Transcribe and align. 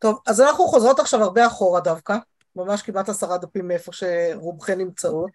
טוב, 0.00 0.18
אז 0.26 0.40
אנחנו 0.40 0.64
חוזרות 0.64 0.98
עכשיו 0.98 1.22
הרבה 1.22 1.46
אחורה 1.46 1.80
דווקא, 1.80 2.16
ממש 2.56 2.82
כמעט 2.82 3.08
עשרה 3.08 3.38
דפים 3.38 3.68
מאיפה 3.68 3.92
שרובכן 3.92 4.78
נמצאות, 4.78 5.30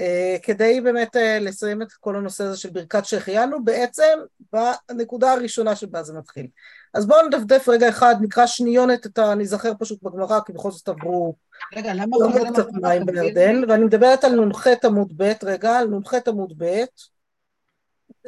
אה, 0.00 0.36
כדי 0.42 0.80
באמת 0.80 1.16
אה, 1.16 1.38
לסיים 1.38 1.82
את 1.82 1.92
כל 1.92 2.16
הנושא 2.16 2.44
הזה 2.44 2.56
של 2.56 2.70
ברכת 2.70 3.04
שהחיינו, 3.04 3.64
בעצם 3.64 4.18
בנקודה 4.52 5.32
הראשונה 5.32 5.76
שבה 5.76 6.02
זה 6.02 6.12
מתחיל. 6.12 6.46
אז 6.94 7.06
בואו 7.06 7.26
נדפדף 7.26 7.68
רגע 7.68 7.88
אחד, 7.88 8.14
נקרא 8.20 8.46
שניונת 8.46 9.06
את 9.06 9.18
ה... 9.18 9.34
נזכר 9.34 9.72
פשוט 9.78 10.02
בגמרא, 10.02 10.40
כי 10.46 10.52
בכל 10.52 10.70
זאת 10.70 10.88
עברו... 10.88 11.34
רגע, 11.76 11.94
למה 11.94 12.16
לא 12.20 12.50
קצת 12.52 12.66
מים 12.72 13.06
בירדן, 13.06 13.62
ואני 13.68 13.84
מדברת 13.84 14.24
על 14.24 14.44
נ"ח 14.44 14.66
עמוד 14.84 15.12
ב', 15.16 15.32
רגע, 15.42 15.78
על 15.78 15.88
נ"ח 15.88 16.14
עמוד 16.28 16.52
ב', 16.58 16.84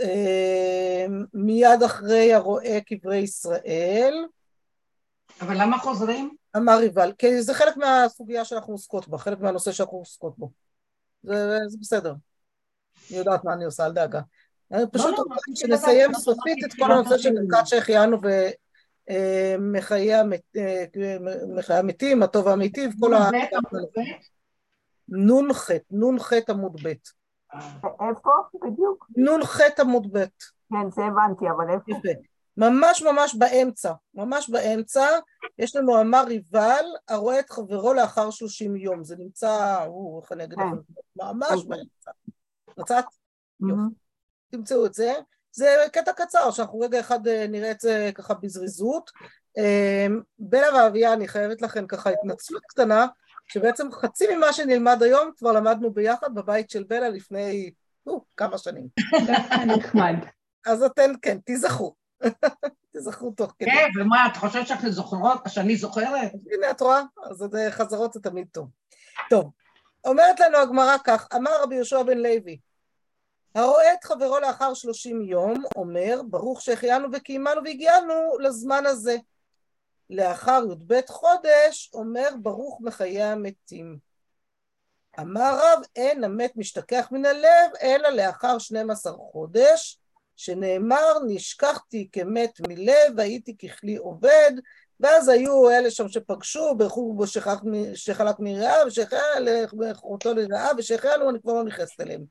אה, 0.01 1.07
מיד 1.35 1.83
אחרי 1.83 2.35
הרואה 2.35 2.79
קברי 2.87 3.17
ישראל, 3.17 4.15
אבל 5.41 5.63
למה 5.63 5.79
חוזרים? 5.79 6.37
אמר 6.57 6.79
ריבל, 6.79 7.13
כי 7.19 7.43
זה 7.43 7.55
חלק 7.55 7.77
מהסוגיה 7.77 8.45
שאנחנו 8.45 8.73
עוסקות 8.73 9.09
בה, 9.09 9.19
חלק 9.19 9.41
מהנושא 9.41 9.73
שאנחנו 9.73 9.99
עוסקות 9.99 10.39
בו. 10.39 10.51
זה, 11.23 11.59
זה 11.69 11.79
בסדר. 11.81 12.15
אני 13.11 13.19
יודעת 13.19 13.45
מה 13.45 13.53
אני 13.53 13.65
עושה, 13.65 13.87
אל 13.87 13.93
דאגה. 13.93 14.21
אני 14.73 14.85
פשוט 14.93 15.11
לא, 15.11 15.17
רוצה 15.17 15.35
לא, 15.49 15.55
שנסיים 15.55 16.11
לא, 16.11 16.19
סופית 16.19 16.63
לא, 16.63 16.67
את 16.67 16.73
כל 16.79 16.87
לא, 16.89 16.95
הנושא 16.95 17.13
לא, 17.13 17.19
של 17.19 17.31
לא. 17.31 17.41
ברכת 17.49 17.67
שהחיינו 17.67 18.19
ומחיי 19.09 20.15
אה, 20.15 20.23
מחיי 21.57 21.77
המתים, 21.79 22.23
הטוב 22.23 22.47
והמיטיב, 22.47 22.93
כל 23.01 23.15
ה... 23.15 23.31
נ"ח, 25.09 25.71
נ"ח 25.91 26.33
עמוד 26.49 26.83
ב'. 26.83 26.87
איפה? 26.87 28.31
בדיוק. 28.65 29.07
נ"ח 29.17 29.61
עמוד 29.81 30.13
ב'. 30.13 30.25
כן, 30.71 30.91
זה 30.91 31.03
הבנתי, 31.05 31.45
אבל 31.51 31.71
איפה? 31.71 32.09
ממש 32.57 33.03
ממש 33.03 33.35
באמצע, 33.35 33.93
ממש 34.15 34.51
באמצע, 34.51 35.07
יש 35.59 35.77
לנו 35.77 36.01
אמר 36.01 36.25
ריבל, 36.27 36.85
הרואה 37.09 37.41
את 37.41 37.51
חברו 37.51 37.95
לאחר 37.95 38.31
30 38.31 38.77
יום. 38.77 39.05
זה 39.05 39.17
נמצא, 39.19 39.85
או, 39.87 40.21
איך 40.23 40.33
אני 40.33 40.45
אגיד 40.45 40.59
כן. 40.59 40.65
לכם, 40.67 40.77
ממש 41.17 41.51
אוקיי. 41.51 41.69
באמצע. 41.69 42.11
מצאת? 42.79 43.05
יופי. 43.61 43.95
תמצאו 44.51 44.87
את 44.87 44.95
זה. 44.95 45.13
זה 45.53 45.77
קטע 45.93 46.13
קצר, 46.13 46.51
שאנחנו 46.51 46.79
רגע 46.81 47.01
אחד 47.01 47.27
אה, 47.29 47.47
נראה 47.49 47.71
את 47.71 47.81
זה 47.81 48.11
ככה 48.15 48.35
בזריזות. 48.35 49.11
אה, 49.59 50.07
בלה 50.39 50.67
ואביה, 50.75 51.13
אני 51.13 51.29
חייבת 51.29 51.63
לכם 51.63 51.87
ככה 51.87 52.11
התנצלות 52.11 52.63
קטנה, 52.69 53.07
שבעצם 53.47 53.93
חצי 53.93 54.37
ממה 54.37 54.53
שנלמד 54.53 55.03
היום 55.03 55.31
כבר 55.37 55.53
למדנו 55.53 55.91
ביחד 55.93 56.35
בבית 56.35 56.71
של 56.71 56.85
בלה 56.89 57.09
לפני 57.09 57.71
או, 58.07 58.25
כמה 58.37 58.59
שנים. 58.59 58.87
נחמד. 59.77 60.15
אז 60.67 60.83
אתן, 60.83 61.13
כן, 61.23 61.39
תיזכרו. 61.39 62.04
תיזכרו 62.93 63.31
תוך 63.31 63.55
כדי. 63.59 63.71
כן, 63.71 64.01
ומה, 64.01 64.27
את 64.27 64.37
חושבת 64.37 64.67
שאנחנו 64.67 64.93
זוכרות, 64.93 65.39
שאני 65.49 65.77
זוכרת? 65.77 66.33
הנה, 66.53 66.71
את 66.71 66.81
רואה? 66.81 67.03
אז 67.31 67.47
חזרות 67.71 68.13
זה 68.13 68.21
תמיד 68.21 68.47
טוב. 68.53 68.69
טוב, 69.31 69.51
אומרת 70.05 70.41
לנו 70.41 70.59
הגמרא 70.59 70.97
כך, 71.05 71.29
אמר 71.37 71.63
רבי 71.63 71.75
יהושע 71.75 72.03
בן 72.03 72.19
לוי, 72.19 72.59
הרואה 73.55 73.95
את 73.95 74.05
חברו 74.05 74.41
לאחר 74.41 74.75
שלושים 74.75 75.23
יום, 75.23 75.65
אומר, 75.77 76.21
ברוך 76.31 76.61
שהחיינו 76.61 77.09
וקיימנו 77.13 77.65
והגיענו 77.65 78.39
לזמן 78.41 78.87
הזה. 78.87 79.17
לאחר 80.11 80.65
י"ב 80.71 81.01
חודש, 81.09 81.91
אומר, 81.95 82.29
ברוך 82.43 82.81
מחיי 82.81 83.23
המתים. 83.23 83.99
אמר 85.21 85.59
רב, 85.59 85.83
אין 85.97 86.25
המת 86.25 86.57
משתכח 86.57 87.09
מן 87.11 87.25
הלב, 87.25 87.71
אלא 87.83 88.09
לאחר 88.09 88.59
12 88.59 89.13
חודש, 89.13 89.99
שנאמר, 90.37 91.13
נשכחתי 91.27 92.09
כמת 92.13 92.61
מלב, 92.69 93.21
הייתי 93.21 93.57
ככלי 93.57 93.97
עובד, 93.97 94.53
ואז 95.01 95.29
היו 95.29 95.71
אלה 95.71 95.91
שם 95.91 96.09
שפגשו, 96.09 96.75
ברכו 96.77 97.15
בו 97.15 97.27
שחלק 97.95 98.39
מרעה, 98.39 98.87
ושחרותו 98.87 100.35
לרעה, 100.35 100.69
ושהחיינו, 100.79 101.31
אני 101.31 101.41
כבר 101.43 101.53
לא 101.53 101.65
נכנסת 101.65 102.01
אליהם. 102.01 102.25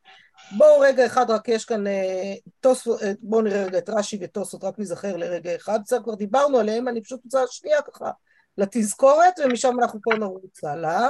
בואו 0.57 0.79
רגע 0.79 1.05
אחד, 1.05 1.31
רק 1.31 1.47
יש 1.47 1.65
כאן 1.65 1.87
אה, 1.87 2.33
תוספות, 2.59 3.03
אה, 3.03 3.11
בואו 3.21 3.41
נראה 3.41 3.63
רגע 3.63 3.77
את 3.77 3.89
רש"י 3.89 4.17
ותוספות, 4.21 4.63
רק 4.63 4.79
נזכר 4.79 5.17
לרגע 5.17 5.55
אחד, 5.55 5.79
בסדר, 5.85 6.03
כבר 6.03 6.15
דיברנו 6.15 6.59
עליהם, 6.59 6.87
אני 6.87 7.01
פשוט 7.03 7.21
רוצה 7.23 7.43
שנייה 7.47 7.81
ככה 7.81 8.11
לתזכורת, 8.57 9.39
ומשם 9.39 9.79
אנחנו 9.81 9.99
פה 10.03 10.11
נרוץ 10.19 10.63
הלאה. 10.63 11.07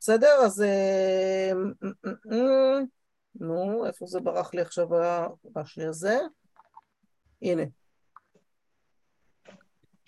בסדר? 0.00 0.34
אז... 0.44 0.64
נו, 3.34 3.86
איפה 3.86 4.06
זה 4.06 4.20
ברח 4.20 4.54
לי 4.54 4.60
עכשיו 4.60 4.88
הרש"י 5.54 5.84
הזה? 5.84 6.18
הנה. 7.42 7.62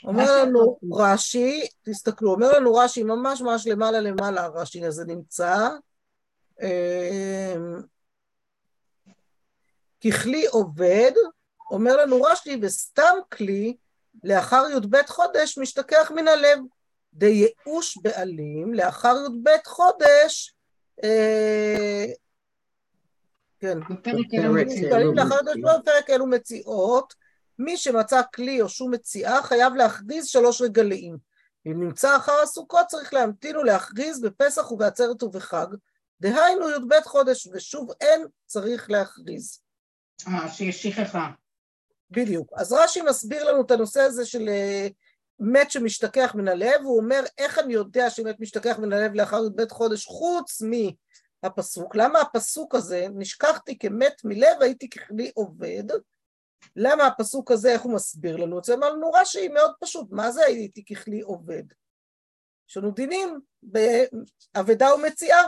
אומר 0.05 0.43
לנו 0.43 0.79
רש"י, 0.93 1.67
תסתכלו, 1.83 2.33
אומר 2.33 2.53
לנו 2.53 2.75
רש"י, 2.75 3.03
ממש 3.03 3.41
ממש 3.41 3.67
למעלה 3.67 4.01
למעלה 4.01 4.45
הרש"י 4.45 4.87
הזה 4.87 5.05
נמצא. 5.05 5.69
אה, 6.63 7.55
ככלי 10.05 10.47
עובד, 10.47 11.13
אומר 11.71 11.97
לנו 11.97 12.23
רש"י, 12.23 12.59
וסתם 12.63 13.15
כלי, 13.33 13.77
לאחר 14.25 14.65
י"ב 14.77 14.97
חודש, 15.07 15.59
משתכח 15.59 16.11
מן 16.15 16.29
הלב. 16.29 16.59
דייאוש 17.15 17.99
בעלים, 18.03 18.75
לאחר 18.75 19.17
י"ב 19.27 19.49
חודש, 19.65 20.55
אה, 21.05 22.07
כן, 23.63 23.79
בפרק 23.81 24.35
אלו 24.35 24.55
מציאות. 24.55 25.17
לאחר 25.17 25.35
י"ב 25.35 25.81
בפרק 25.81 26.11
אלו 26.11 26.27
מציאות, 26.27 27.15
מי 27.59 27.77
שמצא 27.77 28.21
כלי 28.35 28.61
או 28.63 28.69
שום 28.69 28.95
מציאה 28.95 29.43
חייב 29.43 29.75
להכריז 29.75 30.27
שלוש 30.27 30.61
רגלים. 30.61 31.17
אם 31.67 31.83
נמצא 31.83 32.17
אחר 32.17 32.33
הסוכות 32.43 32.87
צריך 32.87 33.15
להמתין 33.15 33.57
ולהכריז 33.57 34.21
בפסח 34.21 34.73
ובעצרת 34.73 35.23
ובחג, 35.23 35.67
דהיינו 36.21 36.71
י"ב 36.71 37.01
חודש, 37.05 37.49
ושוב 37.53 37.91
אין 38.01 38.27
צריך 38.47 38.91
להכריז. 38.91 39.61
אה, 40.29 40.49
שיש 40.49 40.87
שכחה. 40.87 41.31
בדיוק. 42.11 42.53
אז 42.57 42.73
רש"י 42.73 43.03
מסביר 43.03 43.45
לנו 43.45 43.63
את 43.63 43.71
הנושא 43.71 44.01
הזה 44.01 44.27
של 44.27 44.49
אה, 44.49 44.89
מת 45.41 45.71
שמשתכח 45.71 46.35
מן 46.35 46.49
הלב, 46.49 46.81
הוא 46.83 46.99
אומר 46.99 47.25
איך 47.39 47.59
אני 47.59 47.73
יודע 47.73 48.11
שמת 48.11 48.41
משתכח 48.41 48.79
מן 48.79 48.93
הלב 48.93 49.15
לאחר 49.15 49.45
י"ב 49.45 49.69
חודש 49.71 50.05
חוץ 50.05 50.63
מהפסוק, 51.43 51.97
למה 51.97 52.21
הפסוק 52.21 52.75
הזה, 52.75 53.07
נשכחתי 53.15 53.79
כמת 53.79 54.25
מלב 54.25 54.57
הייתי 54.61 54.91
ככלי 54.91 55.31
עובד, 55.35 55.85
למה 56.77 57.07
הפסוק 57.07 57.51
הזה, 57.51 57.73
איך 57.73 57.83
הוא 57.83 57.95
מסביר 57.95 58.37
לנו 58.37 58.59
את 58.59 58.65
זה? 58.65 58.75
אמר 58.75 58.91
לנו 58.91 59.11
רש"י 59.11 59.49
מאוד 59.49 59.73
פשוט, 59.81 60.07
מה 60.11 60.31
זה 60.31 60.45
הייתי 60.45 60.85
ככלי 60.85 61.21
עובד? 61.21 61.63
יש 62.69 62.77
לנו 62.77 62.91
דינים 62.91 63.41
באבדה 63.63 64.95
ומציאה, 64.95 65.43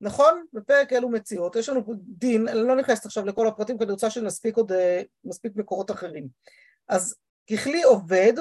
נכון? 0.00 0.44
בפרק 0.52 0.92
אלו 0.92 1.08
מציאות, 1.08 1.56
יש 1.56 1.68
לנו 1.68 1.84
דין, 1.98 2.48
אני 2.48 2.60
לא 2.62 2.76
נכנסת 2.76 3.06
עכשיו 3.06 3.26
לכל 3.26 3.46
הפרטים 3.46 3.78
כי 3.78 3.84
אני 3.84 3.92
רוצה 3.92 4.10
שנספיק 4.10 4.56
עוד 4.56 4.72
אה, 4.72 5.02
מספיק 5.24 5.52
מקורות 5.56 5.90
אחרים. 5.90 6.28
אז 6.88 7.14
ככלי 7.52 7.82
עובד, 7.82 8.32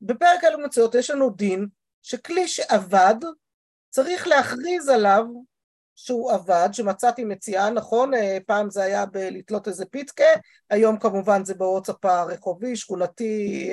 בפרק 0.00 0.44
אלו 0.44 0.58
מציאות 0.58 0.94
יש 0.94 1.10
לנו 1.10 1.30
דין 1.30 1.66
שכלי 2.02 2.48
שעבד 2.48 3.16
צריך 3.88 4.26
להכריז 4.26 4.88
עליו 4.88 5.24
שהוא 5.96 6.32
עבד, 6.32 6.68
שמצאתי 6.72 7.24
מציאה, 7.24 7.70
נכון? 7.70 8.14
אה, 8.14 8.38
פעם 8.46 8.70
זה 8.70 8.82
היה 8.82 9.06
בלתלות 9.06 9.68
איזה 9.68 9.86
פיתקה, 9.86 10.24
היום 10.70 10.98
כמובן 10.98 11.44
זה 11.44 11.54
בוואטסאפ 11.54 12.04
הרחובי, 12.04 12.76
שכונתי, 12.76 13.70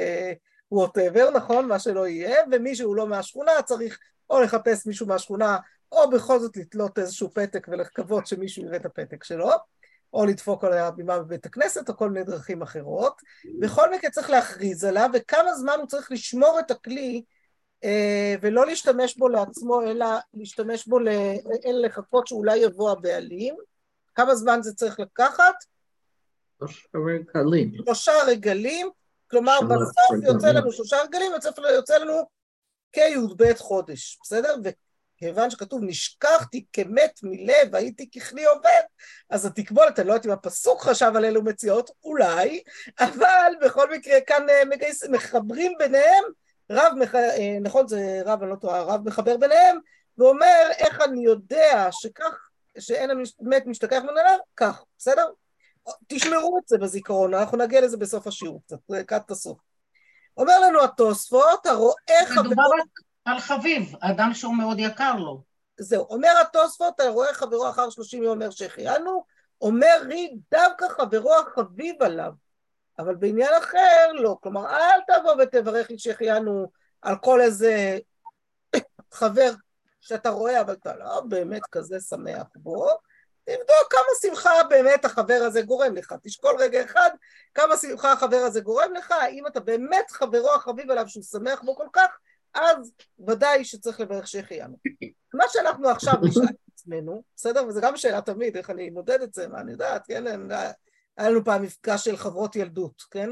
ווטאבר, 0.71 1.29
נכון? 1.29 1.67
מה 1.67 1.79
שלא 1.79 2.07
יהיה, 2.07 2.35
ומי 2.51 2.75
שהוא 2.75 2.95
לא 2.95 3.07
מהשכונה 3.07 3.51
צריך 3.65 3.99
או 4.29 4.41
לחפש 4.41 4.85
מישהו 4.85 5.07
מהשכונה, 5.07 5.57
או 5.91 6.09
בכל 6.09 6.39
זאת 6.39 6.57
לתלות 6.57 6.99
איזשהו 6.99 7.29
פתק 7.33 7.67
ולקוות 7.71 8.27
שמישהו 8.27 8.63
יראה 8.63 8.77
את 8.77 8.85
הפתק 8.85 9.23
שלו, 9.23 9.49
או 10.13 10.25
לדפוק 10.25 10.63
על 10.63 10.73
הבימה 10.73 11.19
בבית 11.19 11.45
הכנסת, 11.45 11.89
או 11.89 11.97
כל 11.97 12.09
מיני 12.09 12.25
דרכים 12.25 12.61
אחרות. 12.61 13.21
בכל 13.59 13.93
מקרה 13.93 14.11
צריך 14.11 14.29
להכריז 14.29 14.83
עליו, 14.83 15.09
וכמה 15.13 15.53
זמן 15.55 15.73
הוא 15.79 15.87
צריך 15.87 16.11
לשמור 16.11 16.59
את 16.59 16.71
הכלי 16.71 17.15
אה, 17.17 17.23
ולא 18.41 18.65
להשתמש 18.65 19.17
בו 19.17 19.29
לעצמו, 19.29 19.81
אלא 19.81 20.05
להשתמש 20.33 20.87
בו, 20.87 20.99
אלא 21.65 21.87
לחכות 21.87 22.27
שאולי 22.27 22.57
יבוא 22.57 22.91
הבעלים. 22.91 23.55
כמה 24.15 24.35
זמן 24.35 24.59
זה 24.61 24.73
צריך 24.73 24.99
לקחת? 24.99 25.53
רגלים. 26.95 27.71
שלושה 27.75 28.11
רגלים, 28.27 28.89
כלומר 29.29 29.59
שלושה 29.59 29.75
בסוף 29.75 30.23
יוצא 30.23 30.47
רגלים. 30.47 30.63
לנו 30.63 30.71
שלושה 30.71 30.97
רגלים, 31.03 31.31
יוצא, 31.31 31.49
יוצא 31.75 31.97
לנו 31.97 32.27
כי"ב 32.91 33.53
חודש, 33.57 34.19
בסדר? 34.23 34.55
וכיוון 34.63 35.49
שכתוב 35.49 35.81
נשכחתי 35.83 36.65
כמת 36.73 37.19
מלב, 37.23 37.75
הייתי 37.75 38.09
ככלי 38.11 38.45
עובד, 38.45 38.81
אז 39.29 39.45
התקבולת, 39.45 39.99
אני 39.99 40.07
לא 40.07 40.13
יודעת 40.13 40.25
אם 40.25 40.31
הפסוק 40.31 40.81
חשב 40.81 41.11
על 41.15 41.25
אלו 41.25 41.43
מציאות, 41.43 41.89
אולי, 42.03 42.63
אבל 42.99 43.53
בכל 43.61 43.91
מקרה 43.91 44.21
כאן 44.21 44.49
אה, 44.49 44.65
מגייס, 44.65 45.03
מחברים 45.03 45.73
ביניהם, 45.79 46.23
רב, 46.71 46.93
מח... 46.99 47.15
אה, 47.15 47.57
נכון 47.61 47.87
זה 47.87 48.21
רב, 48.25 48.41
אני 48.41 48.51
לא 48.51 48.55
טועה, 48.55 48.81
רב 48.81 49.07
מחבר 49.07 49.37
ביניהם, 49.37 49.77
ואומר 50.17 50.69
איך 50.77 51.01
אני 51.01 51.25
יודע 51.25 51.87
שכך, 51.91 52.49
שאין 52.79 53.09
המת 53.39 53.65
משתכח 53.65 54.01
מן 54.03 54.17
הלב, 54.17 54.39
כך, 54.55 54.83
בסדר? 54.97 55.25
תשמרו 56.07 56.57
את 56.57 56.67
זה 56.67 56.77
בזיכרון, 56.77 57.33
אנחנו 57.33 57.57
נגיע 57.57 57.81
לזה 57.81 57.97
בסוף 57.97 58.27
השיעור 58.27 58.61
קצת, 58.65 58.77
לקראת 58.89 59.31
הסוף. 59.31 59.57
אומר 60.37 60.59
לנו 60.59 60.83
התוספות, 60.83 61.65
הרואה 61.65 61.93
מדובר 62.31 62.43
חברו, 62.43 62.71
רק 62.81 62.99
על 63.25 63.39
חביב, 63.39 63.93
אדם 63.99 64.33
שהוא 64.33 64.55
מאוד 64.55 64.79
יקר 64.79 65.15
לו. 65.15 65.41
זהו, 65.77 66.05
אומר 66.09 66.29
התוספות, 66.41 66.99
הרואה 66.99 67.33
חברו 67.33 67.69
אחר 67.69 67.89
שלושים 67.89 68.23
יום 68.23 68.33
אומר 68.33 68.49
שהחיינו, 68.49 69.25
אומר 69.61 70.01
רי 70.07 70.35
דווקא 70.51 70.85
חברו 70.89 71.35
החביב 71.35 72.03
עליו, 72.03 72.31
אבל 72.99 73.15
בעניין 73.15 73.53
אחר 73.57 74.11
לא, 74.13 74.37
כלומר 74.41 74.69
אל 74.69 74.99
תבוא 75.07 75.35
ותברך 75.39 75.89
לי 75.89 75.99
שהחיינו 75.99 76.71
על 77.01 77.15
כל 77.21 77.41
איזה 77.41 77.97
חבר 79.11 79.51
שאתה 80.01 80.29
רואה, 80.29 80.61
אבל 80.61 80.73
אתה 80.73 80.95
לא 80.95 81.21
באמת 81.21 81.61
כזה 81.71 81.99
שמח 81.99 82.47
בו, 82.55 82.87
תבדוק 83.45 83.87
כמה 83.89 84.01
שמחה 84.21 84.51
באמת 84.69 85.05
החבר 85.05 85.39
הזה 85.45 85.61
גורם 85.61 85.95
לך, 85.95 86.15
תשקול 86.23 86.55
רגע 86.59 86.83
אחד 86.83 87.09
כמה 87.53 87.77
שמחה 87.77 88.11
החבר 88.11 88.37
הזה 88.37 88.61
גורם 88.61 88.93
לך, 88.93 89.11
האם 89.11 89.47
אתה 89.47 89.59
באמת 89.59 90.11
חברו 90.11 90.53
החביב 90.53 90.91
עליו 90.91 91.09
שהוא 91.09 91.23
שמח 91.23 91.61
בו 91.61 91.75
כל 91.75 91.87
כך, 91.93 92.17
אז 92.53 92.91
ודאי 93.27 93.65
שצריך 93.65 93.99
לברך 93.99 94.27
שהחיינו. 94.27 94.77
מה 95.33 95.43
שאנחנו 95.47 95.89
עכשיו 95.89 96.13
נשאל 96.21 96.43
את 96.43 96.55
עצמנו, 96.73 97.23
בסדר? 97.35 97.67
וזו 97.67 97.81
גם 97.81 97.97
שאלה 97.97 98.21
תמיד, 98.21 98.57
איך 98.57 98.69
אני 98.69 98.89
מודד 98.89 99.21
את 99.21 99.33
זה, 99.33 99.47
מה 99.47 99.59
אני 99.59 99.71
יודעת, 99.71 100.01
כן? 100.07 100.23
היה 101.17 101.29
לנו 101.29 101.45
פעם 101.45 101.63
מפגש 101.63 102.05
של 102.05 102.17
חברות 102.17 102.55
ילדות, 102.55 103.01
כן? 103.11 103.29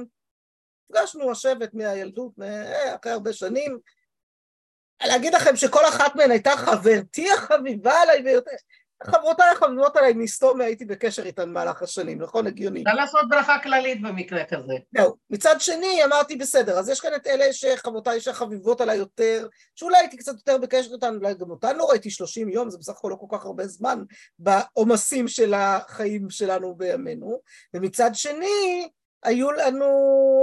נפגשנו 0.89 1.31
השבט 1.31 1.73
מהילדות, 1.73 2.31
אה, 2.41 2.95
אחרי 2.95 3.11
הרבה 3.11 3.33
שנים. 3.33 3.79
להגיד 5.07 5.33
לכם 5.33 5.55
שכל 5.55 5.85
אחת 5.89 6.15
מהן 6.15 6.31
הייתה 6.31 6.51
חברתי 6.57 7.31
החביבה 7.31 8.01
עליי 8.01 8.23
ביותר. 8.23 8.51
חברותיי 9.05 9.49
החביבות 9.51 9.97
עליי 9.97 10.13
מסתום, 10.13 10.61
הייתי 10.61 10.85
בקשר 10.85 11.25
איתן 11.25 11.49
במהלך 11.49 11.81
השנים, 11.81 12.21
נכון? 12.21 12.47
הגיוני. 12.47 12.81
אפשר 12.81 12.95
לעשות 12.95 13.29
ברכה 13.29 13.59
כללית 13.63 14.01
במקרה 14.01 14.43
כזה. 14.43 14.73
זהו. 14.97 15.15
מצד 15.29 15.55
שני, 15.59 16.05
אמרתי, 16.05 16.35
בסדר, 16.35 16.79
אז 16.79 16.89
יש 16.89 16.99
כאן 16.99 17.15
את 17.15 17.27
אלה 17.27 17.53
שחברותיי 17.53 18.21
שחביבות 18.21 18.81
עליי 18.81 18.97
יותר, 18.97 19.47
שאולי 19.75 19.97
הייתי 19.97 20.17
קצת 20.17 20.33
יותר 20.33 20.57
בקשר 20.57 20.93
איתן, 20.93 21.15
אולי 21.15 21.33
גם 21.33 21.49
אותן 21.49 21.77
לא 21.77 21.89
ראיתי 21.89 22.09
30 22.09 22.49
יום, 22.49 22.69
זה 22.69 22.77
בסך 22.77 22.93
הכל 22.97 23.09
לא 23.09 23.15
כל 23.15 23.37
כך 23.37 23.45
הרבה 23.45 23.67
זמן 23.67 24.03
בעומסים 24.39 25.27
של 25.27 25.53
החיים 25.53 26.29
שלנו 26.29 26.75
בימינו. 26.75 27.41
ומצד 27.73 28.11
שני, 28.13 28.89
היו 29.23 29.51
לנו, 29.51 29.87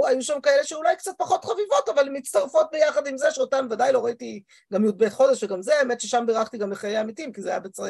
היו 0.07 0.21
שם 0.21 0.41
כאלה 0.43 0.63
שאולי 0.63 0.95
קצת 0.95 1.11
פחות 1.17 1.45
חביבות, 1.45 1.89
אבל 1.89 2.09
מצטרפות 2.09 2.67
ביחד 2.71 3.07
עם 3.07 3.17
זה, 3.17 3.31
שאותן 3.31 3.67
ודאי 3.69 3.93
לא 3.93 4.05
ראיתי 4.05 4.43
גם 4.73 4.85
י"ב 4.85 5.09
חודש, 5.09 5.43
וגם 5.43 5.61
זה, 5.61 5.79
האמת 5.79 6.01
ששם 6.01 6.23
בירכתי 6.27 6.57
גם 6.57 6.69
בחיי 6.69 6.97
המתים, 6.97 7.33
כי 7.33 7.41
זה 7.41 7.49
היה 7.49 7.59
בצר... 7.59 7.85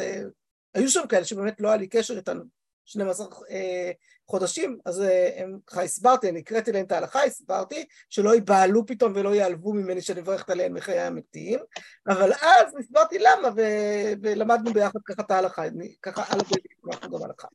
היו 0.73 0.89
שם 0.89 1.07
כאלה 1.09 1.25
שבאמת 1.25 1.61
לא 1.61 1.67
היה 1.67 1.77
לי 1.77 1.87
קשר 1.87 2.17
איתן 2.17 2.37
12 2.85 3.27
אה, 3.49 3.91
חודשים, 4.27 4.79
אז 4.85 5.01
אה, 5.01 5.41
הם, 5.41 5.57
ככה 5.67 5.83
הסברתי, 5.83 6.29
אני 6.29 6.39
הקראתי 6.39 6.71
להם 6.71 6.85
את 6.85 6.91
ההלכה, 6.91 7.23
הסברתי, 7.23 7.85
שלא 8.09 8.35
ייבהלו 8.35 8.85
פתאום 8.85 9.13
ולא 9.15 9.35
ייעלבו 9.35 9.73
ממני 9.73 10.01
שאני 10.01 10.21
מברכת 10.21 10.49
עליהם 10.49 10.73
מחיי 10.73 10.99
המתים, 10.99 11.59
אבל 12.07 12.33
אז 12.33 12.75
הסברתי 12.79 13.19
למה, 13.19 13.47
ו- 13.55 14.13
ולמדנו 14.21 14.73
ביחד 14.73 14.99
ככה 15.05 15.21
את 15.21 15.31
ההלכה, 15.31 15.67
אני- 15.67 15.95
ככה 16.01 16.23
על 16.33 16.39
הדרך, 16.39 16.93
אנחנו 16.93 17.17
גם 17.17 17.23
הלכה. 17.25 17.47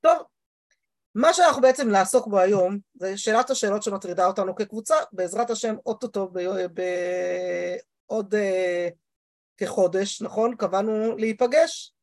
טוב, 0.00 0.18
מה 1.14 1.32
שאנחנו 1.32 1.62
בעצם 1.62 1.90
נעסוק 1.90 2.26
בו 2.26 2.38
היום, 2.38 2.78
זה 2.94 3.18
שאלת 3.18 3.50
השאלות 3.50 3.82
שמטרידה 3.82 4.26
אותנו 4.26 4.54
כקבוצה, 4.54 4.94
בעזרת 5.12 5.50
השם 5.50 5.74
אוטוטו 5.86 6.32
בעוד 8.08 8.34
אה, 8.34 8.88
כחודש, 9.56 10.22
נכון? 10.22 10.56
קבענו 10.56 11.16
להיפגש. 11.16 11.94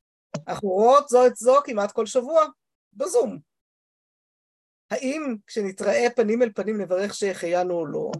אנחנו 0.48 0.70
רואות 0.70 1.10
זו 1.10 1.28
את 1.28 1.36
זו 1.36 1.56
כמעט 1.64 1.92
כל 1.92 2.06
שבוע, 2.06 2.46
בזום. 2.94 3.40
האם 4.92 5.36
כשנתראה 5.48 6.08
פנים 6.16 6.42
אל 6.42 6.52
פנים 6.56 6.82
נברך 6.82 7.14
שהחיינו 7.14 7.74
או 7.74 7.86
לא? 7.86 8.12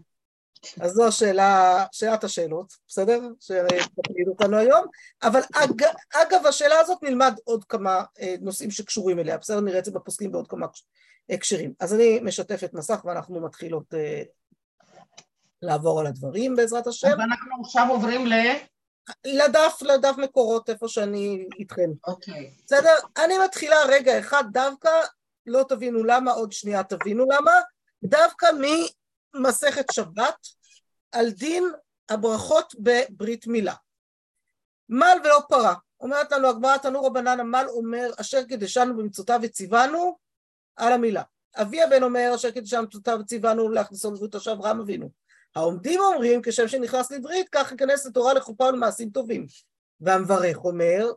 אז 0.82 0.92
זו 0.92 1.08
השאלה, 1.08 1.86
שאלת 1.92 2.24
השאלות, 2.24 2.74
בסדר? 2.88 3.22
שתפליד 3.40 4.28
אותנו 4.28 4.58
היום, 4.58 4.86
אבל 5.24 5.40
אג, 5.56 5.84
אגב 6.14 6.46
השאלה 6.46 6.80
הזאת 6.80 7.04
נלמד 7.04 7.34
עוד 7.44 7.64
כמה 7.64 8.04
אה, 8.22 8.36
נושאים 8.42 8.72
שקשורים 8.72 9.20
אליה, 9.20 9.38
בסדר? 9.38 9.60
נראה 9.60 9.80
את 9.80 9.86
זה 9.86 9.92
בפוסקים 9.92 10.32
בעוד 10.32 10.48
כמה 10.48 10.68
הקשרים. 11.30 11.74
אז 11.80 11.94
אני 11.94 12.20
משתפת 12.20 12.74
מסך 12.74 13.06
ואנחנו 13.06 13.42
מתחילות 13.42 13.94
אה, 13.94 14.24
לעבור 15.62 16.00
על 16.00 16.08
הדברים 16.08 16.56
בעזרת 16.56 16.88
השם. 16.88 17.08
אז 17.08 17.14
אנחנו 17.14 17.52
עכשיו 17.62 17.88
עוברים 17.90 18.28
ל... 18.28 18.34
לדף, 19.26 19.82
לדף 19.82 20.16
מקורות, 20.18 20.70
איפה 20.70 20.88
שאני 20.88 21.48
איתכם. 21.60 21.90
אוקיי. 22.08 22.54
בסדר? 22.66 22.96
אני 23.18 23.38
מתחילה 23.46 23.76
רגע 23.88 24.20
אחד 24.20 24.44
דווקא, 24.52 24.90
לא 25.46 25.66
תבינו 25.70 26.04
למה, 26.04 26.32
עוד 26.32 26.52
שנייה 26.52 26.84
תבינו 26.84 27.26
למה, 27.26 27.52
דווקא 28.04 28.48
ממסכת 29.36 29.86
שבת 29.92 30.48
על 31.12 31.30
דין 31.30 31.64
הברכות 32.10 32.76
בברית 32.80 33.48
מילה. 33.48 33.74
מל 34.90 35.18
ולא 35.24 35.40
פרה. 35.50 35.74
אומרת 36.00 36.32
לנו 36.32 36.48
הגמרא 36.48 36.78
תנו 36.78 37.04
רבנן 37.04 37.40
המל 37.40 37.66
אומר 37.70 38.12
אשר 38.18 38.44
קידשנו 38.44 38.98
במצוותיו 38.98 39.40
וציוונו 39.44 40.18
על 40.76 40.94
המילה. 40.94 41.24
אבי 41.56 41.82
הבן 41.82 42.04
אומר 42.04 42.32
אשר 42.36 42.52
קידשנו 42.52 42.82
במצוותיו 42.82 43.18
וציוונו 43.22 43.70
להכניסו 43.70 44.12
לברית 44.12 44.36
עכשיו 44.36 44.54
אברהם 44.54 44.80
אבינו. 44.80 45.10
העומדים 45.60 46.00
אומרים 46.00 46.42
כשם 46.44 46.68
שנכנס 46.68 47.12
לברית 47.12 47.50
כך 47.52 47.72
ייכנס 47.72 48.06
לתורה 48.06 48.34
לחופה 48.34 48.64
ולמעשים 48.64 49.10
טובים. 49.10 49.46
והמברך 50.02 50.58
אומר 50.58 51.12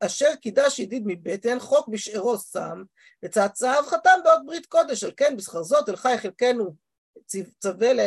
אשר 0.00 0.34
קידש 0.34 0.78
ידיד 0.78 1.02
מבטן 1.06 1.58
חוק 1.58 1.88
בשארו 1.88 2.38
שם 2.38 2.82
וצאצאיו 3.24 3.82
חתם 3.86 4.18
בעוד 4.24 4.42
ברית 4.46 4.66
קודש 4.66 5.04
על 5.04 5.12
כן 5.16 5.36
בשכר 5.36 5.62
זאת 5.62 5.88
אל 5.88 5.96
חי 5.96 6.14
חלקנו 6.18 6.74
צווה 7.58 7.92
ל... 7.92 8.00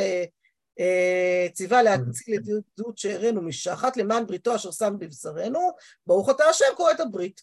ציווה 1.54 1.84
להציל 1.84 2.36
את 2.36 2.48
יהודות 2.48 2.98
שארנו 2.98 3.42
משחת 3.42 3.98
למען 3.98 4.26
בריתו 4.28 4.56
אשר 4.56 4.72
שם 4.72 4.94
בבשרנו 5.00 5.72
ברוך 6.08 6.30
אתה 6.30 6.44
השם 6.44 6.66
קורא 6.76 6.92
את 6.92 7.00
הברית. 7.00 7.42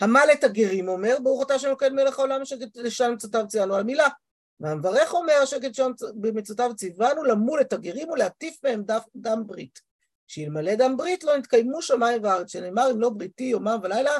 המל 0.00 0.28
את 0.32 0.44
הגרים 0.44 0.88
אומר 0.88 1.16
ברוך 1.22 1.42
אתה 1.42 1.54
השם 1.54 1.66
אלוקינו 1.68 1.94
מלך 1.94 2.18
העולם 2.18 2.42
אשר 2.42 2.56
לשם 2.74 3.12
מצוותיו 3.14 3.48
ציינו 3.48 3.74
על 3.74 3.82
מילה 3.82 4.08
והמברך 4.60 5.14
אומר 5.14 5.40
אשר 5.42 5.60
כדשם 5.60 5.90
במצוותיו 6.14 6.70
ציוונו 6.76 7.24
למול 7.24 7.60
את 7.60 7.72
הגרים 7.72 8.10
ולהטיף 8.10 8.58
בהם 8.62 8.82
דם 9.16 9.42
ברית. 9.46 9.80
שאלמלא 10.26 10.74
דם 10.74 10.96
ברית 10.96 11.24
לא 11.24 11.36
נתקיימו 11.36 11.82
שמיים 11.82 12.24
וארץ, 12.24 12.52
שנאמר 12.52 12.90
אם 12.90 13.00
לא 13.00 13.10
בריתי 13.10 13.44
יומם 13.44 13.78
ולילה, 13.82 14.12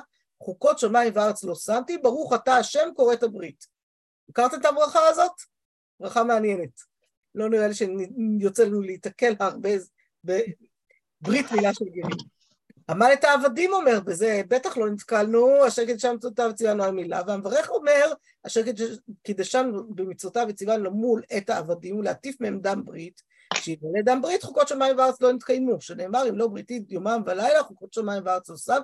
חוקות 0.42 0.78
שמיים 0.78 1.12
וארץ 1.14 1.44
לא 1.44 1.54
שמתי, 1.54 1.98
ברוך 1.98 2.32
אתה 2.34 2.56
השם 2.56 2.88
קורא 2.96 3.12
את 3.12 3.22
הברית. 3.22 3.66
הכרתם 4.28 4.60
את 4.60 4.64
הברכה 4.64 5.08
הזאת? 5.08 5.32
ברכה 6.00 6.24
מעניינת. 6.24 6.80
לא 7.34 7.50
נראה 7.50 7.68
לי 7.68 7.74
שיוצא 7.74 8.64
לנו 8.64 8.80
להיתקל 8.80 9.34
הרבה 9.40 9.70
בברית 10.24 11.52
מילה 11.52 11.74
של 11.74 11.84
גרים. 11.84 12.37
עמל 12.90 13.10
את 13.12 13.24
העבדים 13.24 13.72
אומר, 13.72 14.00
בזה 14.00 14.42
בטח 14.48 14.76
לא 14.76 14.90
נתקלנו, 14.90 15.66
אשר 15.66 15.86
קידשם 15.86 16.14
מצוותיו 16.14 16.48
וציוונו 16.50 16.84
על 16.84 16.90
מילה, 16.90 17.22
והמברך 17.26 17.70
אומר, 17.70 18.12
אשר 18.46 18.60
קידשם 19.22 19.70
במצוותיו 19.88 20.46
וציוונו 20.48 20.84
למול 20.84 21.22
את 21.36 21.50
העבדים 21.50 21.96
ולהטיף 21.96 22.40
מהם 22.40 22.60
דם 22.60 22.82
ברית, 22.84 23.22
שיבנה 23.54 24.02
דם 24.04 24.22
ברית 24.22 24.42
חוקות 24.42 24.68
שמיים 24.68 24.98
וארץ 24.98 25.20
לא 25.20 25.32
נתקיימו, 25.32 25.80
שנאמר 25.80 26.28
אם 26.28 26.38
לא 26.38 26.48
בריתי 26.48 26.84
יומם 26.88 27.22
ולילה 27.26 27.62
חוקות 27.62 27.92
שמיים 27.92 28.22
וארץ 28.26 28.50
לא 28.68 28.74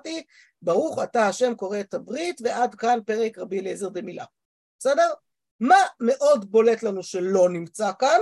ברוך 0.62 1.02
אתה 1.02 1.28
השם 1.28 1.54
קורא 1.54 1.80
את 1.80 1.94
הברית, 1.94 2.40
ועד 2.44 2.74
כאן 2.74 2.98
פרק 3.06 3.38
רבי 3.38 3.60
אליעזר 3.60 3.88
דמילה. 3.88 4.24
בסדר? 4.78 5.12
מה 5.60 5.76
מאוד 6.00 6.50
בולט 6.50 6.82
לנו 6.82 7.02
שלא 7.02 7.48
נמצא 7.50 7.90
כאן? 7.98 8.20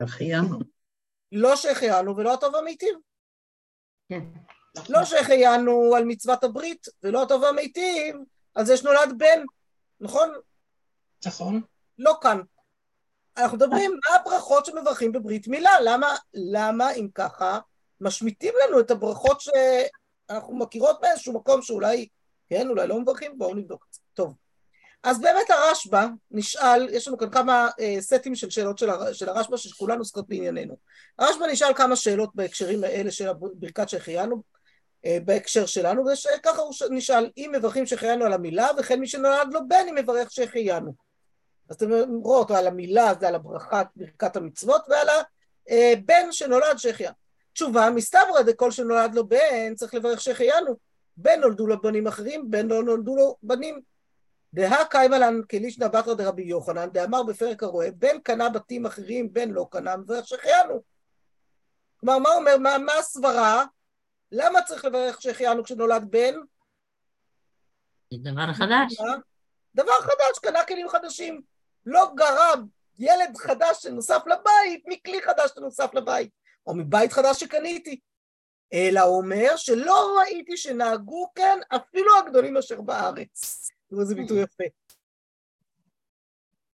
החיינו. 0.00 0.71
לא 1.32 1.56
שהחיינו 1.56 2.16
ולא 2.16 2.34
הטוב 2.34 2.56
המיטיב. 2.56 2.94
כן. 4.08 4.20
לא 4.88 5.04
שהחיינו 5.04 5.94
על 5.96 6.04
מצוות 6.04 6.44
הברית 6.44 6.86
ולא 7.02 7.22
הטוב 7.22 7.44
המיטיב, 7.44 8.16
על 8.54 8.64
זה 8.64 8.76
שנולד 8.76 9.18
בן, 9.18 9.44
נכון? 10.00 10.32
נכון. 11.26 11.62
לא 11.98 12.14
כאן. 12.20 12.40
אנחנו 13.36 13.56
מדברים 13.56 13.90
מה 13.90 14.16
הברכות 14.16 14.66
שמברכים 14.66 15.12
בברית 15.12 15.48
מילה, 15.48 15.70
למה, 15.84 16.16
למה 16.34 16.92
אם 16.92 17.08
ככה 17.14 17.58
משמיטים 18.00 18.54
לנו 18.64 18.80
את 18.80 18.90
הברכות 18.90 19.40
שאנחנו 19.40 20.56
מכירות 20.56 21.00
באיזשהו 21.00 21.32
מקום 21.32 21.62
שאולי, 21.62 22.08
כן, 22.48 22.68
אולי 22.68 22.86
לא 22.86 23.00
מברכים, 23.00 23.38
בואו 23.38 23.54
נבדוק 23.54 23.86
את 23.88 23.94
זה. 23.94 24.00
טוב. 24.14 24.34
אז 25.02 25.20
באמת 25.20 25.50
הרשב"א 25.50 26.06
נשאל, 26.30 26.88
יש 26.90 27.08
לנו 27.08 27.18
כאן 27.18 27.30
כמה 27.30 27.68
אה, 27.80 27.96
סטים 28.00 28.34
של 28.34 28.50
שאלות 28.50 28.78
של, 28.78 28.90
הר, 28.90 29.12
של 29.12 29.28
הרשב"א 29.28 29.56
שכולן 29.56 29.98
עוסקות 29.98 30.28
בענייננו. 30.28 30.76
הרשב"א 31.18 31.46
נשאל 31.46 31.74
כמה 31.74 31.96
שאלות 31.96 32.30
בהקשרים 32.34 32.84
האלה 32.84 33.10
של 33.10 33.28
ברכת 33.54 33.88
שהחיינו, 33.88 34.42
אה, 35.04 35.18
בהקשר 35.24 35.66
שלנו, 35.66 36.04
וככה 36.06 36.62
הוא 36.62 36.74
נשאל, 36.90 37.30
אם 37.36 37.52
מברכים 37.54 37.86
שהחיינו 37.86 38.24
על 38.24 38.32
המילה, 38.32 38.68
וכן 38.78 39.00
מי 39.00 39.06
שנולד 39.06 39.52
לו 39.52 39.68
בן, 39.68 39.86
אם 39.88 39.94
מברך 39.94 40.32
שהחיינו. 40.32 40.94
אז 41.70 41.76
אתם 41.76 41.90
רואות, 42.22 42.50
על 42.50 42.66
המילה 42.66 43.12
זה 43.20 43.28
על 43.28 43.34
הברכת 43.34 43.86
ברכת 43.96 44.36
המצוות, 44.36 44.82
ועל 44.88 45.08
הבן 45.68 46.32
שנולד 46.32 46.76
שהחיינו. 46.76 47.14
תשובה, 47.52 47.90
מסתברא 47.90 48.42
דכל 48.42 48.70
שנולד 48.70 49.14
לו 49.14 49.28
בן, 49.28 49.74
צריך 49.74 49.94
לברך 49.94 50.20
שהחיינו. 50.20 50.76
בן 51.16 51.40
נולדו 51.40 51.66
לו 51.66 51.82
בנים 51.82 52.06
אחרים, 52.06 52.50
בן 52.50 52.68
לא 52.68 52.82
נולדו 52.82 53.16
לו 53.16 53.36
בנים. 53.42 53.91
דהא 54.54 54.84
קיימא 54.90 55.16
לן 55.16 55.40
כלישנא 55.50 55.88
בתרא 55.88 56.14
דרבי 56.14 56.42
יוחנן, 56.42 56.90
דאמר 56.90 57.22
בפרק 57.22 57.62
הרועה, 57.62 57.90
בן 57.90 58.18
קנה 58.18 58.48
בתים 58.48 58.86
אחרים, 58.86 59.32
בן 59.32 59.50
לא 59.50 59.66
קנה, 59.70 59.94
והחיינו. 60.06 60.82
כלומר, 61.96 62.18
מה 62.18 62.30
אומר, 62.30 62.58
מה, 62.58 62.78
מה 62.78 62.92
הסברה? 62.92 63.64
למה 64.32 64.62
צריך 64.62 64.84
לברך 64.84 65.22
שהחיינו 65.22 65.64
כשנולד 65.64 66.10
בן? 66.10 66.34
דבר 68.12 68.52
חדש. 68.52 68.96
דבר 69.74 70.00
חדש, 70.00 70.38
קנה 70.42 70.64
כלים 70.64 70.88
חדשים. 70.88 71.42
לא 71.86 72.10
גרע 72.14 72.52
ילד 72.98 73.36
חדש 73.36 73.82
שנוסף 73.82 74.22
לבית 74.26 74.84
מכלי 74.86 75.22
חדש 75.22 75.50
שנוסף 75.54 75.94
לבית, 75.94 76.30
או 76.66 76.74
מבית 76.74 77.12
חדש 77.12 77.40
שקניתי. 77.40 78.00
אלא 78.72 79.02
אומר 79.02 79.56
שלא 79.56 80.18
ראיתי 80.18 80.56
שנהגו 80.56 81.32
כן 81.34 81.58
אפילו 81.68 82.18
הגדולים 82.18 82.56
אשר 82.56 82.80
בארץ. 82.80 83.71
תראו 83.92 84.02
איזה 84.02 84.14
ביטוי 84.14 84.42
יפה. 84.42 84.64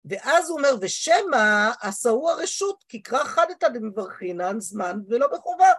ואז 0.05 0.49
הוא 0.49 0.57
אומר, 0.57 0.75
ושמא 0.81 1.71
עשהו 1.81 2.29
הרשות, 2.29 2.83
כי 2.87 3.01
קרא 3.01 3.23
חדתא 3.23 3.67
דמברכינן 3.67 4.59
זמן 4.59 4.99
ולא 5.07 5.27
בחובה. 5.27 5.71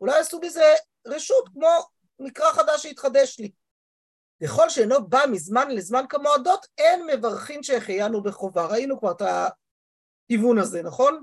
אולי 0.00 0.20
עשו 0.20 0.40
בזה 0.40 0.74
רשות, 1.06 1.48
כמו 1.52 1.68
מקרא 2.18 2.52
חדש 2.52 2.82
שהתחדש 2.82 3.40
לי. 3.40 3.50
ככל 4.42 4.70
שאינו 4.70 5.08
בא 5.08 5.20
מזמן 5.30 5.70
לזמן 5.70 6.04
כמועדות, 6.08 6.66
אין 6.78 7.06
מברכין 7.06 7.62
שהחיינו 7.62 8.22
בחובה. 8.22 8.66
ראינו 8.66 8.98
כבר 8.98 9.12
את 9.12 9.22
הכיוון 9.22 10.58
הזה, 10.58 10.82
נכון? 10.82 11.22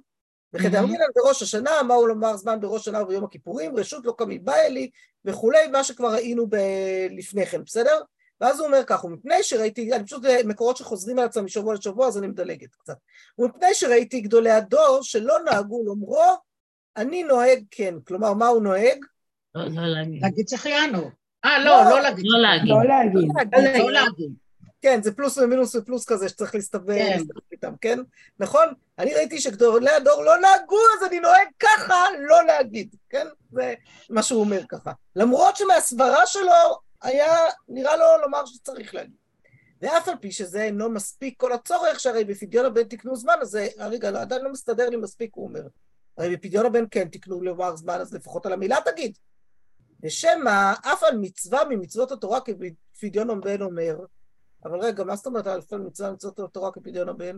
וכדאמרינן 0.54 1.06
בראש 1.16 1.42
השנה, 1.42 1.84
מהו 1.84 2.08
לומר 2.08 2.38
זמן 2.38 2.60
בראש 2.60 2.86
שנה 2.86 3.04
וביום 3.04 3.24
הכיפורים, 3.24 3.76
רשות 3.76 4.06
לא 4.06 4.16
קמי 4.18 4.40
בא 4.40 4.56
אלי, 4.56 4.90
וכולי, 5.26 5.68
מה 5.68 5.84
שכבר 5.84 6.14
ראינו 6.14 6.48
ב- 6.50 7.08
לפני 7.10 7.46
כן, 7.46 7.64
בסדר? 7.64 8.02
ואז 8.42 8.60
הוא 8.60 8.68
אומר 8.68 8.84
כך, 8.88 9.04
ומפני 9.04 9.44
שראיתי, 9.44 9.94
אני 9.94 10.06
פשוט 10.06 10.24
מקורות 10.46 10.78
שחוזרים 10.78 11.20
על 11.20 11.26
עצמם 11.26 11.46
משבוע 11.46 11.74
לשבוע, 11.74 12.08
אז 12.08 12.18
אני 12.18 12.28
מדלגת 12.28 12.76
קצת. 12.76 12.98
ומפני 13.40 13.74
שראיתי 13.74 14.22
גדולי 14.22 14.52
הדור 14.52 15.00
שלא 15.02 15.38
נהגו 15.46 15.84
לומרו, 15.86 16.26
אני 16.98 17.24
נוהג 17.24 17.64
כן. 17.72 17.96
כלומר, 18.08 18.34
מה 18.34 18.48
הוא 18.48 18.62
נוהג? 18.62 19.06
לא 19.56 19.64
לא 19.66 19.88
להגיד. 19.88 20.22
להגיד 20.22 20.48
שהחיינו. 20.48 21.12
אה, 21.46 21.64
לא. 21.64 21.84
לא, 21.84 21.90
לא 21.90 22.02
להגיד. 22.02 22.26
לא 22.28 22.40
להגיד. 22.40 22.70
לא 22.70 22.84
להגיד. 22.84 23.30
להגיד. 23.54 23.82
לא 23.82 23.92
להגיד. 23.92 24.32
כן, 24.82 25.02
זה 25.04 25.16
פלוס 25.16 25.38
ומינוס 25.38 25.76
ופלוס 25.76 26.06
כזה 26.06 26.30
שצריך 26.30 26.56
להסתבר 26.56 26.94
כן. 26.98 27.10
להסתבר 27.12 27.40
איתם, 27.52 27.74
כן? 27.82 28.00
נכון? 28.40 28.68
אני 29.00 29.14
ראיתי 29.14 29.42
שגדולי 29.42 29.90
הדור 29.90 30.24
לא 30.24 30.38
נהגו, 30.38 30.78
אז 30.98 31.08
אני 31.08 31.20
נוהג 31.20 31.48
ככה 31.60 31.96
לא 32.20 32.46
להגיד, 32.46 32.96
כן? 33.10 33.28
זה 33.52 33.74
מה 34.10 34.24
שהוא 34.24 34.40
אומר 34.40 34.62
ככה. 34.70 34.92
למרות 35.16 35.58
שמהסברה 35.58 36.26
שלו 36.26 36.80
היה 37.02 37.34
נראה 37.68 37.98
לו 37.98 38.06
לומר 38.22 38.46
שצריך 38.46 38.96
להגיד. 38.96 39.16
ואף 39.82 40.08
על 40.08 40.16
פי 40.22 40.32
שזה 40.32 40.62
אינו 40.62 40.90
מספיק 40.90 41.40
כל 41.40 41.54
הצורך, 41.54 42.00
שהרי 42.00 42.24
בפדיון 42.24 42.66
הבן 42.66 42.84
תקנו 42.84 43.16
זמן, 43.16 43.34
אז 43.42 43.48
זה, 43.48 43.68
רגע, 43.78 44.12
לא, 44.12 44.22
עדיין 44.22 44.42
לא 44.42 44.52
מסתדר 44.52 44.90
לי 44.90 44.98
מספיק, 44.98 45.32
הוא 45.36 45.48
אומר. 45.48 45.68
הרי 46.18 46.36
בפדיון 46.36 46.66
הבן 46.66 46.84
כן 46.92 47.08
תקנו 47.08 47.42
לומר 47.42 47.76
זמן, 47.76 47.94
אז 48.02 48.14
לפחות 48.14 48.46
על 48.46 48.54
המילה 48.54 48.78
תגיד. 48.86 49.18
ושמא 50.04 50.74
אף 50.82 51.04
על 51.04 51.18
מצווה 51.18 51.60
ממצוות 51.70 52.12
התורה 52.12 52.40
כפדיון 52.94 53.30
הבן 53.30 53.62
אומר, 53.62 54.00
אבל 54.66 54.80
רגע, 54.80 55.04
מה 55.04 55.16
זאת 55.16 55.26
אומרת 55.26 55.48
אף 55.48 55.74
על 55.74 55.80
מצווה 55.80 56.10
ממצוות 56.10 56.40
התורה 56.40 56.72
כפדיון 56.72 57.10
הבן? 57.10 57.38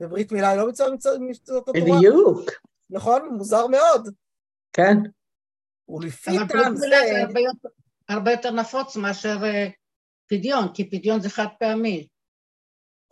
בברית 0.00 0.32
מילה 0.32 0.48
היא 0.48 0.58
לא 0.58 0.68
מצווה 0.68 1.18
ממצוות 1.18 1.68
התורה? 1.68 1.98
בדיוק, 1.98 2.50
נכון? 2.90 3.28
מוזר 3.32 3.66
מאוד. 3.66 4.08
כן. 4.72 4.96
ולפי 5.88 6.30
טעם 6.48 6.76
זה... 6.76 6.86
הרבה 8.08 8.30
יותר- 8.30 8.50
נפוץ 8.50 8.96
מאשר 8.96 9.36
אה, 9.44 9.68
פדיון, 10.30 10.68
כי 10.74 10.90
פדיון 10.90 11.20
זה 11.20 11.30
חד 11.30 11.46
פעמי. 11.60 12.06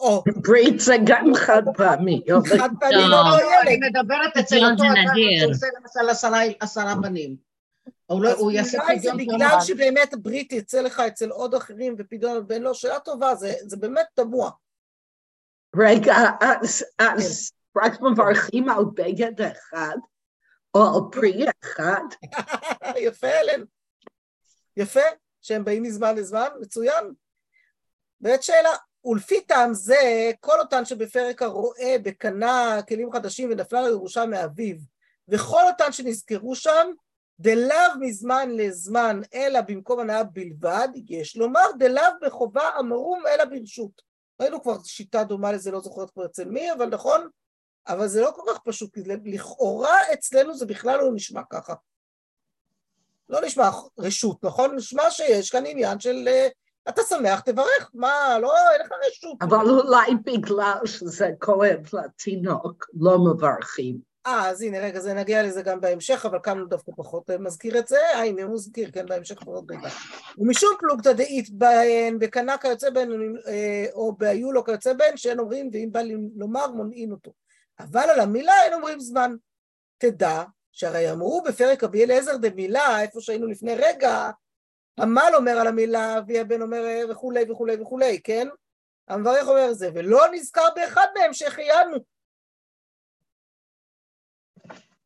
או, 0.01 0.25
ברית 0.43 0.81
זה 0.81 0.95
גם 1.07 1.25
חד 1.37 1.63
פעמי. 1.77 2.23
חד 2.59 2.69
פעמי 2.81 2.95
לא. 2.95 3.09
לא 3.09 3.39
אני 3.63 3.71
ילד. 3.73 3.85
מדברת 3.85 4.37
אצל 4.37 4.57
פדיון 4.57 4.71
אותו 4.73 4.83
זה 4.83 4.89
אדם. 4.89 5.15
שעושה 5.41 5.67
למשל 5.81 6.31
עשרה- 6.61 6.95
בנים. 7.03 7.37
הוא 8.07 8.23
לא- 8.23 8.51
יעשה 8.53 8.83
אולי 8.83 9.01
זה 9.01 9.11
פדיון 9.13 9.37
בגלל. 9.37 9.61
שבאמת 9.61 10.15
ברית 10.23 10.53
יצא 10.53 10.81
לך 10.81 11.01
אצל 11.01 11.31
עוד 11.31 11.55
אחרים 11.55 11.95
ופדיון 11.99 12.37
הבן 12.37 12.63
לא, 12.63 12.75
שאלה 12.75 13.01
טובה, 13.01 13.35
זה, 13.35 13.53
זה 13.67 13.77
באמת 13.77 14.07
תמוה. 14.15 14.51
רגע, 15.77 16.15
אז, 16.41 16.85
אז 16.99 17.53
רק 17.77 18.01
מברכים 18.01 18.69
על 18.69 18.85
בגד 18.95 19.41
אחד, 19.43 19.97
או 20.75 20.81
על 20.83 21.01
פרי 21.13 21.45
אחד, 21.65 22.03
יפה, 23.07 23.27
אלן. 23.27 23.65
יפה, 24.77 25.01
שהם 25.43 25.65
באים 25.65 25.83
מזמן 25.83 26.17
לזמן, 26.17 26.49
מצוין. 26.61 27.15
באמת 28.21 28.43
שאלה, 28.43 28.71
ולפי 29.05 29.41
טעם 29.41 29.75
זה, 29.75 30.31
כל 30.41 30.61
אותן 30.61 30.85
שבפרק 30.85 31.43
הרועה 31.43 31.99
בקנה 32.03 32.81
כלים 32.89 33.13
חדשים 33.13 33.51
ונפלה 33.51 33.81
לו 33.81 33.89
ירושה 33.89 34.27
מאביו, 34.27 34.77
וכל 35.29 35.63
אותן 35.73 35.93
שנזכרו 35.93 36.55
שם, 36.55 36.91
דלאו 37.41 37.99
מזמן 38.01 38.51
לזמן, 38.51 39.21
אלא 39.35 39.61
במקום 39.61 40.01
הנאה 40.01 40.25
בלבד, 40.25 40.89
יש 41.09 41.37
לומר 41.37 41.67
דלאו 41.79 42.13
בחובה 42.23 42.71
אמרום 42.79 43.27
אלא 43.27 43.45
ברשות. 43.45 44.03
ראינו 44.41 44.63
כבר 44.63 44.83
שיטה 44.85 45.25
דומה 45.25 45.53
לזה, 45.53 45.71
לא 45.71 45.81
זוכרת 45.81 46.11
כבר 46.11 46.27
אצל 46.27 46.45
מי, 46.45 46.73
אבל 46.73 46.87
נכון? 46.87 47.29
אבל 47.89 48.09
זה 48.09 48.21
לא 48.21 48.33
כל 48.37 48.43
כך 48.53 48.59
פשוט, 48.65 48.95
כי 48.95 49.01
לכאורה 49.25 49.97
אצלנו 50.13 50.55
זה 50.55 50.67
בכלל 50.67 50.99
לא 51.01 51.11
נשמע 51.15 51.43
ככה. 51.51 51.75
לא 53.29 53.41
נשמע 53.41 53.71
רשות, 53.99 54.45
נכון? 54.45 54.75
נשמע 54.75 55.11
שיש 55.11 55.51
כאן 55.51 55.67
עניין 55.67 56.01
של 56.01 56.29
אה, 56.29 56.49
אתה 56.89 57.03
שמח, 57.09 57.41
תברך, 57.41 57.91
מה, 57.95 58.39
לא, 58.43 58.55
אין 58.73 58.81
לך 58.81 58.93
רשות. 59.07 59.37
אבל 59.41 59.71
אולי 59.71 60.15
בגלל 60.25 60.79
שזה 60.85 61.31
כואב 61.39 61.81
לתינוק, 61.93 62.87
לא 63.01 63.19
מברכים. 63.19 64.15
אה, 64.27 64.49
אז 64.49 64.63
הנה, 64.63 64.79
רגע, 64.79 65.01
זה 65.01 65.15
נגיע 65.15 65.43
לזה 65.43 65.63
גם 65.63 65.81
בהמשך, 65.81 66.27
אבל 66.27 66.39
כאן 66.43 66.59
הוא 66.59 66.69
דווקא 66.69 66.93
פחות 66.97 67.31
אה, 67.31 67.39
מזכיר 67.39 67.79
את 67.79 67.89
זה. 67.89 67.99
אה, 68.15 68.25
הנה, 68.25 68.43
הוא 68.43 68.55
מזכיר, 68.55 68.91
כן, 68.91 69.07
בהמשך 69.07 69.41
פחות 69.41 69.65
רגע. 69.71 69.89
ומשום 70.39 70.71
פלוגתא 70.79 71.13
דאית 71.13 71.51
בהן, 71.51 72.19
בקנה 72.19 72.59
כיוצא 72.59 72.91
בהן, 72.91 73.37
אה, 73.47 73.87
או 73.93 74.17
בהיו 74.17 74.53
לו 74.53 74.65
כיוצא 74.65 74.93
בהן, 74.93 75.17
שאין 75.17 75.39
אומרים, 75.39 75.71
ואם 75.73 75.89
בא 75.93 76.01
לומר, 76.37 76.71
מונעין 76.71 77.13
אותו. 77.13 77.33
אבל 77.81 78.11
על 78.11 78.21
המילה 78.21 78.53
אין 78.65 78.75
אומרים 78.75 79.01
זמן. 79.01 79.35
תדע 79.99 80.43
שהרי 80.75 81.11
אמרו 81.11 81.43
בפרק 81.43 81.85
רבי 81.85 82.05
אליעזר 82.05 82.37
דמילה, 82.37 83.03
איפה 83.03 83.21
שהיינו 83.21 83.47
לפני 83.47 83.75
רגע, 83.75 84.31
המל 84.99 85.33
אומר 85.35 85.51
על 85.51 85.67
המילה, 85.67 86.19
אבי 86.19 86.41
הבן 86.41 86.63
אומר 86.63 86.85
אה, 86.87 87.03
וכולי 87.11 87.51
וכולי 87.51 87.83
וכולי, 87.83 88.21
כן? 88.23 88.49
המברך 89.09 89.49
אומר 89.49 89.73
זה, 89.73 89.91
ולא 89.95 90.21
נזכר 90.33 90.69
באחד 90.77 91.07
מהם 91.19 91.33
שהחיינו. 91.33 91.97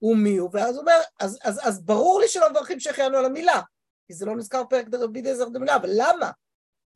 ומי 0.02 0.37
הוא? 0.37 0.50
ואז 0.52 0.75
הוא 0.75 0.80
אומר, 0.80 1.00
אז, 1.20 1.38
אז, 1.44 1.60
אז 1.68 1.84
ברור 1.84 2.20
לי 2.20 2.28
שלא 2.28 2.50
מברכים 2.50 2.80
שהחיינו 2.80 3.18
על 3.18 3.25
המילה, 3.25 3.60
כי 4.06 4.14
זה 4.14 4.26
לא 4.26 4.37
נזכר 4.37 4.62
בפרק 4.62 4.87
רבי 4.92 5.20
אליעזר 5.20 5.48
דמילה, 5.48 5.76
אבל 5.76 5.90
למה? 5.92 6.30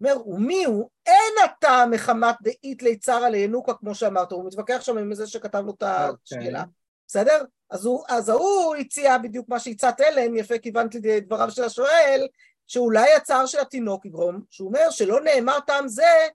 אומר, 0.00 0.28
ומי 0.28 0.64
הוא? 0.64 0.90
אין 1.06 1.34
אתה 1.44 1.84
מחמת 1.90 2.34
דאית 2.42 2.82
ליצרה 2.82 3.30
לינוקה, 3.30 3.74
כמו 3.74 3.94
שאמרת, 3.94 4.32
הוא 4.32 4.46
מתווכח 4.46 4.80
שם 4.80 4.98
עם 4.98 5.14
זה 5.14 5.26
שכתב 5.26 5.62
לו 5.66 5.74
את 5.74 5.82
השאלה. 5.82 6.64
בסדר? 7.12 7.44
אז, 7.70 7.86
הוא, 7.86 8.04
אז 8.08 8.28
ההוא 8.28 8.76
הציע 8.76 9.18
בדיוק 9.18 9.48
מה 9.48 9.58
שהצעת 9.60 10.00
אלן, 10.00 10.36
יפה 10.36 10.58
כיוונת 10.58 10.94
לדבריו 10.94 11.50
של 11.50 11.64
השואל, 11.64 12.26
שאולי 12.66 13.14
הצער 13.14 13.46
של 13.46 13.58
התינוק 13.60 14.06
יגרום, 14.06 14.42
שהוא 14.50 14.68
אומר 14.68 14.90
שלא 14.90 15.20
נאמר 15.20 15.60
טעם 15.60 15.88
זה, 15.88 16.28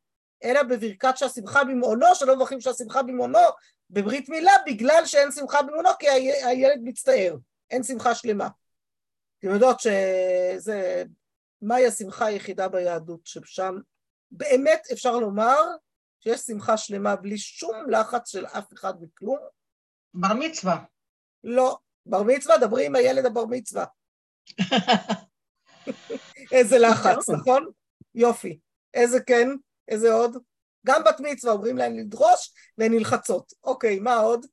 אלא 0.43 0.63
בברכת 0.63 1.17
שהשמחה 1.17 1.63
במעונו, 1.63 2.15
שלא 2.15 2.35
מברכים 2.35 2.61
שהשמחה 2.61 3.03
במעונו 3.03 3.39
בברית 3.89 4.29
מילה, 4.29 4.51
בגלל 4.65 5.05
שאין 5.05 5.31
שמחה 5.31 5.61
במעונו, 5.61 5.89
כי 5.99 6.09
הי- 6.09 6.43
הילד 6.43 6.79
מצטער, 6.83 7.35
אין 7.71 7.83
שמחה 7.83 8.15
שלמה. 8.15 8.47
אתם 9.39 9.47
יודעות 9.49 9.79
שזה, 9.79 11.03
מהי 11.61 11.87
השמחה 11.87 12.25
היחידה 12.25 12.67
ביהדות, 12.67 13.19
ששם 13.25 13.77
באמת 14.31 14.87
אפשר 14.93 15.17
לומר 15.17 15.57
שיש 16.19 16.41
שמחה 16.41 16.77
שלמה 16.77 17.15
בלי 17.15 17.37
שום 17.37 17.89
לחץ 17.89 18.31
של 18.31 18.45
אף 18.45 18.73
אחד 18.73 18.93
מכלום, 19.01 19.39
בר 20.19 20.33
מצווה. 20.39 20.83
לא. 21.43 21.77
בר 22.05 22.23
מצווה, 22.23 22.57
דברי 22.57 22.85
עם 22.85 22.95
הילד 22.95 23.25
הבר 23.25 23.45
מצווה. 23.45 23.85
איזה 26.51 26.77
לחץ, 26.79 27.29
נכון? 27.29 27.65
יופי. 28.15 28.59
איזה 28.93 29.19
כן, 29.21 29.47
איזה 29.87 30.13
עוד? 30.13 30.37
גם 30.85 31.01
בת 31.03 31.19
מצווה 31.19 31.53
אומרים 31.53 31.77
להן 31.77 31.95
לדרוש 31.99 32.53
והן 32.77 32.93
נלחצות. 32.93 33.53
אוקיי, 33.63 33.99
מה 33.99 34.15
עוד? 34.15 34.45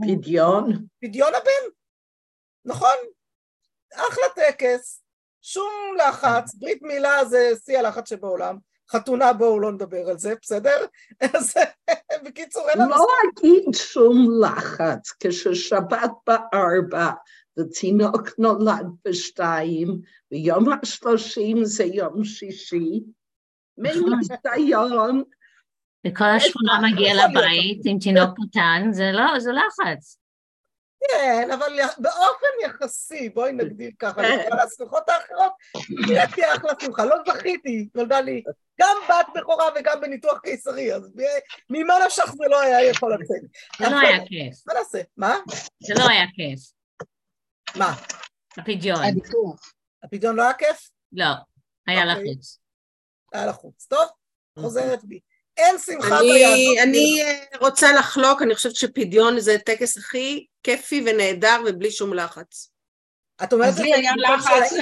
פדיון, 0.00 0.86
פדיון 1.02 1.32
הבן. 1.34 1.70
נכון. 2.64 2.96
אחלה 3.94 4.24
טקס, 4.34 5.02
שום 5.42 5.72
לחץ, 5.98 6.54
ברית 6.54 6.82
מילה 6.82 7.24
זה 7.24 7.50
שיא 7.64 7.78
הלחץ 7.78 8.08
שבעולם. 8.08 8.58
חתונה 8.90 9.32
בואו 9.32 9.60
לא 9.60 9.72
נדבר 9.72 10.08
על 10.10 10.18
זה, 10.18 10.34
בסדר? 10.42 10.86
אז 11.34 11.54
בקיצור, 12.24 12.68
אין 12.68 12.78
לנו... 12.78 12.90
לא 12.90 13.06
להגיד 13.24 13.74
שום 13.74 14.28
לחץ, 14.44 15.12
כששבת 15.20 16.10
בארבע 16.26 17.10
ותינוק 17.58 18.28
נולד 18.38 18.86
בשתיים, 19.04 20.00
ויום 20.32 20.64
השלושים 20.82 21.64
זה 21.64 21.84
יום 21.84 22.24
שישי, 22.24 23.04
מניסיון, 23.78 25.22
וכל 26.06 26.24
השכונה 26.24 26.80
מגיע 26.82 27.08
יכול 27.08 27.16
להיות. 27.16 27.30
לבית 27.34 27.82
עם 27.84 27.98
תינוק 27.98 28.30
קטן, 28.30 28.88
זה 28.92 29.10
לא, 29.12 29.38
זה 29.38 29.50
לחץ. 29.52 30.23
כן, 31.10 31.50
אבל 31.50 31.76
באופן 31.98 32.46
יחסי, 32.64 33.28
בואי 33.28 33.52
נגדיר 33.52 33.90
ככה, 33.98 34.22
כן. 34.22 34.38
לכל 34.38 34.58
השמחות 34.58 35.08
האחרות, 35.08 35.52
לי 36.06 36.24
אחלה 36.24 36.72
שמחה, 36.82 37.04
לא 37.04 37.16
זכיתי, 37.26 37.88
נולדה 37.94 38.20
לי 38.20 38.42
גם 38.80 38.96
בת 39.08 39.26
בכורה 39.34 39.64
וגם 39.76 40.00
בניתוח 40.00 40.38
קיסרי, 40.38 40.94
אז 40.94 41.12
ממה 41.70 41.94
נפשך 42.06 42.24
זה 42.24 42.44
לא 42.48 42.60
היה 42.60 42.90
יכול 42.90 43.14
לצאת. 43.14 43.42
זה 43.78 43.90
לא 43.90 43.98
היה 44.00 44.26
כיף. 44.26 44.66
מה 44.66 44.74
נעשה? 44.74 44.98
מה? 45.16 45.36
זה 45.82 45.94
לא 45.98 46.08
היה 46.08 46.24
כיף. 46.34 46.60
מה? 47.76 47.94
הפדיון. 48.58 49.02
הניתוח. 49.02 49.72
הפדיון 50.04 50.36
לא 50.36 50.42
היה 50.42 50.54
כיף? 50.54 50.90
לא, 51.12 51.24
היה 51.86 52.14
אוקיי. 52.14 52.24
לחוץ. 52.24 52.58
היה 53.32 53.46
לחוץ. 53.46 53.86
טוב, 53.86 54.08
חוזרת 54.58 55.04
בי. 55.04 55.20
אין 55.56 55.76
שמחה 55.78 56.18
אני, 56.18 56.32
ביהדות. 56.32 56.78
אני 56.82 57.22
אה, 57.22 57.58
רוצה 57.60 57.92
לחלוק, 57.92 58.42
אני 58.42 58.54
חושבת 58.54 58.76
שפדיון 58.76 59.40
זה 59.40 59.54
הטקס 59.54 59.96
הכי 59.98 60.46
כיפי 60.62 61.02
ונהדר 61.06 61.62
ובלי 61.66 61.90
שום 61.90 62.14
לחץ. 62.14 62.70
את 63.42 63.52
אומרת 63.52 63.78
לי 63.78 63.94
היה 63.94 64.12
במקום 64.12 64.34
לחץ, 64.34 64.72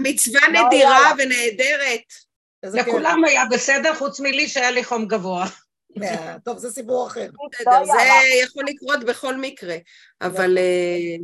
מצווה, 0.00 0.40
לא 0.48 0.66
נדירה. 0.66 1.12
ונהדרת. 1.18 2.00
לכולם 2.62 3.24
היה 3.24 3.44
בסדר, 3.50 3.94
חוץ 3.94 4.20
מלי 4.20 4.48
שהיה 4.48 4.70
לי 4.70 4.84
חום 4.84 5.06
גבוה. 5.06 5.46
טוב, 6.44 6.58
זה 6.58 6.70
סיפור 6.70 7.06
אחר. 7.06 7.30
בסדר, 7.52 7.70
היה 7.98 8.20
זה. 8.20 8.44
יכול 8.44 8.64
לקרות 8.66 9.04
בכל 9.04 9.36
מקרה, 9.36 9.76
אבל... 10.20 10.58
אה, 10.58 11.16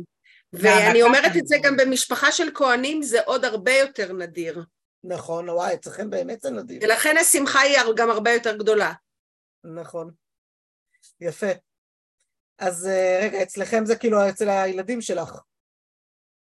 ואני 0.53 1.03
אומרת. 1.03 1.31
את 1.37 1.47
זה 1.47 1.55
גם 1.63 1.77
במשפחה 1.77 2.31
של 2.31 2.49
כהנים, 2.53 3.01
זה 3.01 3.21
עוד 3.21 3.45
הרבה 3.45 3.77
יותר 3.77 4.13
נדיר. 4.13 4.63
נכון, 5.03 5.49
וואי, 5.49 5.73
אצלכם 5.73 6.09
באמת 6.09 6.41
זה 6.41 6.49
נדיר. 6.49 6.79
ולכן 6.83 7.15
השמחה 7.17 7.59
היא 7.59 7.77
גם 7.95 8.09
הרבה 8.09 8.31
יותר 8.31 8.57
גדולה. 8.57 8.93
נכון. 9.63 10.11
יפה. 11.21 11.51
אז 12.57 12.87
אה, 12.87 13.19
רגע, 13.23 13.43
אצלכם 13.43 13.85
זה 13.85 13.95
כאילו 13.95 14.29
אצל 14.29 14.49
הילדים 14.49 15.01
שלך. 15.01 15.39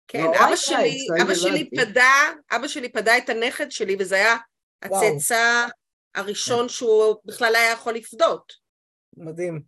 כן, 0.07 0.23
לא, 0.23 0.29
אבא 0.29 0.55
שלי, 0.55 0.97
אבא 1.23 1.35
שלי. 1.35 1.69
פדה, 1.69 2.33
אבא 2.55 2.67
שלי 2.67 2.91
פדה 2.91 3.17
את 3.17 3.29
הנכד 3.29 3.71
שלי, 3.71 3.95
וזה 3.99 4.15
היה. 4.15 4.35
הצאצא 4.81 5.67
הראשון 6.15 6.69
שהוא 6.69 7.15
בכלל 7.25 7.55
היה 7.55 7.71
יכול 7.71 7.93
לפדות. 7.93 8.53
מדהים. 9.17 9.61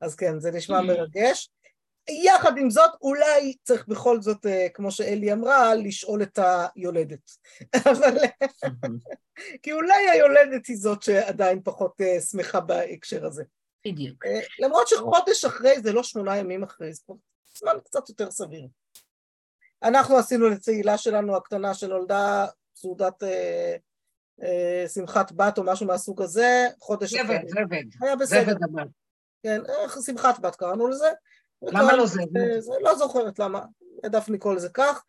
אז 0.00 0.16
כן, 0.16 0.40
זה 0.40 0.50
נשמע 0.50 0.80
מרגש. 0.80 1.50
יחד 2.08 2.58
עם 2.58 2.70
זאת, 2.70 2.90
אולי 3.02 3.56
צריך 3.62 3.88
בכל 3.88 4.22
זאת, 4.22 4.46
אה, 4.46 4.66
כמו 4.74 4.90
שאלי 4.90 5.32
אמרה, 5.32 5.74
לשאול 5.74 6.22
את 6.22 6.38
היולדת. 6.74 7.30
אבל... 7.90 8.16
כי 9.62 9.72
אולי 9.72 10.10
היולדת 10.10 10.66
היא 10.66 10.76
זאת 10.76 11.02
שעדיין 11.02 11.60
פחות 11.64 12.00
אה, 12.00 12.20
שמחה 12.20 12.60
בהקשר 12.60 13.26
הזה. 13.26 13.44
בדיוק. 13.86 14.26
אה, 14.26 14.40
למרות 14.58 14.88
שחודש 14.88 15.44
אחרי 15.44 15.80
זה 15.80 15.92
לא 15.92 16.02
שמונה 16.02 16.36
ימים 16.36 16.62
אחרי, 16.62 16.92
זה 16.92 17.02
זמן 17.58 17.72
קצת 17.84 18.08
יותר 18.08 18.30
סביר. 18.30 18.66
אנחנו 19.82 20.18
עשינו 20.18 20.48
לצעילה 20.48 20.98
שלנו 20.98 21.36
הקטנה 21.36 21.74
שנולדה 21.74 22.46
סעודת 22.76 23.22
אה, 23.22 23.76
אה, 24.42 24.84
שמחת 24.88 25.32
בת 25.32 25.58
או 25.58 25.64
משהו 25.64 25.86
מהסוג 25.86 26.22
הזה, 26.22 26.66
חודש. 26.80 27.14
זבד, 27.14 27.40
זבד. 27.46 27.84
היה 28.00 28.16
בסדר, 28.16 28.42
זבד 28.42 28.62
הבת. 28.62 28.88
כן, 29.42 29.60
שמחת 30.06 30.40
בת 30.40 30.56
קראנו 30.56 30.88
לזה. 30.88 31.08
למה 31.62 31.84
וקראנו 31.84 31.96
לא 31.98 32.06
זבד? 32.06 32.60
זה- 32.60 32.72
לא 32.80 32.94
זוכרת 32.94 33.38
למה, 33.38 33.60
העדפנו 34.04 34.34
לקרוא 34.34 34.54
לזה 34.54 34.68
כך, 34.68 35.04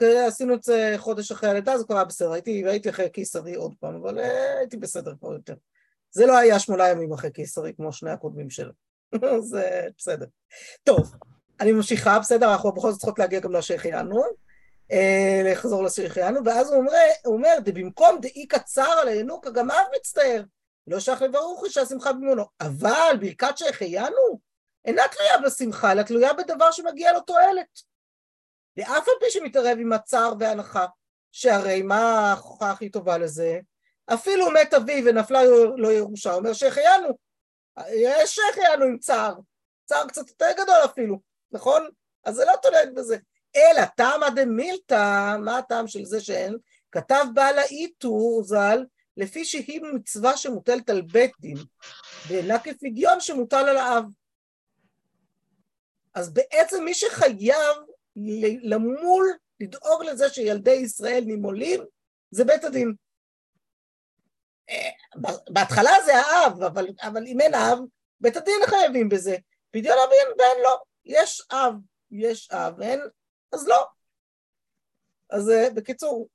ועשינו 0.00 0.54
את 0.54 0.62
זה 0.62 0.94
חודש 0.96 1.32
אחרי 1.32 1.50
הלידה, 1.50 1.78
זה 1.78 1.84
קרה 1.84 2.04
בסדר, 2.04 2.32
הייתי, 2.32 2.62
הייתי 2.66 2.90
אחרי 2.90 3.10
קיסרי 3.10 3.54
עוד 3.54 3.72
פעם, 3.80 3.94
אבל 3.94 4.18
אה, 4.18 4.58
הייתי 4.58 4.76
בסדר 4.76 5.14
כבר 5.20 5.32
יותר. 5.32 5.54
זה 6.10 6.26
לא 6.26 6.38
היה 6.38 6.58
שמונה 6.58 6.88
ימים 6.88 7.12
אחרי 7.12 7.30
קיסרי 7.30 7.72
כמו 7.76 7.92
שני 7.92 8.10
הקודמים 8.10 8.50
שלו, 8.50 8.72
אז 9.36 9.54
אה, 9.54 9.86
בסדר. 9.98 10.26
טוב, 10.84 11.14
אני 11.60 11.72
ממשיכה, 11.72 12.18
בסדר, 12.18 12.52
אנחנו 12.52 12.72
בכל 12.72 12.90
זאת 12.90 13.00
צריכות 13.00 13.18
להגיע 13.18 13.40
גם 13.40 13.52
לשהחיינו, 13.52 14.22
אה, 14.92 15.42
לחזור 15.44 15.84
לשהחיינו, 15.84 16.40
ואז 16.44 16.68
הוא 16.72 16.76
אומר, 16.78 16.92
הוא 17.24 17.34
אומר, 17.34 17.54
במקום 17.64 18.18
דאי 18.22 18.46
קצר 18.46 18.90
על 19.02 19.08
הינוקה, 19.08 19.50
גם 19.50 19.70
אב 19.70 19.86
מצטער, 19.96 20.42
לא 20.86 21.00
שייך 21.00 21.22
לברוכי 21.22 21.70
שהשמחה 21.70 22.12
במונו, 22.12 22.44
אבל 22.60 23.16
ברכת 23.20 23.58
שהחיינו, 23.58 24.47
אינה 24.88 25.02
תלויה 25.08 25.38
בשמחה, 25.38 25.92
אלא 25.92 26.02
תלויה 26.02 26.32
בדבר 26.32 26.70
שמגיע 26.70 27.12
לו 27.12 27.20
תועלת. 27.20 27.80
ואף 28.76 29.08
על 29.08 29.14
פי 29.20 29.30
שמתערב 29.30 29.78
עם 29.80 29.92
הצער 29.92 30.32
והנחה, 30.40 30.86
שהרי 31.32 31.82
מה 31.82 32.30
ההוכחה 32.30 32.70
הכי 32.70 32.90
טובה 32.90 33.18
לזה? 33.18 33.58
אפילו 34.14 34.50
מת 34.50 34.74
אבי 34.74 35.02
ונפלה 35.06 35.44
לו 35.76 35.90
ירושה, 35.90 36.34
אומר 36.34 36.52
שהחיינו. 36.52 37.08
יש 37.90 38.34
שהחיינו 38.34 38.84
עם 38.84 38.98
צער, 38.98 39.34
צער 39.84 40.08
קצת 40.08 40.28
יותר 40.28 40.46
גדול 40.56 40.84
אפילו, 40.84 41.20
נכון? 41.52 41.88
אז 42.24 42.34
זה 42.34 42.44
לא 42.44 42.52
תולד 42.62 42.94
בזה. 42.94 43.16
אלא 43.56 43.84
תמא 43.96 44.28
דמילתא, 44.34 45.36
מה 45.38 45.58
הטעם 45.58 45.88
של 45.88 46.04
זה 46.04 46.20
שאין? 46.20 46.56
כתב 46.92 47.24
בעל 47.34 47.58
האיתור 47.58 48.42
ז"ל, 48.44 48.84
לפי 49.16 49.44
שהיא 49.44 49.80
מצווה 49.94 50.36
שמוטלת 50.36 50.90
על 50.90 51.02
בית 51.02 51.32
דין, 51.40 51.56
ואינה 52.28 52.58
כפדיון 52.58 53.20
שמוטל 53.20 53.68
על 53.68 53.76
האב. 53.76 54.04
אז 56.18 56.32
בעצם 56.34 56.84
מי 56.84 56.94
שחייב 56.94 57.76
ל- 58.16 58.74
למול, 58.74 59.26
לדאוג 59.60 60.04
לזה 60.04 60.28
שילדי 60.28 60.70
ישראל 60.70 61.22
נימולים, 61.26 61.80
זה 62.30 62.44
בית 62.44 62.64
הדין. 62.64 62.94
אה, 64.70 64.90
בהתחלה 65.50 65.90
זה 66.04 66.12
האב, 66.16 66.62
אבל, 66.62 66.86
אבל 67.02 67.26
אם 67.26 67.40
אין 67.40 67.54
אב, 67.54 67.78
בית 68.20 68.36
הדין 68.36 68.54
חייבים 68.66 69.08
בזה. 69.08 69.36
פדיון 69.70 69.96
הבן 70.04 70.36
בן 70.38 70.62
לא, 70.62 70.78
יש 71.04 71.46
אב, 71.52 71.74
יש 72.10 72.50
אב, 72.50 72.80
אין, 72.80 73.00
אז 73.52 73.68
לא. 73.68 73.86
אז 75.30 75.50
אה, 75.50 75.68
בקיצור, 75.74 76.28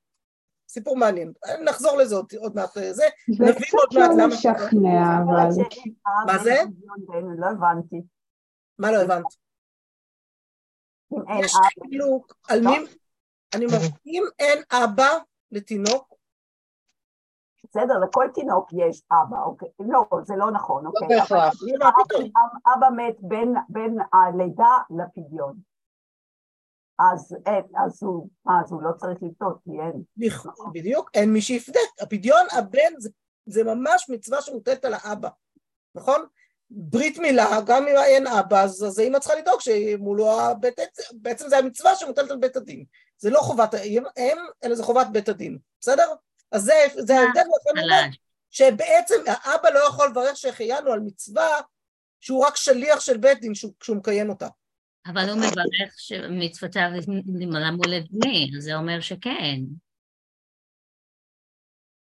סיפור 0.68 0.98
מעניין. 0.98 1.34
נחזור 1.64 1.98
לזה 1.98 2.16
עוד, 2.16 2.34
עוד 2.38 2.56
מעט 2.56 2.78
אה, 2.78 2.94
זה. 2.94 3.04
זה 3.38 3.44
נבין 3.44 3.54
קצת 3.54 3.74
עוד 3.74 3.90
מעט 4.00 4.10
לא 4.10 4.16
למה- 4.24 4.28
משכנע, 4.28 5.18
אבל... 5.24 5.64
מה 6.34 6.44
זה? 6.44 6.56
לא 7.38 7.48
הבנתי. 7.48 8.02
מה 8.80 8.92
לא 8.92 9.02
הבנת? 9.02 9.43
אם 11.18 11.28
אין 11.30 11.44
יש 11.46 11.54
אבא, 11.56 11.88
חילוק 11.90 12.34
על 12.50 12.60
מי... 12.62 12.78
אני 13.56 13.66
אומרת, 13.66 13.82
אם 14.06 14.24
אין 14.40 14.64
אבא 14.72 15.10
לתינוק, 15.52 16.14
בסדר, 17.64 18.00
לכל 18.00 18.26
תינוק 18.34 18.70
יש 18.74 19.02
אבא, 19.12 19.44
אוקיי. 19.44 19.70
לא, 19.80 20.06
זה 20.24 20.34
לא 20.38 20.52
נכון, 20.52 20.84
לא 20.84 20.90
אוקיי. 20.90 21.18
בהכרח. 21.20 21.54
מה 21.80 21.92
פתאום? 22.04 22.30
אבא- 22.78 22.90
מת 22.96 23.16
בין, 23.20 23.54
בין 23.70 23.98
הלידה 24.14 24.78
לפדיון. 24.90 25.58
אז 27.00 27.36
אין, 27.46 27.64
אז 27.86 28.04
הוא, 28.04 28.30
אז 28.48 28.72
הוא 28.72 28.82
לא 28.82 28.92
צריך 28.98 29.18
לפדות, 29.24 29.58
כי 29.64 29.72
אין. 29.72 30.04
לכ- 30.18 30.68
בדיוק, 30.74 31.10
אין 31.14 31.34
מי 31.34 31.42
שיפדה. 31.42 31.80
הפדיון 32.02 32.46
הבן 32.52 33.00
זה, 33.00 33.10
זה 33.46 33.64
ממש 33.64 34.10
מצווה 34.10 34.42
שמוטלת 34.42 34.86
על 34.86 34.94
האבא, 34.94 35.30
נכון? 35.96 36.26
ברית 36.76 37.18
מילה, 37.18 37.60
גם 37.66 37.88
אם 37.88 37.96
אין 38.06 38.28
אבא, 38.28 38.62
אז, 38.64 38.84
אז 38.84 39.00
האמא 39.00 39.20
צריכה 39.20 39.36
לדאוג 39.40 39.62
שמולו 39.62 40.42
הבית, 40.42 40.74
בעצם 41.14 41.50
זה 41.50 41.58
המצווה 41.58 41.96
שמוטלת 41.96 42.32
על 42.32 42.38
בית 42.38 42.56
הדין. 42.56 42.86
זה 43.18 43.30
לא 43.30 43.40
חובת 43.40 43.74
האם, 43.74 44.04
אלא 44.64 44.76
זה 44.76 44.84
חובת 44.84 45.08
בית 45.12 45.30
הדין, 45.30 45.58
בסדר? 45.80 46.08
אז 46.52 46.62
זה, 46.64 46.74
זה 46.98 47.20
ההבדל, 47.20 47.42
אומר 47.42 47.82
חלש. 47.82 48.20
שבעצם 48.52 49.16
האבא 49.28 49.70
לא 49.70 49.80
יכול 49.88 50.08
לברך 50.10 50.38
שהחיינו 50.38 50.92
על 50.92 51.00
מצווה 51.00 51.62
שהוא 52.20 52.46
רק 52.46 52.56
שליח 52.56 53.00
של 53.00 53.18
בית 53.18 53.40
דין 53.42 53.56
שהוא- 53.56 53.74
כשהוא 53.80 53.98
מקיים 53.98 54.30
אותה. 54.30 54.48
אבל 55.08 55.30
הוא 55.30 55.38
מברך 55.38 55.94
שמצוותיו 55.98 56.90
למלא 57.40 57.72
מול 57.72 58.00
בני, 58.10 58.52
אז 58.58 58.64
זה 58.64 58.76
אומר 58.76 59.00
שכן. 59.02 59.58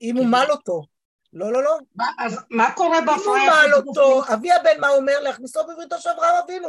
אם 0.02 0.16
הוא 0.16 0.26
מל 0.26 0.46
אותו. 0.50 0.83
לא, 1.33 1.53
לא, 1.53 1.62
לא. 1.62 1.79
מה- 1.95 2.11
אז 2.19 2.39
מה 2.51 2.73
קורה 2.75 3.01
בהפריה 3.01 3.53
חוץ 3.53 3.87
אותו, 3.87 4.15
גופית? 4.15 4.33
אבי 4.33 4.53
הבן 4.53 4.81
מה 4.81 4.89
אומר? 4.89 5.21
להכניסו 5.21 5.61
בבריתו 5.65 5.99
של 5.99 6.11
אברהם 6.11 6.35
אבינו. 6.45 6.69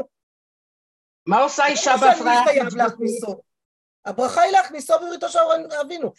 מה 1.28 1.40
עושה 1.40 1.66
אישה 1.66 1.92
לא 1.96 2.02
בהפריה. 2.02 2.42
הברכה 4.06 4.42
היא 4.42 4.52
להכניסו 4.52 4.94
בבריתו 5.02 5.30
של 5.30 5.40
אברהם 5.40 5.62
אבינו. 5.86 6.12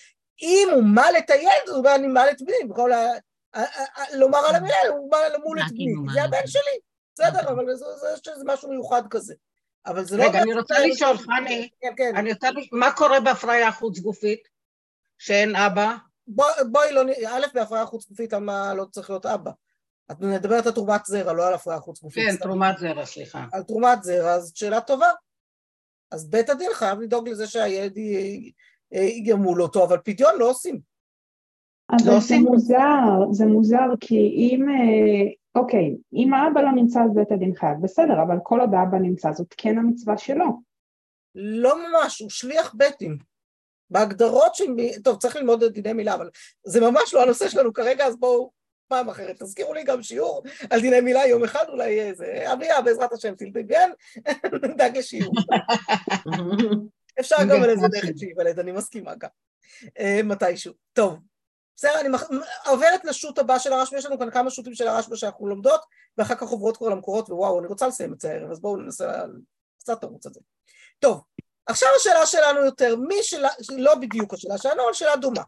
אם 0.43 0.69
הוא 0.75 0.83
מל 0.85 1.15
את 1.19 1.31
הילד, 1.31 1.69
הוא 1.69 1.77
אומר, 1.77 1.95
אני 1.95 2.07
מל 2.07 2.27
את 2.31 2.43
בני. 2.43 2.57
במקום 2.65 2.89
לומר 4.15 4.39
על 4.39 4.55
המילה, 4.55 4.77
הוא 4.89 5.11
מל 5.11 5.29
למול 5.35 5.59
את 5.61 5.65
בני. 5.73 5.93
הוא 5.93 6.07
זה 6.13 6.23
הבן. 6.23 6.47
שלי. 6.47 6.79
בסדר, 7.15 7.41
אוקיי. 7.41 7.53
אבל 7.53 7.75
זה- 7.75 7.85
זה- 8.25 8.37
זה 8.39 8.45
משהו 8.45 8.69
מיוחד 8.71 9.03
כזה. 9.11 9.35
אבל 9.87 10.05
זה 10.05 10.17
לא... 10.17 10.25
רגע, 10.25 10.43
אני 10.43 10.55
רוצה 10.55 10.75
שזה- 10.75 10.87
לשאול, 10.87 11.17
חני, 11.19 11.69
כן, 11.81 11.93
כן. 11.97 12.17
אני 12.17 12.33
רוצה 12.33 12.51
לשאול, 12.51 12.81
מה 12.81 12.93
קורה 12.93 13.21
בהפריה 13.21 13.73
חוץ 13.73 13.99
גופית? 13.99 14.49
שאין 15.19 15.57
אבא? 15.57 15.95
בוא- 16.29 16.63
בואי 16.73 16.93
לא... 16.93 17.05
נ- 17.05 17.27
א', 17.29 17.47
בהפריה 17.55 17.87
חוץ 17.87 18.09
גופית, 18.09 18.33
למה 18.33 18.75
לא 18.75 18.85
צריך 18.85 19.11
להיות 19.11 19.27
אבא? 19.27 19.51
את 20.11 20.21
מדברת 20.21 20.67
על 20.67 20.73
תרומת 20.73 21.07
זרע, 21.07 21.33
לא 21.33 21.49
על 21.49 21.55
הפריה 21.55 21.81
חוץ 21.81 22.03
גופית. 22.03 22.31
כן. 22.31 22.37
תרומת 22.37 22.79
זרע, 22.79 23.05
סליחה. 23.07 23.45
על 23.53 23.63
תרומת 23.63 24.03
זרע, 24.03 24.31
אז 24.33 24.53
שאלה 24.55 24.81
טובה. 24.81 25.07
אז 26.11 26.31
בית 26.31 26.51
הדין 26.51 26.71
חייב 26.75 27.01
לדאוג 27.01 27.29
לזה 27.29 27.47
שהילד 27.47 27.97
י- 27.99 28.53
י- 28.93 29.23
ימול 29.27 29.63
אותו, 29.63 29.85
אבל 29.85 29.99
פדיון 30.05 30.33
לא 30.39 30.51
עושים. 30.51 30.75
לא 30.75 31.97
אבל 31.97 32.05
זה 32.05 32.11
עושים 32.11 32.39
את 32.39 32.45
זה. 32.45 32.51
מוזר, 32.51 33.33
זה 33.33 33.47
מוזר 33.47 33.87
כי 34.01 34.17
אם, 34.17 34.67
אה, 34.69 35.61
אוקיי, 35.61 35.97
אם 36.13 36.35
האבא 36.35 36.61
לא 36.61 36.73
נמצא 36.73 37.01
אז 37.05 37.15
בית 37.15 37.33
הדין 37.33 37.55
חייב, 37.55 37.77
בסדר, 37.83 38.23
אבל 38.27 38.37
כל 38.43 38.61
עוד 38.61 38.71
האבא 38.75 38.99
נמצא 38.99 39.33
זאת 39.33 39.55
כן 39.57 39.79
המצווה 39.79 40.19
שלו. 40.19 40.47
לא 41.35 41.75
ממש, 41.79 42.21
הוא 42.21 42.31
שליח 42.31 42.75
בית 42.75 42.95
דין. 42.99 43.19
בהגדרות 43.91 44.55
של 44.55 44.71
מי... 44.71 45.03
טוב, 45.03 45.17
צריך 45.19 45.37
ללמוד 45.37 45.63
את 45.63 45.73
דיני 45.73 45.93
מילה, 45.93 46.15
אבל 46.15 46.31
זה 46.67 46.81
ממש 46.81 47.15
לא 47.15 47.23
הנושא 47.23 47.49
שלנו 47.49 47.73
כרגע, 47.73 48.07
אז 48.07 48.17
בואו 48.17 48.51
פעם 48.89 49.09
אחרת. 49.09 49.43
תזכירו 49.43 49.75
לי 49.75 49.85
גם 49.85 50.03
שיעור 50.03 50.43
על 50.71 50.81
דיני 50.81 51.01
מילה 51.01 51.27
יום 51.27 51.45
אחד, 51.45 51.65
אולי 51.69 51.91
יהיה 51.91 52.07
איזה... 52.07 52.53
אביה, 52.53 52.83
בעזרת 52.83 53.13
השם, 53.13 53.35
תלתגן, 53.35 53.91
נדאג 54.63 54.97
לשיעור. 54.99 55.35
אפשר 57.21 57.37
גם 57.51 57.63
על 57.63 57.71
איזה 57.71 57.87
נכד 57.97 58.17
שייוולד, 58.19 58.59
אני 58.59 58.73
מסכימה 58.73 59.15
גם. 59.15 59.29
אה, 59.99 60.21
מתישהו. 60.25 60.73
טוב, 60.93 61.19
בסדר, 61.77 62.01
אני 62.01 62.09
מח- 62.09 62.31
עוברת 62.67 63.05
לשו"ת 63.05 63.39
הבא 63.39 63.59
של 63.59 63.73
הרשב"א, 63.73 63.99
יש 63.99 64.07
לנו 64.07 64.19
כאן 64.19 64.31
כמה 64.31 64.51
שו"תים 64.51 64.75
של 64.75 64.89
הרשב"א 64.89 65.17
שאנחנו 65.17 65.47
לומדות, 65.47 65.81
ואחר 66.19 66.35
כך 66.35 66.43
עוברות 66.49 66.77
כבר 66.77 66.89
למקורות, 66.89 67.29
ווואו, 67.31 67.59
אני 67.59 67.67
רוצה 67.67 67.87
לסיים 67.89 68.13
את 68.13 68.21
זה 68.21 68.31
הערב, 68.31 68.51
אז 68.51 68.61
בואו 68.61 68.77
ננסה 68.77 69.23
קצת 69.81 70.03
לרוץ 70.05 70.27
את 70.27 70.35
זה. 70.35 70.41
טוב, 70.99 71.21
עכשיו 71.69 71.89
השאלה 71.97 72.27
שלנו 72.27 72.65
יותר, 72.65 72.97
מי 72.97 73.23
שלה, 73.23 73.49
לא 73.77 73.95
בדיוק 73.95 74.35
השאלה 74.35 74.59
שלנו, 74.59 74.85
אבל 74.85 74.93
שאלה 74.93 75.17
דומה. 75.17 75.43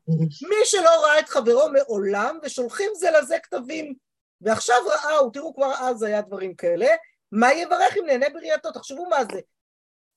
מי 0.48 0.64
שלא 0.64 1.04
ראה 1.04 1.18
את 1.18 1.28
חברו 1.28 1.68
מעולם, 1.72 2.38
ושולחים 2.42 2.90
זה 2.94 3.10
לזה 3.10 3.38
כתבים, 3.42 3.94
ועכשיו 4.40 4.76
ראהו, 4.86 5.30
תראו 5.30 5.54
כבר 5.54 5.72
אז 5.78 6.02
היה 6.02 6.22
דברים 6.22 6.54
כאלה, 6.54 6.86
מה 7.32 7.52
יברך 7.52 7.96
אם 7.96 8.06
נהנה 8.06 8.26
בראייתו? 8.34 8.72
תחשבו 8.72 9.06
מה 9.06 9.16
זה. 9.32 9.40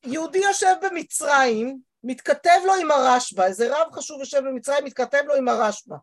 יהודי 0.05 0.37
יושב 0.37 0.75
במצרים, 0.81 1.79
מתכתב 2.03 2.59
לו 2.65 2.73
עם 2.73 2.91
הרשב"א, 2.91 3.45
איזה 3.45 3.77
רב 3.77 3.91
חשוב 3.91 4.19
יושב 4.19 4.39
במצרים, 4.39 4.85
מתכתב 4.85 5.21
לו 5.25 5.35
עם 5.35 5.47
הרשב"א. 5.47 5.95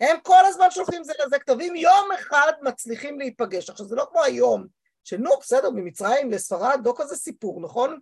הם 0.00 0.16
כל 0.22 0.46
הזמן 0.46 0.70
שולחים 0.70 1.04
זה 1.04 1.12
לזה 1.26 1.38
כתבים, 1.38 1.76
יום 1.76 2.08
אחד 2.18 2.52
מצליחים 2.62 3.18
להיפגש. 3.18 3.70
עכשיו, 3.70 3.86
זה 3.86 3.96
לא 3.96 4.06
כמו 4.10 4.22
היום, 4.22 4.66
שנו, 5.04 5.30
בסדר, 5.40 5.70
ממצרים 5.70 6.30
לספרד, 6.30 6.80
לא 6.84 6.94
כזה 6.96 7.16
סיפור, 7.16 7.60
נכון? 7.60 8.00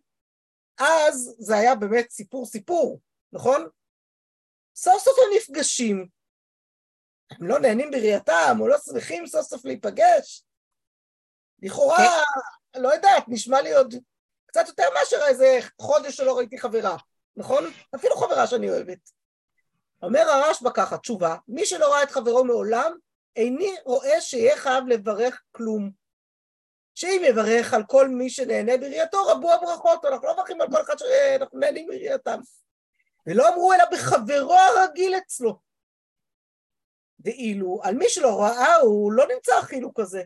אז 0.79 1.35
זה 1.39 1.57
היה 1.57 1.75
באמת 1.75 2.11
סיפור 2.11 2.47
סיפור, 2.47 3.01
נכון? 3.33 3.69
סוף 4.77 5.03
סוף 5.03 5.19
הם 5.19 5.37
נפגשים. 5.37 6.07
הם 7.31 7.47
לא 7.47 7.59
נהנים 7.59 7.91
בראייתם, 7.91 8.57
או 8.61 8.69
לא 8.69 8.77
שמחים 8.79 9.27
סוף 9.27 9.47
סוף 9.47 9.65
להיפגש. 9.65 10.45
לכאורה, 11.63 12.23
לא 12.77 12.95
יודעת, 12.95 13.25
נשמע 13.29 13.63
לי 13.63 13.75
עוד 13.75 13.95
קצת 14.47 14.69
יותר 14.69 14.85
מאשר 14.95 15.17
איזה 15.29 15.59
חודש 15.81 16.17
שלא 16.17 16.37
ראיתי 16.37 16.59
חברה, 16.59 16.97
נכון? 17.37 17.65
אפילו 17.95 18.17
חברה 18.17 18.47
שאני 18.47 18.71
אוהבת. 18.71 19.11
אומר 20.03 20.21
הרשב"א 20.21 20.71
ככה, 20.75 20.99
תשובה, 20.99 21.37
מי 21.49 21.67
שלא 21.67 21.93
ראה 21.93 22.03
את 22.03 22.11
חברו 22.11 22.45
מעולם, 22.45 22.93
איני 23.37 23.75
רואה 23.85 24.21
שיהיה 24.21 24.57
חייב 24.57 24.85
לברך 24.89 25.43
כלום. 25.53 25.91
שאם 26.97 27.23
יברך 27.29 27.75
על 27.75 27.83
כל 27.87 28.09
מי 28.09 28.31
שנהנה 28.31 28.77
בראייתו, 28.77 29.27
רבו 29.27 29.53
הברכות, 29.53 30.05
אנחנו 30.05 30.27
לא 30.27 30.33
מברכים 30.33 30.61
על 30.61 30.69
כל 30.71 30.81
אחד 30.81 30.95
שאנחנו 30.99 31.59
נהנים 31.59 31.87
בראייתם. 31.87 32.41
ולא 33.27 33.49
אמרו 33.49 33.73
אלא 33.73 33.85
בחברו 33.93 34.55
הרגיל 34.55 35.15
אצלו. 35.17 35.59
ואילו 37.21 37.81
על 37.83 37.95
מי 37.95 38.09
שלא 38.09 38.41
ראה, 38.41 38.77
הוא 38.77 39.13
לא 39.13 39.27
נמצא 39.35 39.59
החילוק 39.59 40.01
הזה. 40.01 40.23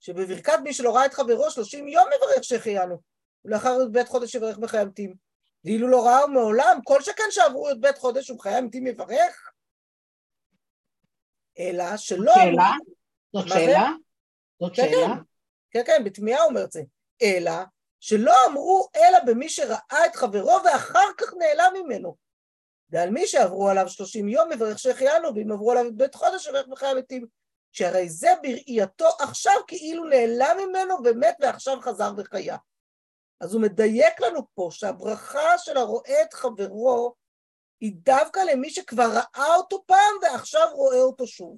שבברכת 0.00 0.52
מי 0.62 0.72
שלא 0.72 0.96
ראה 0.96 1.06
את 1.06 1.14
חברו 1.14 1.50
שלושים 1.50 1.88
יום 1.88 2.06
מברך 2.06 2.44
שהחיינו, 2.44 3.00
ולאחר 3.44 3.78
י"ב 3.82 4.04
חודש 4.04 4.34
יברך 4.34 4.58
בחיי 4.58 4.80
המתים. 4.80 5.14
ואילו 5.64 5.88
לא 5.88 6.06
ראה 6.06 6.26
מעולם, 6.26 6.78
כל 6.84 7.02
שכן 7.02 7.30
שעברו 7.30 7.70
י"ב 7.70 7.92
חודש 7.98 8.30
ובחיי 8.30 8.54
המתים 8.54 8.86
יברך, 8.86 9.50
אלא 11.58 11.96
שלא... 11.96 12.32
שאלה? 12.34 12.70
זאת? 13.32 13.48
שאלה? 13.48 13.90
זאת 14.60 14.76
כן, 14.76 14.82
שאלה? 14.90 15.14
כן, 15.74 15.82
כן, 15.86 16.04
בתמיהה 16.04 16.42
הוא 16.42 16.48
אומר 16.48 16.64
את 16.64 16.72
זה. 16.72 16.82
אלא 17.22 17.52
שלא 18.00 18.34
אמרו 18.46 18.88
אלא 18.96 19.18
במי 19.26 19.48
שראה 19.48 20.06
את 20.06 20.16
חברו 20.16 20.58
ואחר 20.64 21.08
כך 21.18 21.34
נעלם 21.38 21.72
ממנו. 21.74 22.16
ועל 22.90 23.10
מי 23.10 23.26
שעברו 23.26 23.68
עליו 23.68 23.88
שלושים 23.88 24.28
יום 24.28 24.48
מברך 24.48 24.78
שהחיינו, 24.78 25.34
ואם 25.34 25.52
עברו 25.52 25.72
עליו 25.72 25.96
בית 25.96 26.14
חודש 26.14 26.46
יברך 26.46 26.66
בחיי 26.68 26.88
המתים. 26.88 27.26
שהרי 27.72 28.08
זה 28.08 28.28
בראייתו 28.42 29.08
עכשיו 29.20 29.54
כאילו 29.66 30.04
נעלם 30.04 30.56
ממנו 30.58 30.94
ומת 31.04 31.36
ועכשיו 31.40 31.80
חזר 31.80 32.12
וחיה. 32.16 32.56
אז 33.40 33.54
הוא 33.54 33.62
מדייק 33.62 34.20
לנו 34.20 34.40
פה 34.54 34.68
שהברכה 34.70 35.58
של 35.58 35.76
הרואה 35.76 36.22
את 36.22 36.34
חברו 36.34 37.14
היא 37.80 37.92
דווקא 37.96 38.40
למי 38.40 38.70
שכבר 38.70 39.10
ראה 39.14 39.54
אותו 39.56 39.84
פעם 39.86 40.14
ועכשיו 40.22 40.68
רואה 40.74 41.00
אותו 41.00 41.26
שוב. 41.26 41.56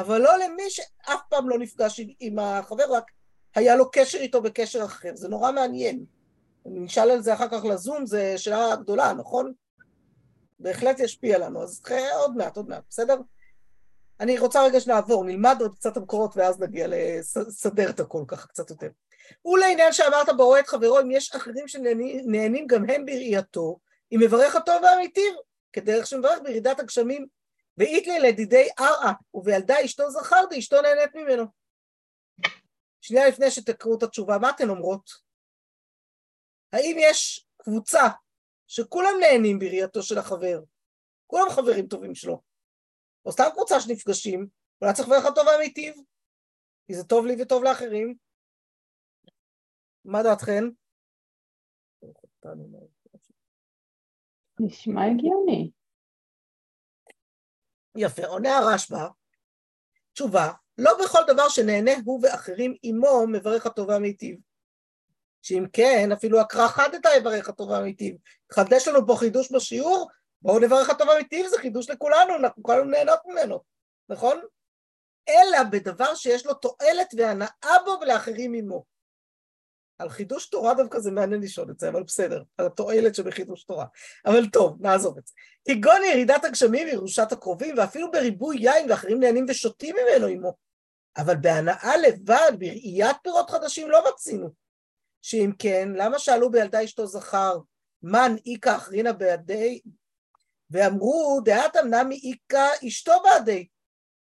אבל 0.00 0.20
לא 0.20 0.38
למי 0.38 0.70
שאף 0.70 1.20
פעם 1.28 1.48
לא 1.48 1.58
נפגש 1.58 2.00
עם, 2.00 2.08
עם 2.20 2.38
החבר, 2.38 2.84
רק 2.90 3.04
היה 3.54 3.76
לו 3.76 3.90
קשר 3.90 4.18
איתו 4.18 4.42
בקשר 4.42 4.84
אחר. 4.84 5.10
זה 5.14 5.28
נורא 5.28 5.52
מעניין. 5.52 6.04
נשאל 6.66 7.10
על 7.10 7.22
זה 7.22 7.34
אחר 7.34 7.48
כך 7.48 7.64
לזום, 7.64 8.06
זו 8.06 8.18
שאלה 8.36 8.76
גדולה, 8.76 9.12
נכון? 9.12 9.52
בהחלט 10.58 11.00
ישפיע 11.00 11.38
לנו. 11.38 11.62
אז 11.62 11.82
עוד 12.14 12.36
מעט, 12.36 12.56
עוד 12.56 12.68
מעט, 12.68 12.82
בסדר? 12.90 13.16
אני 14.20 14.38
רוצה 14.38 14.64
רגע 14.64 14.80
שנעבור, 14.80 15.24
נלמד 15.24 15.56
עוד 15.60 15.74
קצת 15.74 15.96
המקורות 15.96 16.36
ואז 16.36 16.60
נגיע 16.60 16.86
לסדר 16.88 17.90
את 17.90 18.00
הכל 18.00 18.24
ככה 18.28 18.48
קצת 18.48 18.70
יותר. 18.70 18.88
ולעניין 19.44 19.92
שאמרת 19.92 20.28
ברואה 20.36 20.60
את 20.60 20.66
חברו, 20.66 21.00
אם 21.00 21.10
יש 21.10 21.34
אחרים 21.34 21.68
שנהנים 21.68 22.66
גם 22.66 22.90
הם 22.90 23.06
בראייתו, 23.06 23.78
אם 24.12 24.20
מברך 24.22 24.54
אותו 24.54 24.72
ואמיתיו, 24.82 25.32
כדרך 25.72 26.06
שמברך 26.06 26.38
בירידת 26.44 26.80
הגשמים, 26.80 27.26
ואיתלי 27.80 28.18
לדידי 28.20 28.68
ערעה, 28.78 29.12
ובילדה 29.34 29.74
אשתו 29.84 30.10
זכר 30.10 30.44
ואשתו 30.50 30.76
נהנית 30.82 31.14
ממנו. 31.14 31.44
שנייה 33.00 33.28
לפני 33.28 33.50
שתקראו 33.50 33.98
את 33.98 34.02
התשובה, 34.02 34.38
מה 34.40 34.50
אתן 34.50 34.68
אומרות? 34.68 35.10
האם 36.72 36.96
יש 36.98 37.46
קבוצה 37.62 38.02
שכולם 38.66 39.14
נהנים 39.20 39.58
בראייתו 39.58 40.02
של 40.02 40.18
החבר, 40.18 40.62
כולם 41.26 41.50
חברים 41.50 41.86
טובים 41.86 42.14
שלו, 42.14 42.42
או 43.24 43.32
סתם 43.32 43.44
קבוצה 43.52 43.80
שנפגשים, 43.80 44.46
אולי 44.82 44.94
צריך 44.94 45.08
לברך 45.08 45.24
אותו 45.24 45.40
ואמיתיו, 45.46 45.94
כי 46.86 46.94
זה 46.94 47.04
טוב 47.04 47.26
לי 47.26 47.42
וטוב 47.42 47.64
לאחרים. 47.64 48.14
מה 50.04 50.22
דעתכן? 50.22 50.64
נשמע 54.60 55.02
הגיוני. 55.04 55.70
יפה, 57.96 58.26
עונה 58.26 58.58
הרשב"א, 58.58 59.06
תשובה, 60.12 60.52
לא 60.78 61.04
בכל 61.04 61.20
דבר 61.26 61.48
שנהנה 61.48 61.90
הוא 62.04 62.20
ואחרים 62.22 62.74
עמו 62.82 63.26
מברך 63.26 63.66
הטוב 63.66 63.88
והמיטיב. 63.88 64.38
שאם 65.42 65.66
כן, 65.72 66.12
אפילו 66.12 66.40
הקרא 66.40 66.68
חדתא 66.68 67.08
יברך 67.16 67.48
הטוב 67.48 67.70
והמיטיב. 67.70 68.16
חדש 68.52 68.88
לנו 68.88 69.06
פה 69.06 69.16
חידוש 69.18 69.52
בשיעור, 69.52 70.10
בואו 70.42 70.58
נברך 70.58 70.90
הטוב 70.90 71.08
והמיטיב, 71.08 71.46
זה 71.46 71.58
חידוש 71.58 71.90
לכולנו, 71.90 72.36
אנחנו 72.36 72.62
כולנו 72.62 72.84
נהנות 72.84 73.18
ממנו, 73.26 73.60
נכון? 74.08 74.40
אלא 75.28 75.62
בדבר 75.62 76.14
שיש 76.14 76.46
לו 76.46 76.54
תועלת 76.54 77.14
והנאה 77.16 77.76
בו 77.84 77.98
ולאחרים 78.00 78.54
עמו. 78.54 78.84
על 80.00 80.08
חידוש 80.08 80.48
תורה 80.48 80.74
דווקא 80.74 80.98
זה 80.98 81.10
מעניין 81.10 81.40
לשאול 81.40 81.70
את 81.70 81.80
זה, 81.80 81.88
אבל 81.88 82.02
בסדר, 82.02 82.42
על 82.58 82.66
התועלת 82.66 83.14
שבחידוש 83.14 83.64
תורה. 83.64 83.86
אבל 84.26 84.46
טוב, 84.46 84.76
נעזוב 84.80 85.18
את 85.18 85.26
זה. 85.26 85.34
כגון 85.68 86.02
ירידת 86.12 86.44
הגשמים 86.44 86.88
וירושת 86.88 87.32
הקרובים, 87.32 87.74
ואפילו 87.78 88.10
בריבוי 88.10 88.56
יין 88.60 88.90
ואחרים 88.90 89.20
נהנים 89.20 89.46
ושותים 89.48 89.96
ממנו 89.96 90.26
עמו. 90.26 90.56
אבל 91.16 91.36
בהנאה 91.36 91.96
לבד, 91.96 92.52
בראיית 92.58 93.16
פירות 93.22 93.50
חדשים 93.50 93.90
לא 93.90 94.04
מצינו. 94.08 94.50
שאם 95.22 95.50
כן, 95.58 95.88
למה 95.94 96.18
שאלו 96.18 96.50
בילדה 96.50 96.84
אשתו 96.84 97.06
זכר, 97.06 97.58
מן 98.02 98.36
איכא 98.46 98.76
אחרינא 98.76 99.12
בידי, 99.12 99.80
ואמרו, 100.70 101.40
דעת 101.44 101.76
אמנמי 101.76 102.20
איכא 102.30 102.68
אשתו 102.88 103.12
בעדי. 103.24 103.66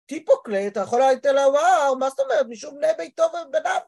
טיפוקלי, 0.06 0.68
אתה 0.68 0.80
יכול 0.80 1.00
להגיד 1.00 1.28
לה, 1.28 1.50
וואו, 1.50 2.00
מה 2.00 2.10
זאת 2.10 2.20
אומרת, 2.20 2.46
משום 2.50 2.76
בני 2.76 2.88
ביתו 2.98 3.24
ובניו, 3.24 3.80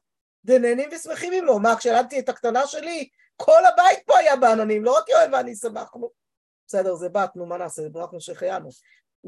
דנהנים 0.45 0.89
ושמחים 0.93 1.34
עמו. 1.34 1.60
מה, 1.60 1.75
כשילדתי 1.75 2.19
את 2.19 2.30
הקטנה 2.30 2.67
שלי, 2.67 3.10
כל 3.36 3.65
הבית 3.73 3.99
פה 4.06 4.17
היה 4.17 4.36
בעננים, 4.36 4.84
לא 4.84 4.97
רק 4.97 5.10
יואל 5.10 5.36
ואני 5.36 5.56
שמחנו. 5.56 6.10
בסדר, 6.67 6.95
זה 6.95 7.10
בת, 7.10 7.36
נו, 7.36 7.45
מה 7.45 7.58
נעשה, 7.58 7.89
ברכנו 7.89 8.21
שהחיינו. 8.21 8.69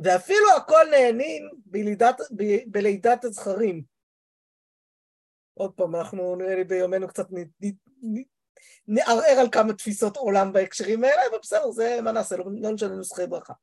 ואפילו 0.03 0.51
הכל 0.57 0.85
נהנים 0.91 1.49
בלידת, 1.65 2.21
ב, 2.35 2.43
בלידת 2.67 3.23
הזכרים. 3.23 3.83
עוד 5.53 5.71
פעם, 5.75 5.95
אנחנו 5.95 6.35
נראה 6.35 6.55
לי 6.55 6.63
ביומנו 6.63 7.07
קצת 7.07 7.27
נ, 7.31 7.37
נ, 7.37 7.71
נ, 8.01 8.23
נערער 8.87 9.39
על 9.39 9.49
כמה 9.51 9.73
תפיסות 9.73 10.17
עולם 10.17 10.53
בהקשרים 10.53 11.03
האלה, 11.03 11.21
אבל 11.29 11.37
בסדר, 11.41 11.71
זה 11.71 11.99
מה 12.03 12.11
נעשה, 12.11 12.37
לא, 12.37 12.45
לא 12.61 12.71
נשנה 12.71 12.95
נוסחי 12.95 13.27
ברכה. 13.27 13.53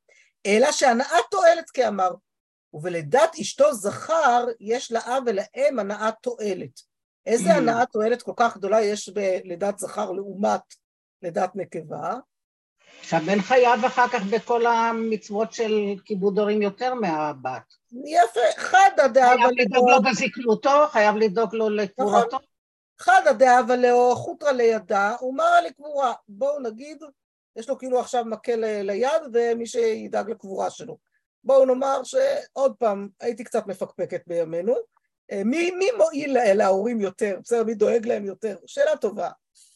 אלא 0.46 0.72
שהנאה 0.72 1.16
תועלת 1.30 1.70
כאמר, 1.70 2.10
ובלידת 2.72 3.30
אשתו 3.40 3.74
זכר, 3.74 4.46
יש 4.60 4.92
לאב 4.92 5.22
ולאם 5.26 5.78
הנאה 5.78 6.10
תועלת. 6.22 6.89
איזה 7.30 7.54
הנאה 7.54 7.86
תועלת 7.86 8.22
כל 8.22 8.32
כך 8.36 8.56
גדולה 8.56 8.80
יש 8.80 9.08
בלידת 9.08 9.78
זכר 9.78 10.10
לעומת 10.10 10.60
לידת 11.22 11.50
נקבה? 11.54 12.14
שהבן 13.02 13.40
חייב 13.40 13.84
אחר 13.84 14.08
כך 14.08 14.22
בכל 14.30 14.66
המצוות 14.66 15.52
של 15.52 15.94
כיבוד 16.04 16.38
הורים 16.38 16.62
יותר 16.62 16.94
מהבת. 16.94 17.62
יפה, 18.04 18.40
חד 18.56 18.90
הדאבה 19.04 19.36
חייב 19.36 19.50
לדאוג 19.56 19.90
לו 19.90 20.02
בזקנותו, 20.02 20.86
חייב 20.90 21.16
לדאוג 21.16 21.54
לו 21.54 21.70
לקבורתו. 21.70 22.38
חד 22.98 23.20
הדאבה 23.26 23.76
לאו, 23.76 24.16
חוטרא 24.16 24.52
לידה, 24.52 25.16
ומרא 25.22 25.60
לקבורה. 25.60 26.12
בואו 26.28 26.60
נגיד, 26.60 27.02
יש 27.56 27.68
לו 27.68 27.78
כאילו 27.78 28.00
עכשיו 28.00 28.24
מקל 28.24 28.82
ליד, 28.82 29.22
ומי 29.32 29.66
שידאג 29.66 30.30
לקבורה 30.30 30.70
שלו. 30.70 30.98
בואו 31.44 31.64
נאמר 31.64 32.00
שעוד 32.04 32.74
פעם, 32.78 33.08
הייתי 33.20 33.44
קצת 33.44 33.66
מפקפקת 33.66 34.22
בימינו. 34.26 34.74
אה, 35.32 35.44
מי, 35.44 35.70
מי 35.70 35.86
מועיל 35.96 36.34
לה- 36.34 36.54
להורים 36.54 37.00
יותר? 37.00 37.38
בסדר, 37.42 37.64
מי 37.64 37.74
דואג 37.74 38.06
להם 38.06 38.24
יותר? 38.24 38.56
שאלה 38.66 38.96
טובה, 38.96 39.30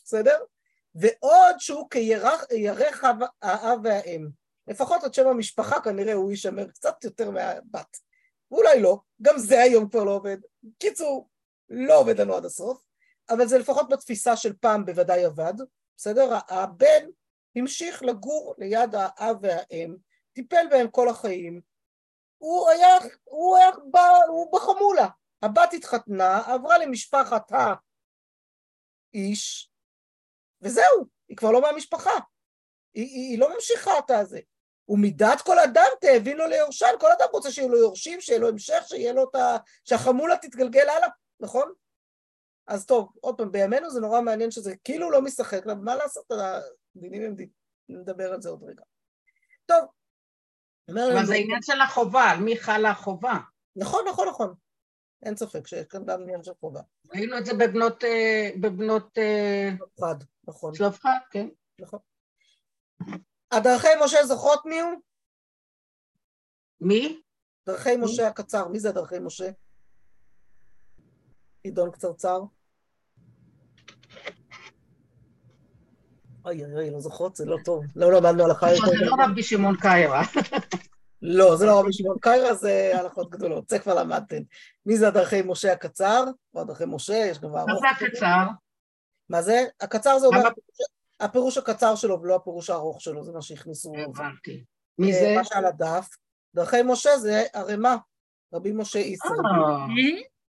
בסדר? 0.05 0.39
ועוד 0.95 1.55
שהוא 1.59 1.91
כירך 1.91 3.05
האב- 3.43 3.81
והאם. 3.85 4.29
לפחות 4.69 5.05
את 5.05 5.15
שם 5.15 5.27
המשפחה 5.27 5.81
כנראה 5.81 6.13
הוא 6.13 6.31
יישמר 6.31 6.69
קצת 6.69 7.05
יותר 7.05 7.31
מהבת. 7.31 7.97
ואולי 8.51 8.81
לא, 8.81 8.99
גם 9.23 9.39
זה 9.39 9.61
היום 9.63 9.89
כבר 9.89 10.05
לא 10.05 10.11
עובד. 10.11 10.37
קיצור, 10.79 11.29
לא 11.69 11.99
עובד 11.99 12.21
לנו 12.21 12.35
עד 12.35 12.45
הסוף, 12.45 12.83
אבל 13.31 13.47
זה 13.47 13.59
לפחות 13.59 13.89
בתפיסה 13.89 14.37
של 14.37 14.53
פעם 14.53 14.85
בוודאי 14.85 15.25
עבד, 15.25 15.55
בסדר? 15.97 16.39
הבן 16.49 17.07
המשיך 17.57 18.03
לגור 18.03 18.55
ליד 18.59 18.95
האב 18.95 19.37
והאם, 19.43 19.97
טיפל 20.33 20.67
בהם 20.71 20.89
כל 20.91 21.09
החיים, 21.09 21.61
הוא 22.39 22.69
היה, 22.71 22.89
הוא 23.25 23.57
היה, 23.57 23.71
הוא 24.29 24.53
בחמולה. 24.53 25.09
הבת 25.45 25.73
התחתנה, 25.73 26.43
עברה 26.47 26.79
למשפחת 26.79 27.53
האיש, 29.13 29.71
וזהו, 30.61 31.07
היא 31.29 31.37
כבר 31.37 31.51
לא 31.51 31.63
מהמשפחה. 31.63 32.11
היא, 32.95 33.05
היא, 33.05 33.31
היא 33.31 33.39
לא 33.39 33.55
ממשיכה 33.55 33.99
את 33.99 34.11
הזה. 34.11 34.41
ומידת 34.89 35.41
כל 35.41 35.59
אדם 35.59 35.87
תאבין 36.01 36.37
לו 36.37 36.47
ליורשן, 36.47 36.95
כל 37.01 37.13
אדם 37.19 37.27
רוצה 37.33 37.51
שיהיו 37.51 37.69
לו 37.69 37.79
יורשים, 37.79 38.21
שיהיה 38.21 38.39
לו 38.39 38.49
המשך, 38.49 38.85
שיהיה 38.87 39.13
לו 39.13 39.31
את 39.31 39.35
ה... 39.35 39.57
שהחמולה 39.85 40.37
תתגלגל 40.37 40.89
הלאה, 40.89 41.09
נכון? 41.41 41.73
אז 42.67 42.87
טוב, 42.87 43.13
עוד 43.21 43.37
פעם, 43.37 43.53
בימינו 43.53 43.91
זה 43.91 44.01
נורא 44.01 44.21
מעניין 44.21 44.51
שזה 44.51 44.77
כאילו 44.85 45.11
לא 45.11 45.23
משחק, 45.23 45.63
אבל 45.65 45.75
מה 45.75 45.97
לעשות, 45.97 46.25
הדינים 46.31 47.23
הם 47.23 47.35
דינים, 47.35 47.53
נדבר 47.89 48.33
על 48.33 48.43
זה 48.43 48.49
עוד 48.49 48.63
רגע. 48.63 48.83
טוב, 49.67 49.85
אבל 50.91 51.27
זה 51.27 51.35
עניין 51.35 51.63
של 51.63 51.81
החובה, 51.81 52.23
על 52.23 52.39
מי 52.39 52.57
חלה 52.57 52.91
החובה. 52.91 53.39
נכון, 53.77 54.05
נכון, 54.09 54.29
נכון. 54.29 54.55
אין 55.25 55.37
ספק 55.37 55.67
שיש 55.67 55.87
כאן 55.87 56.05
גם 56.07 56.23
עניין 56.23 56.45
של 56.45 56.53
חובה. 56.61 56.81
ראינו 57.15 57.39
את 57.39 57.47
זה 57.47 57.55
בבנות, 57.55 58.05
אה, 58.05 58.51
בבנות 58.61 59.19
אה, 59.19 59.71
חד, 60.01 60.15
נכון, 60.49 60.75
צלופחד, 60.75 61.19
כן. 61.31 61.49
נכון. 61.81 61.99
הדרכי 63.53 63.89
משה 64.05 64.25
זוכרות 64.25 64.67
מי 64.67 64.81
הוא? 64.81 64.91
מי? 66.81 67.23
דרכי 67.67 67.97
משה 67.97 68.29
הקצר, 68.29 68.69
מי 68.69 68.81
זה 68.81 68.93
דרכי 68.93 69.19
משה? 69.19 69.51
עידון 71.63 71.91
קצרצר. 71.91 72.41
אוי 76.45 76.65
אוי 76.65 76.75
אוי, 76.75 76.91
לא 76.91 77.01
זוכרות, 77.01 77.37
זה 77.37 77.45
לא 77.45 77.57
טוב. 77.65 77.85
לא 77.97 78.13
למדנו 78.13 78.45
הלכה 78.45 78.73
יותר. 78.73 78.87
זה 78.87 79.05
לא 79.05 79.17
רבי 79.25 79.43
שמעון 79.43 79.77
קיירה. 79.81 80.23
לא, 81.23 81.57
זה 81.57 81.67
לא 81.67 81.81
רבי 81.81 81.93
שמעון 81.93 82.17
קיירה, 82.21 82.55
זה 82.55 82.93
הלכות 82.95 83.31
גדולות, 83.31 83.69
זה 83.69 83.79
כבר 83.79 83.95
למדתם. 83.95 84.43
מי 84.87 84.97
זה 84.97 85.09
הדרכי 85.09 85.43
משה 85.43 85.73
הקצר? 85.73 86.25
או 86.55 86.61
הדרכי 86.61 86.85
משה, 86.87 87.15
יש 87.15 87.39
גם 87.39 87.53
מה 87.53 87.59
הארוך. 87.59 87.81
זה 87.81 88.07
הקצר? 88.07 88.47
מה 89.29 89.43
זה? 89.43 89.65
הקצר 89.81 90.19
זה 90.19 90.27
אומר? 90.27 90.49
הפירוש 91.21 91.59
הקצר 91.59 91.95
שלו 91.95 92.23
ולא 92.23 92.35
הפירוש 92.35 92.71
הארוך 92.71 93.01
שלו, 93.01 93.25
זה 93.25 93.33
מה 93.33 93.43
שהכניסו. 93.43 93.93
הבנתי. 93.97 94.65
מי 94.99 95.13
אה, 95.13 95.21
זה? 95.21 95.35
מה 95.37 95.45
שעל 95.45 95.65
הדף. 95.65 96.09
דרכי 96.55 96.83
משה 96.85 97.19
זה 97.19 97.43
ערימה, 97.53 97.97
רבי 98.55 98.73
משה 98.73 98.99
איסר. 98.99 99.29
אה, 99.29 99.87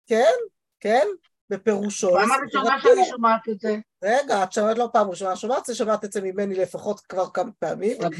כן, 0.06 0.34
כן, 0.80 1.06
בפירושו. 1.50 2.10
פעם 2.10 2.28
הטור. 2.48 2.64
שאני 2.82 3.04
שומעת 3.10 3.48
את 3.48 3.60
זה. 3.60 3.76
רגע, 4.04 4.42
את 4.44 4.52
שמעת 4.52 4.78
לא 4.78 4.88
פעם 4.92 5.08
ראשונה, 5.10 5.36
שמעת 5.36 5.64
זה, 5.64 5.74
שמעת 5.74 6.04
את 6.04 6.12
זה 6.12 6.20
ממני 6.20 6.54
לפחות 6.54 7.00
כבר 7.00 7.30
כמה 7.30 7.50
פעמים, 7.58 7.96
אבל 8.00 8.10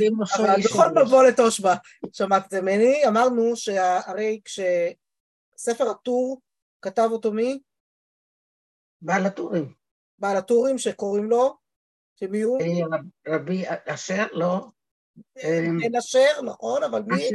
בכל. 0.64 1.02
מבוא 1.04 1.24
לתושבע 1.24 1.74
שמעת 2.12 2.44
את 2.46 2.50
זה 2.50 2.62
ממני, 2.62 3.06
אמרנו 3.08 3.56
שהרי 3.56 4.40
כשספר 4.44 5.90
הטור 5.90 6.40
כתב 6.82 7.08
אותו 7.12 7.32
מי? 7.32 7.60
בעל 9.02 9.26
הטורים. 9.26 9.72
בעל 10.18 10.36
הטורים 10.36 10.78
שקוראים 10.78 11.30
לו, 11.30 11.56
שמי 12.20 12.40
הוא? 12.42 12.60
אה, 12.60 12.66
רב- 12.98 13.34
רבי 13.34 13.64
אשר? 13.88 14.26
לא. 14.32 14.66
אה, 15.38 15.60
בן 15.82 15.96
אשר, 15.96 16.42
נכון, 16.42 16.82
אבל 16.82 17.02
מי? 17.06 17.30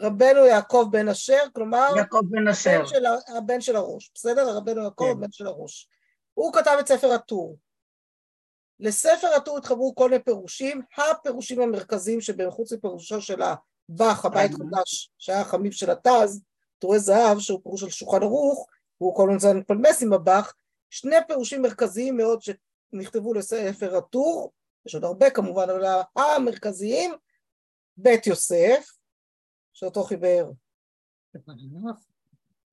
רבנו 0.00 0.46
יעקב 0.46 0.86
בן 0.90 1.08
אשר, 1.08 1.42
כלומר, 1.54 1.88
יעקב 1.96 2.20
בן 2.30 2.48
אשר. 2.48 2.86
של, 2.86 3.04
הבן 3.36 3.60
של 3.60 3.76
הראש, 3.76 4.10
בסדר? 4.14 4.56
רבנו 4.56 4.82
יעקב, 4.82 5.04
כן. 5.04 5.10
הבן 5.10 5.32
של 5.32 5.46
הראש. 5.46 5.88
הוא 6.34 6.52
כתב 6.52 6.76
את 6.80 6.88
ספר 6.88 7.12
הטור. 7.12 7.56
לספר 8.80 9.26
הטור 9.36 9.58
התחברו 9.58 9.94
כל 9.94 10.10
מיני 10.10 10.22
פירושים, 10.22 10.82
הפירושים 10.96 11.60
המרכזיים 11.60 12.20
שבהם 12.20 12.50
חוץ 12.50 12.72
מפירושו 12.72 13.20
של 13.20 13.42
הבח, 13.42 14.24
הבית 14.24 14.50
אהה. 14.50 14.58
חדש, 14.58 15.10
שהיה 15.18 15.40
החמיב 15.40 15.72
של 15.72 15.90
התז, 15.90 16.42
טורי 16.78 16.98
זהב, 16.98 17.38
שהוא 17.38 17.60
פירוש 17.62 17.80
של 17.80 17.90
שולחן 17.90 18.22
ערוך, 18.22 18.66
והוא 19.00 19.16
כל 19.16 19.30
הזמן 19.36 19.56
מתפלמס 19.56 20.02
עם 20.02 20.12
הבח, 20.12 20.54
שני 20.90 21.16
פירושים 21.28 21.62
מרכזיים 21.62 22.16
מאוד 22.16 22.40
שנכתבו 22.42 23.34
לספר 23.34 23.96
הטור, 23.96 24.52
יש 24.86 24.94
עוד 24.94 25.04
הרבה 25.04 25.30
כמובן, 25.30 25.70
אבל 25.70 25.84
המרכזיים, 26.16 27.14
בית 27.96 28.26
יוסף, 28.26 28.97
שאותו 29.78 30.04
חיבר, 30.04 30.50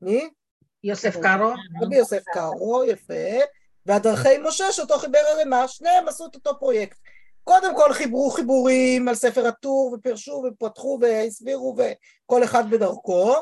מי? 0.02 0.30
יוסף 0.84 1.16
קארו? 1.22 1.54
רבי 1.82 1.96
יוסף 1.96 2.24
קארו, 2.34 2.84
יפה, 2.84 3.14
והדרכי 3.86 4.38
משה 4.44 4.72
שאותו 4.72 4.98
חיבר 4.98 5.20
הרמ"א, 5.20 5.68
שניהם 5.68 6.08
עשו 6.08 6.26
את 6.26 6.36
אותו 6.36 6.60
פרויקט. 6.60 6.98
קודם 7.44 7.76
כל 7.76 7.94
חיברו 7.94 8.30
חיבורים 8.30 9.08
על 9.08 9.16
ספר 9.16 9.48
הטור 9.48 9.96
ופרשו 9.98 10.44
ופתחו 10.48 11.00
והסבירו 11.02 11.76
וכל 11.78 12.44
אחד 12.44 12.70
בדרכו, 12.70 13.34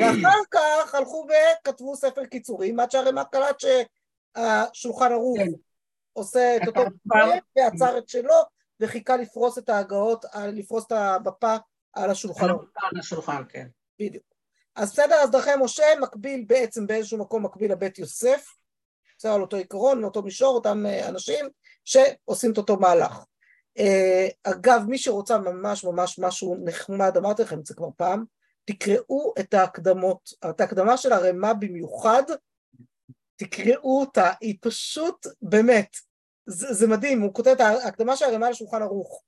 ואחר 0.00 0.38
כך 0.50 0.94
הלכו 0.94 1.26
וכתבו 1.28 1.96
ספר 1.96 2.24
קיצורים, 2.24 2.80
עד 2.80 2.90
שהרמ"א 2.90 3.24
קלט 3.24 3.60
שהשולחן 3.60 5.12
ערוך 5.12 5.38
כן. 5.38 5.50
עושה 6.12 6.56
את 6.56 6.68
אותו 6.68 6.80
פרויקט 7.08 7.46
ועצר 7.56 7.98
את 7.98 8.08
שלו 8.08 8.34
וחיכה 8.80 9.16
לפרוס 9.16 9.58
את 9.58 9.68
ההגאות, 9.68 10.24
לפרוס 10.52 10.86
את 10.86 10.92
המפה 10.92 11.56
על 11.92 12.10
השולחן. 12.10 12.46
על 12.48 12.98
השולחן, 12.98 13.42
כן. 13.48 13.66
בדיוק. 14.00 14.24
אז 14.76 14.92
בסדר, 14.92 15.14
אז 15.14 15.30
דרכי 15.30 15.50
משה 15.60 15.84
מקביל 16.00 16.44
בעצם 16.46 16.86
באיזשהו 16.86 17.18
מקום 17.18 17.44
מקביל 17.44 17.72
לבית 17.72 17.98
יוסף, 17.98 18.46
בסדר, 19.18 19.32
על 19.32 19.40
אותו 19.40 19.56
עיקרון, 19.56 20.00
מאותו 20.00 20.22
מישור, 20.22 20.54
אותם 20.54 20.86
אה, 20.86 21.08
אנשים 21.08 21.46
שעושים 21.84 22.52
את 22.52 22.58
אותו 22.58 22.76
מהלך. 22.76 23.24
אה, 23.78 24.28
אגב, 24.44 24.82
מי 24.88 24.98
שרוצה 24.98 25.38
ממש 25.38 25.84
ממש 25.84 26.18
משהו 26.18 26.56
נחמד, 26.64 27.16
אמרתי 27.16 27.42
לכם 27.42 27.58
את 27.58 27.66
זה 27.66 27.74
כבר 27.74 27.88
פעם, 27.96 28.24
תקראו 28.64 29.34
את 29.40 29.54
ההקדמות, 29.54 30.30
את 30.50 30.60
ההקדמה 30.60 30.96
של 30.96 31.12
הרמ"א 31.12 31.52
במיוחד, 31.52 32.22
תקראו 33.36 34.00
אותה, 34.00 34.32
היא 34.40 34.58
פשוט, 34.60 35.26
באמת, 35.42 35.96
זה, 36.46 36.72
זה 36.72 36.86
מדהים, 36.86 37.20
הוא 37.20 37.34
כותב 37.34 37.50
את 37.50 37.60
ההקדמה 37.60 38.16
של 38.16 38.24
הרמ"א 38.24 38.48
לשולחן 38.48 38.82
ערוך. 38.82 39.22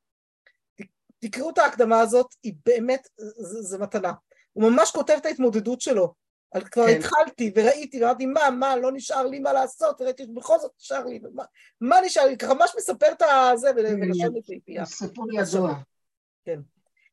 תקראו 1.22 1.50
את 1.50 1.58
ההקדמה 1.58 2.00
הזאת, 2.00 2.26
היא 2.42 2.54
באמת, 2.66 3.08
זה, 3.16 3.62
זה 3.62 3.78
מתנה. 3.78 4.12
הוא 4.52 4.70
ממש 4.70 4.90
כותב 4.90 5.14
את 5.20 5.26
ההתמודדות 5.26 5.80
שלו. 5.80 6.14
על 6.52 6.64
כבר 6.64 6.87
כן. 6.87 6.98
התחלתי 6.98 7.52
וראיתי 7.54 8.02
ואמרתי 8.02 8.26
מה, 8.26 8.50
מה, 8.50 8.76
לא 8.76 8.92
נשאר 8.92 9.26
לי 9.26 9.38
מה 9.38 9.52
לעשות, 9.52 10.00
וראיתי 10.00 10.24
שבכל 10.24 10.58
זאת 10.58 10.70
נשאר 10.80 11.04
לי, 11.04 11.20
ומה, 11.22 11.44
מה 11.80 11.96
נשאר 12.04 12.24
לי, 12.24 12.38
ככה 12.38 12.54
ממש 12.54 12.72
מספר 12.76 13.12
את 13.12 13.22
הזה 13.22 13.70
ולשון 13.76 14.37
יפהפייה. 14.37 14.85
סיפור 14.85 15.26
ידוע. 15.32 15.74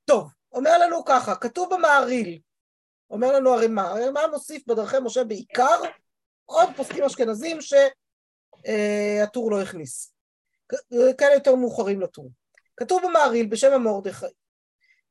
טוב, 0.06 0.30
אומר 0.52 0.78
לנו 0.78 1.06
ככה, 1.06 1.36
כתוב 1.36 1.74
במעריל, 1.74 2.40
אומר 3.10 3.32
לנו 3.32 3.54
הרמ"א, 3.54 3.82
הרמ"א 3.82 4.22
מוסיף 4.32 4.68
בדרכי 4.68 4.98
משה 5.04 5.24
בעיקר 5.24 5.82
עוד 6.46 6.70
פוסקים 6.76 7.04
אשכנזים 7.04 7.58
שהטור 7.62 9.52
לא 9.52 9.62
הכניס. 9.62 10.14
כאלה 11.18 11.34
יותר 11.34 11.56
מאוחרים 11.56 12.02
לטור. 12.02 12.30
כתוב 12.80 13.02
במעריל 13.06 13.48
בשם 13.48 13.74
המרדכי, 13.74 14.26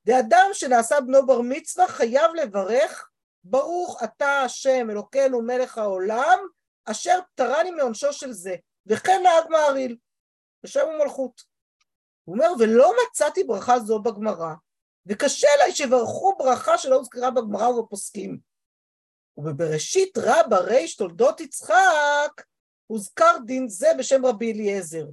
דאדם 0.05 0.51
שנעשה 0.53 1.01
בנו 1.01 1.27
בר 1.27 1.41
מצווה 1.41 1.89
חייב 1.89 2.35
לברך 2.35 3.11
ברוך 3.45 4.03
אתה 4.05 4.41
השם 4.41 4.91
אלוקינו 4.91 5.43
מלך 5.43 5.79
העולם 5.79 6.39
אשר 6.85 7.19
פטרני 7.35 7.71
מעונשו 7.71 8.13
של 8.13 8.33
זה 8.33 8.57
וכן 8.87 9.21
נהג 9.23 9.51
מעריל 9.51 9.97
בשם 10.63 10.81
ומלכות. 10.95 11.43
הוא 12.25 12.35
אומר 12.37 12.49
ולא 12.59 12.93
מצאתי 13.03 13.45
ברכה 13.45 13.79
זו 13.79 13.99
בגמרא 14.03 14.55
וקשה 15.07 15.49
לי 15.67 15.73
שברכו 15.73 16.37
ברכה 16.39 16.79
שלא 16.79 16.97
הוזכרה 16.97 17.31
בגמרא 17.31 17.69
ובפוסקים. 17.69 18.39
ובבראשית 19.37 20.19
רבה 20.19 20.59
ריש 20.59 20.97
תולדות 20.97 21.41
יצחק 21.41 22.43
הוזכר 22.87 23.37
דין 23.47 23.69
זה 23.69 23.89
בשם 23.99 24.27
רבי 24.27 24.53
אליעזר. 24.53 25.05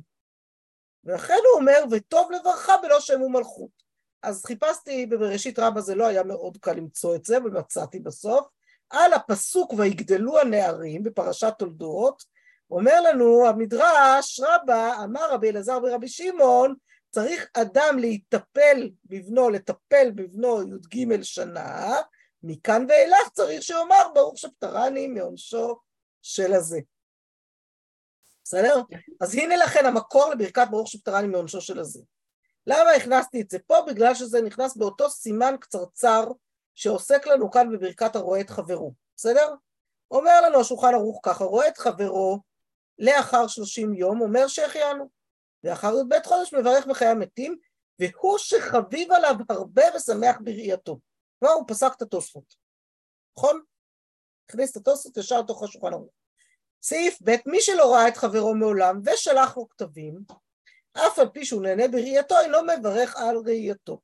ולכן 1.06 1.34
הוא 1.34 1.60
אומר, 1.60 1.84
וטוב 1.92 2.32
לברכה 2.32 2.78
בלא 2.82 3.00
שם 3.00 3.22
ומלכות. 3.22 3.86
אז 4.24 4.46
חיפשתי 4.46 5.06
בבראשית 5.06 5.60
רבה, 5.60 5.82
זה 5.82 5.96
לא 5.96 6.06
היה 6.06 6.24
מאוד 6.24 6.58
קל 6.58 6.74
למצוא 6.74 7.16
את 7.16 7.26
זה, 7.26 7.38
ומצאתי 7.38 8.00
בסוף. 8.00 8.48
על 8.90 9.14
הפסוק 9.14 9.74
ויגדלו 9.74 10.40
הנערים 10.40 11.04
בפרשת 11.04 11.54
תולדות, 11.60 12.24
אומר 12.72 13.02
לנו 13.02 13.48
המדרש 13.48 14.40
רבה, 14.40 15.04
אמר 15.04 15.32
רבי 15.32 15.50
אלעזר 15.50 15.80
ורבי 15.84 16.08
שמעון, 16.08 16.76
צריך 17.12 17.50
אדם 17.54 17.98
להיטפל 18.00 18.90
בבנו, 19.06 19.50
לטפל 19.50 20.12
בבנו 20.16 20.62
י"ג 20.62 21.22
שנה, 21.22 21.96
מכאן 22.44 22.86
ואילך 22.90 23.30
צריך 23.34 23.64
שיאמר 23.64 24.08
ברוך 24.14 24.38
שפטרני 24.38 25.08
מעונשו 25.08 25.80
של 26.22 26.54
הזה. 26.54 26.80
בסדר? 28.46 28.82
אז 29.22 29.36
הנה 29.36 29.58
לכן 29.58 29.86
המקור 29.86 30.30
לברכת 30.30 30.68
ברוך 30.72 30.88
שפטרני 30.88 31.28
מעונשו 31.28 31.62
של 31.62 31.80
הזה. 31.80 32.02
למה 32.68 32.92
הכנסתי 32.92 33.42
את 33.42 33.50
זה 33.50 33.60
פה? 33.60 33.76
בגלל 33.88 34.16
שזה 34.16 34.42
נכנס 34.42 34.78
באותו 34.78 35.10
סימן 35.10 35.56
קצרצר 35.60 36.32
שעוסק 36.76 37.28
לנו 37.28 37.52
כאן 37.52 37.72
בברכת 37.72 38.16
הרואה 38.16 38.42
את 38.42 38.50
חברו, 38.50 38.94
בסדר? 39.16 39.54
אומר 40.12 40.42
לנו 40.42 40.60
השולחן 40.60 40.94
ערוך 40.94 41.20
ככה, 41.24 41.44
רואה 41.44 41.68
את 41.68 41.78
חברו 41.78 42.40
לאחר 43.00 43.48
שלושים 43.48 43.94
יום, 43.94 44.22
אומר 44.22 44.48
שהחיינו. 44.48 45.10
לאחר 45.64 45.94
י"ב 45.94 46.26
חודש 46.26 46.54
מברך 46.54 46.88
בחיי 46.88 47.08
המתים, 47.08 47.58
והוא 48.00 48.38
שחביב 48.38 49.12
עליו 49.12 49.36
הרבה 49.50 49.84
ושמח 49.96 50.38
בראייתו. 50.44 51.00
כלומר, 51.40 51.56
הוא 51.56 51.64
פסק 51.68 51.92
את 51.98 52.02
התוספות, 52.02 52.56
נכון? 53.38 53.62
הכניס 54.50 54.72
את 54.72 54.78
התוספות 54.78 55.18
ישר 55.18 55.40
לתוך 55.40 55.64
השולחן 55.64 55.94
ערוך. 55.94 56.25
סעיף 56.88 57.20
ב', 57.24 57.36
מי 57.46 57.62
שלא 57.62 57.94
ראה 57.94 58.08
את 58.08 58.18
חברו 58.18 58.56
מעולם 58.56 59.02
ושלח 59.06 59.58
לו 59.58 59.70
כתבים, 59.70 60.20
אף 60.94 61.20
על 61.20 61.30
פי 61.30 61.46
שהוא 61.46 61.62
נהנה 61.62 61.88
בראייתו, 61.88 62.40
אינו 62.40 62.58
מברך 62.78 63.16
על 63.18 63.38
ראייתו. 63.46 64.00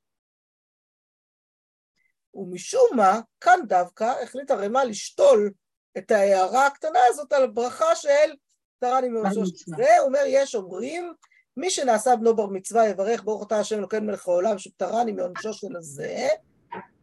ומשום 2.33 2.89
מה, 2.95 3.19
כאן 3.41 3.59
דווקא 3.67 4.13
החליט 4.23 4.51
הרמ"א 4.51 4.83
לשתול 4.83 5.51
את 5.97 6.11
ההערה 6.11 6.67
הקטנה 6.67 6.99
הזאת 7.07 7.33
על 7.33 7.47
ברכה 7.47 7.95
של 7.95 8.33
תרני 8.79 9.09
מראשו 9.09 9.45
של 9.45 9.71
זה, 9.77 9.97
הוא 9.97 10.07
אומר, 10.07 10.23
יש 10.27 10.55
אומרים, 10.55 11.13
מי 11.57 11.69
שנעשה 11.69 12.15
בנו 12.15 12.35
בר 12.35 12.47
מצווה 12.47 12.87
יברך 12.87 13.23
ברוך 13.23 13.47
אתה 13.47 13.59
השם 13.59 13.77
אלוקינו 13.77 14.05
מלך 14.05 14.27
העולם 14.27 14.57
שפטרני 14.57 15.11
מעונשו 15.11 15.53
של 15.53 15.75
הזה, 15.75 16.27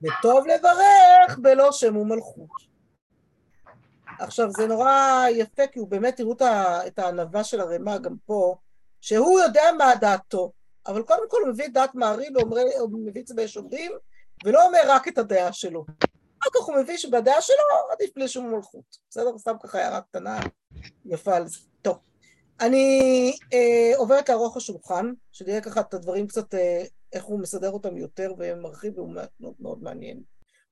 וטוב 0.02 0.46
לברך 0.46 1.38
בלא 1.38 1.72
שם 1.72 1.96
ומלכות. 1.96 2.77
עכשיו 4.18 4.50
זה 4.50 4.66
נורא 4.66 5.24
יפה 5.30 5.66
כי 5.66 5.78
הוא 5.78 5.88
באמת, 5.88 6.16
תראו 6.16 6.34
את 6.86 6.98
הענווה 6.98 7.44
של 7.44 7.60
הרמ"א 7.60 7.98
גם 7.98 8.14
פה, 8.26 8.56
שהוא 9.00 9.40
יודע 9.40 9.62
מה 9.78 9.94
דעתו, 10.00 10.52
אבל 10.86 11.02
קודם 11.02 11.28
כל 11.28 11.40
הוא 11.40 11.48
מביא 11.48 11.66
את 11.66 11.72
דעת 11.72 11.94
מעריב, 11.94 12.32
הוא 12.78 12.90
מביא 13.06 13.22
את 13.22 13.26
זה 13.26 13.34
ביש 13.34 13.56
אומרים, 13.56 13.92
ולא 14.44 14.66
אומר 14.66 14.80
רק 14.86 15.08
את 15.08 15.18
הדעה 15.18 15.52
שלו. 15.52 15.84
אחר 16.42 16.50
כך 16.54 16.66
הוא 16.66 16.76
מביא 16.76 16.96
שבדעה 16.96 17.42
שלו 17.42 17.56
עדיף 17.92 18.10
בלי 18.16 18.28
שום 18.28 18.54
מלכות. 18.54 18.98
בסדר? 19.10 19.38
סתם 19.38 19.54
ככה 19.62 19.78
הערה 19.78 20.00
קטנה 20.00 20.40
יפה 21.04 21.36
על 21.36 21.48
זה. 21.48 21.58
טוב. 21.82 21.98
אני 22.60 23.32
אה, 23.52 23.92
עוברת 23.96 24.28
לערוך 24.28 24.56
השולחן, 24.56 25.12
שנראה 25.32 25.60
ככה 25.60 25.80
את 25.80 25.94
הדברים 25.94 26.26
קצת, 26.26 26.54
אה, 26.54 26.84
איך 27.12 27.24
הוא 27.24 27.40
מסדר 27.40 27.70
אותם 27.70 27.96
יותר 27.96 28.34
ומרחיב, 28.38 28.98
והוא 28.98 29.14
מאוד, 29.40 29.54
מאוד 29.60 29.82
מעניין. 29.82 30.22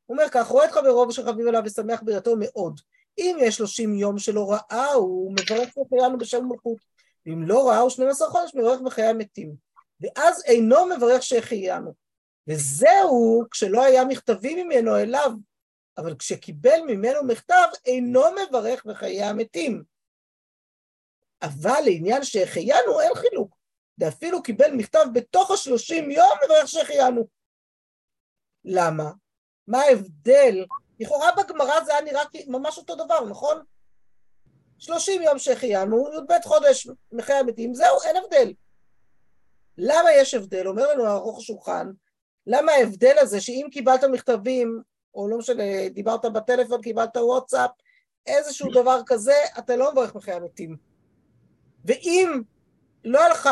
הוא 0.07 0.17
אומר 0.17 0.29
כך, 0.31 0.47
רואה 0.47 0.65
את 0.65 0.71
חברו 0.71 1.09
ושחביב 1.09 1.47
עליו 1.47 1.63
ושמח 1.65 2.03
בראייתו 2.03 2.35
מאוד. 2.39 2.81
אם 3.19 3.37
יש 3.41 3.57
שלושים 3.57 3.95
יום 3.95 4.19
שלא 4.19 4.53
ראה, 4.53 4.93
הוא 4.93 5.33
מברך 5.33 5.75
בחיינו 5.79 6.19
בשם 6.19 6.45
מלכות. 6.45 6.79
ואם 7.27 7.43
לא 7.43 7.69
ראה, 7.69 7.79
הוא 7.79 7.91
12 7.91 8.31
חודש 8.31 8.55
מברך 8.55 8.81
בחיי 8.81 9.05
המתים. 9.05 9.55
ואז 10.01 10.45
אינו 10.45 10.77
מברך 10.97 11.23
שהחיינו. 11.23 11.95
וזהו 12.49 13.45
כשלא 13.51 13.85
היה 13.85 14.05
מכתבים 14.05 14.69
ממנו 14.69 14.97
אליו, 14.97 15.31
אבל 15.99 16.17
כשקיבל 16.17 16.81
ממנו 16.87 17.25
מכתב, 17.25 17.69
אינו 17.87 18.23
מברך 18.33 18.87
בחיי 18.87 19.23
המתים. 19.23 19.83
אבל 21.43 21.81
לעניין 21.85 22.25
שהחיינו 22.25 23.01
אין 23.01 23.15
חילוק, 23.15 23.57
ואפילו 23.99 24.43
קיבל 24.43 24.71
מכתב 24.73 25.05
בתוך 25.13 25.51
השלושים 25.51 26.11
יום 26.11 26.39
מברך 26.45 26.69
שהחיינו. 26.69 27.27
למה? 28.65 29.11
מה 29.67 29.79
ההבדל? 29.79 30.65
לכאורה 31.01 31.31
בגמרא 31.37 31.85
זה 31.85 31.93
היה 31.93 32.01
נראה 32.01 32.23
ממש 32.47 32.79
אותו 32.79 32.95
דבר, 32.95 33.25
נכון? 33.25 33.63
שלושים 34.79 35.23
יום 35.23 35.39
שהחיינו, 35.39 36.09
י"ב 36.15 36.33
חודש 36.45 36.89
מחיי 37.13 37.35
המתים, 37.35 37.75
זהו, 37.75 38.03
אין 38.05 38.17
הבדל. 38.17 38.53
למה 39.79 40.13
יש 40.13 40.35
הבדל? 40.35 40.67
אומר 40.67 40.93
לנו 40.93 41.07
ארוך 41.07 41.39
השולחן, 41.39 41.91
למה 42.47 42.73
ההבדל 42.73 43.19
הזה 43.19 43.41
שאם 43.41 43.67
קיבלת 43.71 44.05
מכתבים, 44.05 44.83
או 45.15 45.29
לא 45.29 45.39
משנה, 45.39 45.89
דיברת 45.89 46.25
בטלפון, 46.25 46.83
קיבלת 46.83 47.17
וואטסאפ, 47.17 47.71
איזשהו 48.27 48.71
דבר 48.71 49.01
כזה, 49.07 49.35
אתה 49.59 49.77
לא 49.77 49.93
מברך 49.93 50.15
מחיי 50.15 50.35
המתים. 50.35 50.77
ואם 51.85 52.43
לא 53.05 53.21
היה 53.21 53.29
לך... 53.29 53.49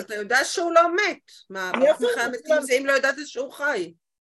אתה 0.00 0.14
יודע 0.14 0.44
שהוא 0.44 0.72
לא 0.72 0.94
מת. 0.94 1.30
מה, 1.50 1.72
מחיי 1.72 2.22
המתים 2.22 2.62
זה 2.62 2.72
אם 2.72 2.86
לא 2.86 2.92
ידעת 2.92 3.14
שהוא 3.26 3.52
חי. 3.52 3.94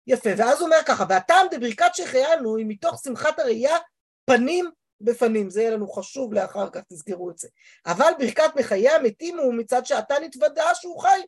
יפה, 0.08 0.30
ואז 0.38 0.60
הוא 0.60 0.66
אומר 0.66 0.78
ככה, 0.86 1.06
והטעם 1.10 1.48
דברכת 1.52 1.92
שהחיינו 1.94 2.58
היא 2.58 2.66
מתוך 2.70 3.02
שמחת 3.04 3.40
הראייה 3.40 3.78
פנים 4.26 4.70
בפנים, 5.02 5.50
זה 5.50 5.62
יהיה 5.62 5.72
לנו 5.72 5.88
חשוב 5.92 6.34
לאחר 6.34 6.70
כך, 6.70 6.82
תזכרו 6.90 7.32
את 7.32 7.38
זה. 7.38 7.48
אבל 7.86 8.12
ברכת 8.20 8.56
מחיי 8.56 8.90
המתים 8.90 9.40
הוא 9.40 9.54
מצד 9.54 9.86
שאתה 9.86 10.16
נתוודע 10.22 10.66
שהוא 10.74 11.02
חי. 11.02 11.22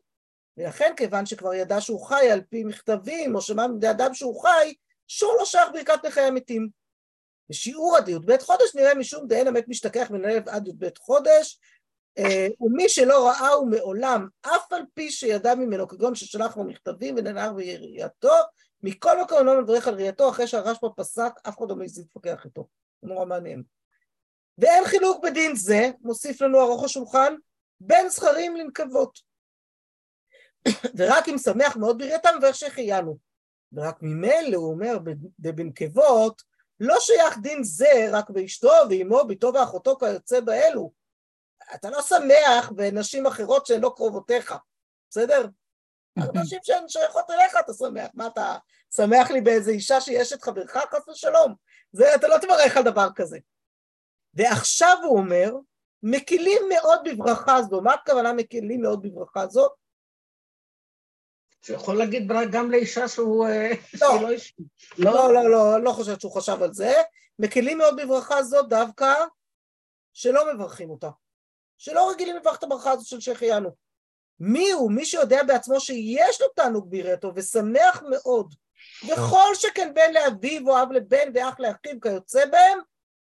ולכן 0.57 0.93
כיוון 0.97 1.25
שכבר 1.25 1.53
ידע 1.53 1.81
שהוא 1.81 2.05
חי 2.05 2.31
על 2.31 2.41
פי 2.49 2.63
מכתבים, 2.63 3.35
או 3.35 3.41
שמע 3.41 3.67
מידי 3.67 3.89
אדם 3.89 4.13
שהוא 4.13 4.41
חי, 4.41 4.73
שוב 5.07 5.35
לא 5.39 5.45
שייך 5.45 5.69
ברכת 5.73 6.05
מחיי 6.05 6.23
המתים. 6.23 6.69
בשיעור 7.49 7.97
עד 7.97 8.09
י"ב 8.09 8.37
חודש 8.37 8.75
נראה 8.75 8.95
משום 8.95 9.27
דהן 9.27 9.47
המת 9.47 9.67
משתכח 9.67 10.11
הלב 10.11 10.49
עד 10.49 10.67
י"ב 10.67 10.89
חודש, 10.99 11.59
ומי 12.61 12.89
שלא 12.89 13.29
ראהו 13.29 13.65
מעולם, 13.65 14.27
אף 14.41 14.73
על 14.73 14.81
פי 14.93 15.11
שידע 15.11 15.55
ממנו, 15.55 15.87
כגון 15.87 16.15
ששלח 16.15 16.57
לו 16.57 16.63
מכתבים 16.63 17.15
וננער 17.17 17.53
ביריעתו, 17.53 18.33
מכל 18.83 19.21
מקום 19.21 19.37
אינו 19.37 19.61
מברך 19.61 19.87
על 19.87 19.95
ראייתו 19.95 20.29
אחרי 20.29 20.47
שהרשב"א 20.47 20.87
פסק, 20.95 21.31
אף 21.47 21.57
אחד 21.57 21.69
לא 21.69 21.75
מעז 21.75 21.97
להתווכח 21.97 22.45
איתו. 22.45 22.67
נורא 23.03 23.25
מעניין. 23.25 23.63
ואין 24.57 24.85
חילוק 24.85 25.23
בדין 25.23 25.55
זה, 25.55 25.89
מוסיף 26.01 26.41
לנו 26.41 26.61
ארוך 26.61 26.83
השולחן, 26.83 27.35
בין 27.79 28.09
זכרים 28.09 28.55
לנקבות. 28.55 29.19
ורק 30.97 31.29
אם 31.29 31.37
שמח 31.37 31.77
מאוד 31.77 31.97
בראייתם 31.97 32.29
ואיך 32.41 32.55
שהחיינו. 32.55 33.17
ורק 33.73 33.97
ממילא, 34.01 34.57
הוא 34.57 34.71
אומר, 34.71 34.97
בבנקבות, 35.39 36.41
לא 36.79 36.95
שייך 36.99 37.37
דין 37.41 37.63
זה 37.63 38.07
רק 38.11 38.29
באשתו 38.29 38.71
ואימו, 38.89 39.27
ביתו 39.27 39.53
ואחותו 39.53 39.97
כיוצא 39.99 40.39
באלו. 40.39 40.91
אתה 41.73 41.89
לא 41.89 42.01
שמח 42.01 42.71
בנשים 42.75 43.25
אחרות 43.25 43.65
שהן 43.65 43.81
לא 43.81 43.93
קרובותיך, 43.95 44.55
בסדר? 45.09 45.47
אנשים 46.19 46.59
שהן 46.63 46.87
שייכות 46.87 47.29
אליך 47.29 47.55
אתה 47.59 47.73
שמח, 47.73 48.09
מה 48.13 48.27
אתה 48.27 48.57
שמח 48.95 49.31
לי 49.31 49.41
באיזה 49.41 49.71
אישה 49.71 50.01
שיש 50.01 50.33
את 50.33 50.43
חברך 50.43 50.71
חס 50.71 51.09
ושלום? 51.09 51.55
זה, 51.91 52.15
אתה 52.15 52.27
לא 52.27 52.37
תברך 52.37 52.77
על 52.77 52.83
דבר 52.83 53.07
כזה. 53.15 53.37
ועכשיו 54.33 54.97
הוא 55.03 55.17
אומר, 55.17 55.51
מקילים 56.03 56.61
מאוד 56.69 56.99
בברכה 57.05 57.61
זו, 57.61 57.81
מה 57.81 57.93
הכוונה 57.93 58.33
מקילים 58.33 58.81
מאוד 58.81 59.01
בברכה 59.01 59.47
זו? 59.47 59.67
שהוא 61.61 61.75
יכול 61.75 61.97
להגיד 61.97 62.31
גם 62.51 62.71
לאישה 62.71 63.07
שהוא... 63.07 63.47
לא, 64.01 64.21
לא, 64.97 65.33
לא, 65.33 65.33
לא, 65.33 65.49
לא, 65.49 65.83
לא 65.83 65.91
חושבת 65.91 66.21
שהוא 66.21 66.35
חשב 66.35 66.63
על 66.63 66.73
זה. 66.73 66.93
מקילים 67.39 67.77
מאוד 67.77 67.95
בברכה 67.95 68.43
זו 68.43 68.61
דווקא 68.61 69.13
שלא 70.13 70.53
מברכים 70.53 70.89
אותה. 70.89 71.09
שלא 71.77 72.11
רגילים 72.11 72.35
לברך 72.35 72.57
את 72.57 72.63
הברכה 72.63 72.91
הזאת 72.91 73.05
של 73.05 73.19
שהחיינו. 73.19 73.69
מי 74.39 74.71
הוא? 74.71 74.91
מי 74.91 75.05
שיודע 75.05 75.43
בעצמו 75.43 75.79
שיש 75.79 76.41
לו 76.41 76.47
תענוג 76.55 76.89
בירתו 76.89 77.31
ושמח 77.35 78.03
מאוד, 78.09 78.53
וכל 79.03 79.55
שכן 79.55 79.93
בן 79.93 80.13
לאביו 80.13 80.69
או 80.69 80.81
אב 80.81 80.91
לבן 80.91 81.31
ואח 81.33 81.59
לאחיו 81.59 82.01
כיוצא 82.01 82.45
בהם, 82.45 82.79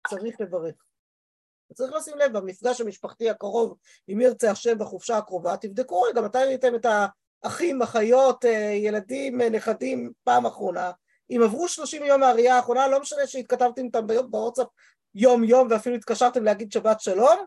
צריך 0.09 0.41
לברך. 0.41 0.75
צריך 1.73 1.93
לשים 1.93 2.17
לב, 2.17 2.37
במפגש 2.37 2.81
המשפחתי 2.81 3.29
הקרוב, 3.29 3.77
אם 4.09 4.21
ירצה 4.21 4.51
השם 4.51 4.77
בחופשה 4.77 5.17
הקרובה, 5.17 5.57
תבדקו 5.57 6.01
רגע 6.01 6.21
מתי 6.21 6.37
ראיתם 6.37 6.75
את 6.75 6.85
האחים, 7.43 7.81
אחיות, 7.81 8.45
ילדים, 8.73 9.41
נכדים 9.41 10.11
פעם 10.23 10.45
אחרונה. 10.45 10.91
אם 11.29 11.41
עברו 11.43 11.67
30 11.67 12.05
יום 12.05 12.19
מהראייה 12.19 12.55
האחרונה, 12.55 12.87
לא 12.87 12.99
משנה 12.99 13.27
שהתכתבתם 13.27 13.85
איתם 13.85 14.07
בוואטסאפ 14.07 14.67
יום 15.15 15.43
יום 15.43 15.67
ואפילו 15.71 15.95
התקשרתם 15.95 16.43
להגיד 16.43 16.71
שבת 16.71 17.01
שלום, 17.01 17.45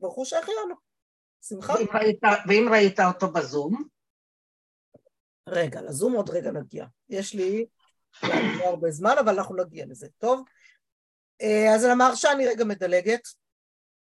ברכו 0.00 0.24
שהחיינו. 0.24 0.74
שמחה. 1.48 1.72
ואם 1.72 1.86
ראית, 1.94 2.20
ואם 2.48 2.68
ראית 2.72 3.00
אותו 3.00 3.32
בזום? 3.32 3.84
רגע, 5.48 5.82
לזום 5.82 6.12
עוד 6.12 6.30
רגע 6.30 6.50
נגיע. 6.50 6.86
יש 7.08 7.34
לי 7.34 7.66
לא 8.22 8.64
הרבה 8.64 8.90
זמן, 8.90 9.14
אבל 9.20 9.34
אנחנו 9.34 9.56
נגיע 9.56 9.86
לזה, 9.88 10.06
טוב? 10.18 10.44
אז 11.74 11.84
על 11.84 11.90
המהרשה 11.90 12.32
אני 12.32 12.46
רגע 12.46 12.64
מדלגת. 12.64 13.20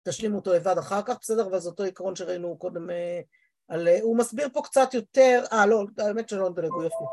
תשלימו 0.02 0.36
אותו 0.36 0.52
לבד 0.52 0.78
אחר 0.78 1.02
כך, 1.02 1.16
בסדר? 1.20 1.46
אבל 1.46 1.58
זה 1.58 1.68
אותו 1.68 1.82
עיקרון 1.82 2.16
שראינו 2.16 2.56
קודם 2.58 2.90
אה, 2.90 3.20
על... 3.68 3.88
אה, 3.88 3.98
הוא 4.02 4.16
מסביר 4.16 4.48
פה 4.52 4.62
קצת 4.64 4.94
יותר... 4.94 5.44
אה, 5.52 5.66
לא, 5.66 5.84
האמת 5.98 6.28
שלא 6.28 6.50
נדלג, 6.50 6.70
הוא 6.70 6.84
יפה. 6.84 7.06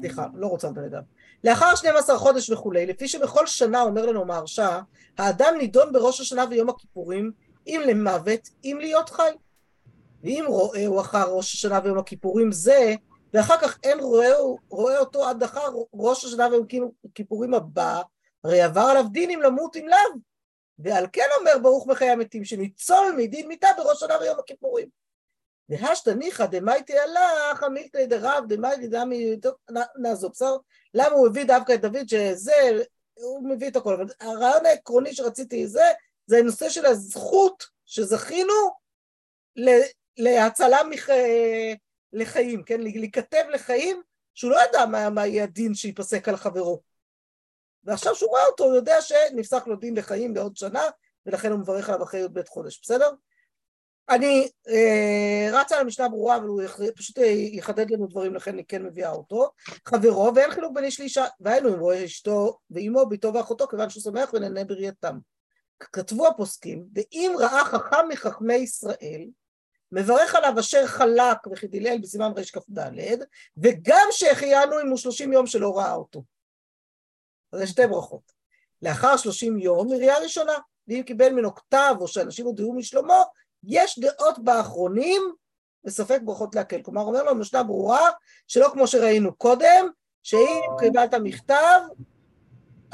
סליחה, 0.00 0.26
לא 0.34 0.46
רוצה 0.46 0.68
לדלג 0.68 0.86
עליו. 0.86 1.02
לאחר 1.44 1.74
12 1.74 2.18
חודש 2.18 2.50
וכולי, 2.50 2.86
לפי 2.86 3.08
שבכל 3.08 3.46
שנה, 3.46 3.82
אומר 3.82 4.06
לנו 4.06 4.24
מהרשע, 4.24 4.80
האדם 5.18 5.54
נידון 5.58 5.92
בראש 5.92 6.20
השנה 6.20 6.44
ויום 6.50 6.68
הכיפורים, 6.68 7.32
אם 7.68 7.80
למוות, 7.86 8.48
אם 8.64 8.76
להיות 8.80 9.10
חי. 9.10 9.30
ואם 10.22 10.44
הוא 10.86 11.00
אחר 11.00 11.30
ראש 11.30 11.54
השנה 11.54 11.80
ויום 11.84 11.98
הכיפורים 11.98 12.52
זה, 12.52 12.94
ואחר 13.34 13.56
כך 13.62 13.78
אין 13.82 14.00
רואה, 14.00 14.28
רואה 14.68 14.98
אותו 14.98 15.28
עד 15.28 15.42
אחר 15.42 15.68
ראש 15.94 16.24
השנה 16.24 16.48
ויום 16.48 16.90
הכיפורים 17.04 17.54
הבא, 17.54 18.02
הרי 18.44 18.62
עבר 18.62 18.80
עליו 18.80 19.04
דין 19.12 19.30
אם 19.30 19.42
למות 19.42 19.76
אם 19.76 19.88
לאו. 19.88 20.20
ועל 20.78 21.06
כן 21.12 21.26
אומר 21.38 21.58
ברוך 21.62 21.86
מחיי 21.86 22.10
המתים, 22.10 22.44
שניצול 22.44 23.14
מדין 23.16 23.48
מיתה 23.48 23.68
בראש 23.76 24.00
שנה 24.00 24.18
ויום 24.20 24.38
הכיפורים. 24.38 24.88
והשתא 25.68 26.10
ניחא 26.10 26.46
דמייטי 26.46 26.98
הלך, 26.98 27.62
המילתא 27.62 28.06
דרב 28.06 28.44
דמייטי 28.48 28.88
דמי, 28.88 29.36
נעזוב, 29.96 30.30
בסדר? 30.30 30.56
למה 30.94 31.14
הוא 31.14 31.26
הביא 31.26 31.44
דווקא 31.44 31.72
את 31.72 31.80
דוד 31.80 32.08
שזה, 32.08 32.52
הוא 33.14 33.48
מביא 33.48 33.68
את 33.68 33.76
הכל, 33.76 33.94
אבל 33.94 34.06
הרעיון 34.20 34.66
העקרוני 34.66 35.14
שרציתי 35.14 35.66
זה, 35.66 35.84
זה 36.28 36.38
הנושא 36.38 36.68
של 36.68 36.86
הזכות 36.86 37.64
שזכינו 37.86 38.54
להצלה 40.18 40.78
מח... 40.90 41.08
לחיים, 42.12 42.62
כן? 42.62 42.80
להיכתב 42.80 43.44
לחיים, 43.52 44.02
שהוא 44.34 44.50
לא 44.50 44.60
ידע 44.68 44.86
מה, 44.86 45.10
מה 45.10 45.26
יהיה 45.26 45.44
הדין 45.44 45.74
שייפסק 45.74 46.28
על 46.28 46.36
חברו. 46.36 46.82
ועכשיו 47.84 48.14
שהוא 48.14 48.30
רואה 48.30 48.46
אותו, 48.46 48.64
הוא 48.64 48.74
יודע 48.74 49.00
שנפסק 49.00 49.66
לו 49.66 49.76
דין 49.76 49.96
לחיים 49.96 50.34
בעוד 50.34 50.56
שנה, 50.56 50.82
ולכן 51.26 51.50
הוא 51.50 51.60
מברך 51.60 51.88
עליו 51.88 52.02
אחרי 52.02 52.20
י"ב 52.20 52.42
חודש, 52.48 52.80
בסדר? 52.82 53.10
אני 54.10 54.48
אה, 54.68 55.60
רצה 55.60 55.74
על 55.74 55.80
המשנה 55.80 56.08
ברורה, 56.08 56.36
אבל 56.36 56.46
הוא 56.46 56.62
פשוט 56.96 57.18
יחדד 57.52 57.90
לנו 57.90 58.06
דברים, 58.06 58.34
לכן 58.34 58.52
אני 58.52 58.64
כן 58.64 58.82
מביאה 58.82 59.10
אותו. 59.10 59.50
חברו, 59.88 60.32
ואין 60.34 60.50
חילוק 60.50 60.74
בין 60.74 60.84
איש 60.84 61.00
לאישה, 61.00 61.24
והיינו 61.40 61.76
רואה 61.76 62.04
אשתו 62.04 62.58
ואימו, 62.70 63.06
ביתו 63.06 63.34
ואחותו, 63.34 63.68
כיוון 63.68 63.90
שהוא 63.90 64.02
שמח 64.02 64.30
ונהנה 64.32 64.64
בראייתם. 64.64 65.18
כתבו 65.80 66.26
הפוסקים, 66.26 66.86
ואם 66.94 67.36
ראה 67.38 67.64
חכם 67.64 68.08
מחכמי 68.08 68.54
ישראל, 68.54 69.26
מברך 69.92 70.34
עליו 70.34 70.60
אשר 70.60 70.86
חלק 70.86 71.46
וחידילל 71.52 71.98
בסימן 71.98 72.32
רכ"ד, 72.36 73.18
וגם 73.56 74.06
שהחיינו 74.10 74.80
אם 74.80 74.88
הוא 74.88 74.96
שלושים 74.96 75.32
יום 75.32 75.46
שלא 75.46 75.78
ראה 75.78 75.94
אותו. 75.94 76.22
אז 77.52 77.60
זה 77.60 77.66
שתי 77.66 77.86
ברכות. 77.86 78.32
לאחר 78.82 79.16
שלושים 79.16 79.58
יום, 79.58 79.88
מריאה 79.88 80.18
ראשונה, 80.18 80.52
ואם 80.88 81.02
קיבל 81.02 81.32
ממנו 81.32 81.54
כתב 81.54 81.94
או 82.00 82.08
שאנשים 82.08 82.46
הודיעו 82.46 82.72
משלומו, 82.72 83.24
יש 83.64 83.98
דעות 83.98 84.38
באחרונים 84.38 85.22
וספק 85.84 86.20
ברכות 86.24 86.54
להקל. 86.54 86.82
כלומר, 86.82 87.02
אומר 87.02 87.22
לו 87.22 87.34
משנה 87.34 87.62
ברורה, 87.62 88.10
שלא 88.46 88.70
כמו 88.72 88.86
שראינו 88.86 89.34
קודם, 89.34 89.88
שאם 90.22 90.62
קיבלת 90.78 91.14
מכתב, 91.14 91.80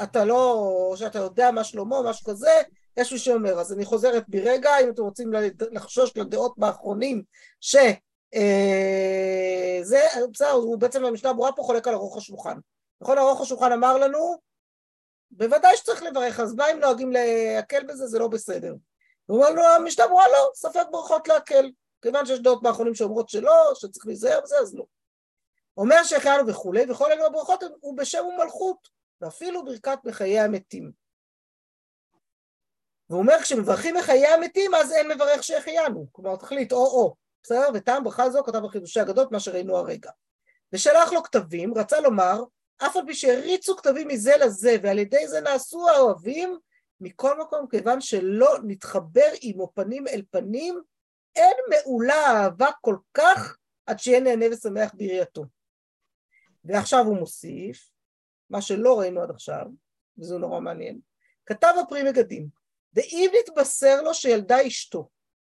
אתה 0.03 0.25
לא, 0.25 0.93
שאתה 0.95 1.19
יודע 1.19 1.51
מה 1.51 1.63
שלמה, 1.63 2.01
משהו 2.01 2.25
כזה, 2.25 2.51
יש 2.97 3.13
מי 3.13 3.19
שאומר, 3.19 3.59
אז 3.59 3.73
אני 3.73 3.85
חוזרת 3.85 4.23
ברגע, 4.27 4.79
אם 4.83 4.89
אתם 4.89 5.01
רוצים 5.01 5.31
לחשוש 5.71 6.17
לדעות 6.17 6.53
באחרונים, 6.57 7.23
ש... 7.61 7.75
אה, 8.35 9.79
בסדר, 10.33 10.51
הוא 10.51 10.77
בעצם 10.77 11.03
במשנה 11.03 11.33
ברורה 11.33 11.51
פה 11.51 11.63
חולק 11.63 11.87
על 11.87 11.93
ארוך 11.93 12.17
השולחן. 12.17 12.57
נכון, 13.01 13.17
ארוך 13.17 13.41
השולחן 13.41 13.71
אמר 13.71 13.97
לנו, 13.97 14.37
בוודאי 15.31 15.77
שצריך 15.77 16.03
לברך, 16.03 16.39
אז 16.39 16.53
מה 16.53 16.71
אם 16.71 16.79
נוהגים 16.79 17.11
להקל 17.11 17.83
בזה, 17.83 18.07
זה 18.07 18.19
לא 18.19 18.27
בסדר. 18.27 18.73
הוא 19.25 19.37
אומר 19.37 19.49
לו, 19.49 19.63
המשנה 19.63 20.07
ברורה 20.07 20.27
לא, 20.27 20.49
ספק 20.55 20.85
ברכות 20.91 21.27
להקל. 21.27 21.71
כיוון 22.01 22.25
שיש 22.25 22.39
דעות 22.39 22.63
באחרונים 22.63 22.95
שאומרות 22.95 23.29
שלא, 23.29 23.71
שצריך 23.75 24.07
להיזהר 24.07 24.39
בזה, 24.43 24.55
אז 24.59 24.75
לא. 24.75 24.85
אומר 25.77 26.03
שהחיינו 26.03 26.47
וכולי, 26.47 26.91
וכל 26.91 27.11
אלו 27.11 27.25
הברכות 27.25 27.63
הוא 27.79 27.97
בשם 27.97 28.25
ומלכות, 28.25 28.94
ואפילו 29.21 29.65
ברכת 29.65 29.99
מחיי 30.05 30.39
המתים. 30.39 30.91
והוא 33.09 33.21
אומר, 33.21 33.35
כשמברכים 33.41 33.95
מחיי 33.95 34.27
המתים, 34.27 34.73
אז 34.73 34.91
אין 34.91 35.11
מברך 35.11 35.43
שהחיינו. 35.43 36.07
כלומר, 36.11 36.35
תחליט 36.35 36.71
או-או. 36.71 37.15
בסדר? 37.43 37.67
וטעם 37.73 38.03
ברכה 38.03 38.29
זו 38.29 38.43
כתב 38.43 38.57
בחידושי 38.57 38.99
הגדות, 38.99 39.31
מה 39.31 39.39
שראינו 39.39 39.77
הרגע. 39.77 40.11
ושלח 40.73 41.13
לו 41.13 41.23
כתבים, 41.23 41.77
רצה 41.77 41.99
לומר, 41.99 42.43
אף 42.77 42.95
על 42.95 43.05
פי 43.05 43.13
שהריצו 43.13 43.75
כתבים 43.75 44.07
מזה 44.07 44.37
לזה, 44.37 44.75
ועל 44.83 44.99
ידי 44.99 45.27
זה 45.27 45.41
נעשו 45.41 45.89
האוהבים, 45.89 46.59
מכל 47.01 47.39
מקום, 47.41 47.67
כיוון 47.67 48.01
שלא 48.01 48.55
נתחבר 48.63 49.29
עמו 49.41 49.71
פנים 49.73 50.07
אל 50.07 50.21
פנים, 50.31 50.81
אין 51.35 51.57
מעולה 51.69 52.27
אהבה 52.27 52.69
כל 52.81 52.97
כך 53.13 53.57
עד 53.85 53.99
שיהיה 53.99 54.19
נהנה 54.19 54.45
ושמח 54.51 54.91
בראייתו. 54.93 55.45
ועכשיו 56.65 57.05
הוא 57.05 57.17
מוסיף, 57.17 57.89
מה 58.55 58.61
שלא 58.61 58.99
ראינו 58.99 59.21
עד 59.21 59.29
עכשיו, 59.29 59.65
וזה 60.17 60.37
נורא 60.37 60.59
מעניין, 60.59 60.99
כתב 61.45 61.73
הפרי 61.81 62.03
מגדים, 62.03 62.47
ואם 62.93 63.31
נתבשר 63.39 64.01
לו 64.01 64.13
שילדה 64.13 64.67
אשתו, 64.67 65.09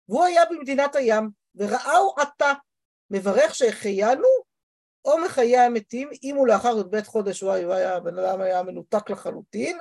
והוא 0.09 0.23
היה 0.23 0.41
במדינת 0.49 0.95
הים, 0.95 1.29
וראהו 1.55 2.15
עתה, 2.17 2.53
מברך 3.09 3.55
שהחיינו, 3.55 4.27
או 5.05 5.17
מחיי 5.25 5.57
המתים, 5.57 6.09
אם 6.23 6.35
הוא 6.35 6.47
לאחר 6.47 6.79
י"ב 6.79 7.01
חודש, 7.01 7.43
וואי 7.43 7.65
וואי, 7.65 7.85
הבן 7.85 8.19
אדם 8.19 8.41
היה 8.41 8.63
מנותק 8.63 9.09
לחלוטין, 9.09 9.77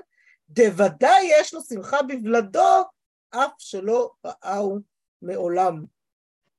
דוודאי 0.50 1.28
יש 1.30 1.54
לו 1.54 1.60
שמחה 1.62 2.02
בבלדו, 2.02 2.82
אף 3.30 3.52
שלא 3.58 4.10
ראהו 4.24 4.78
מעולם. 5.22 5.84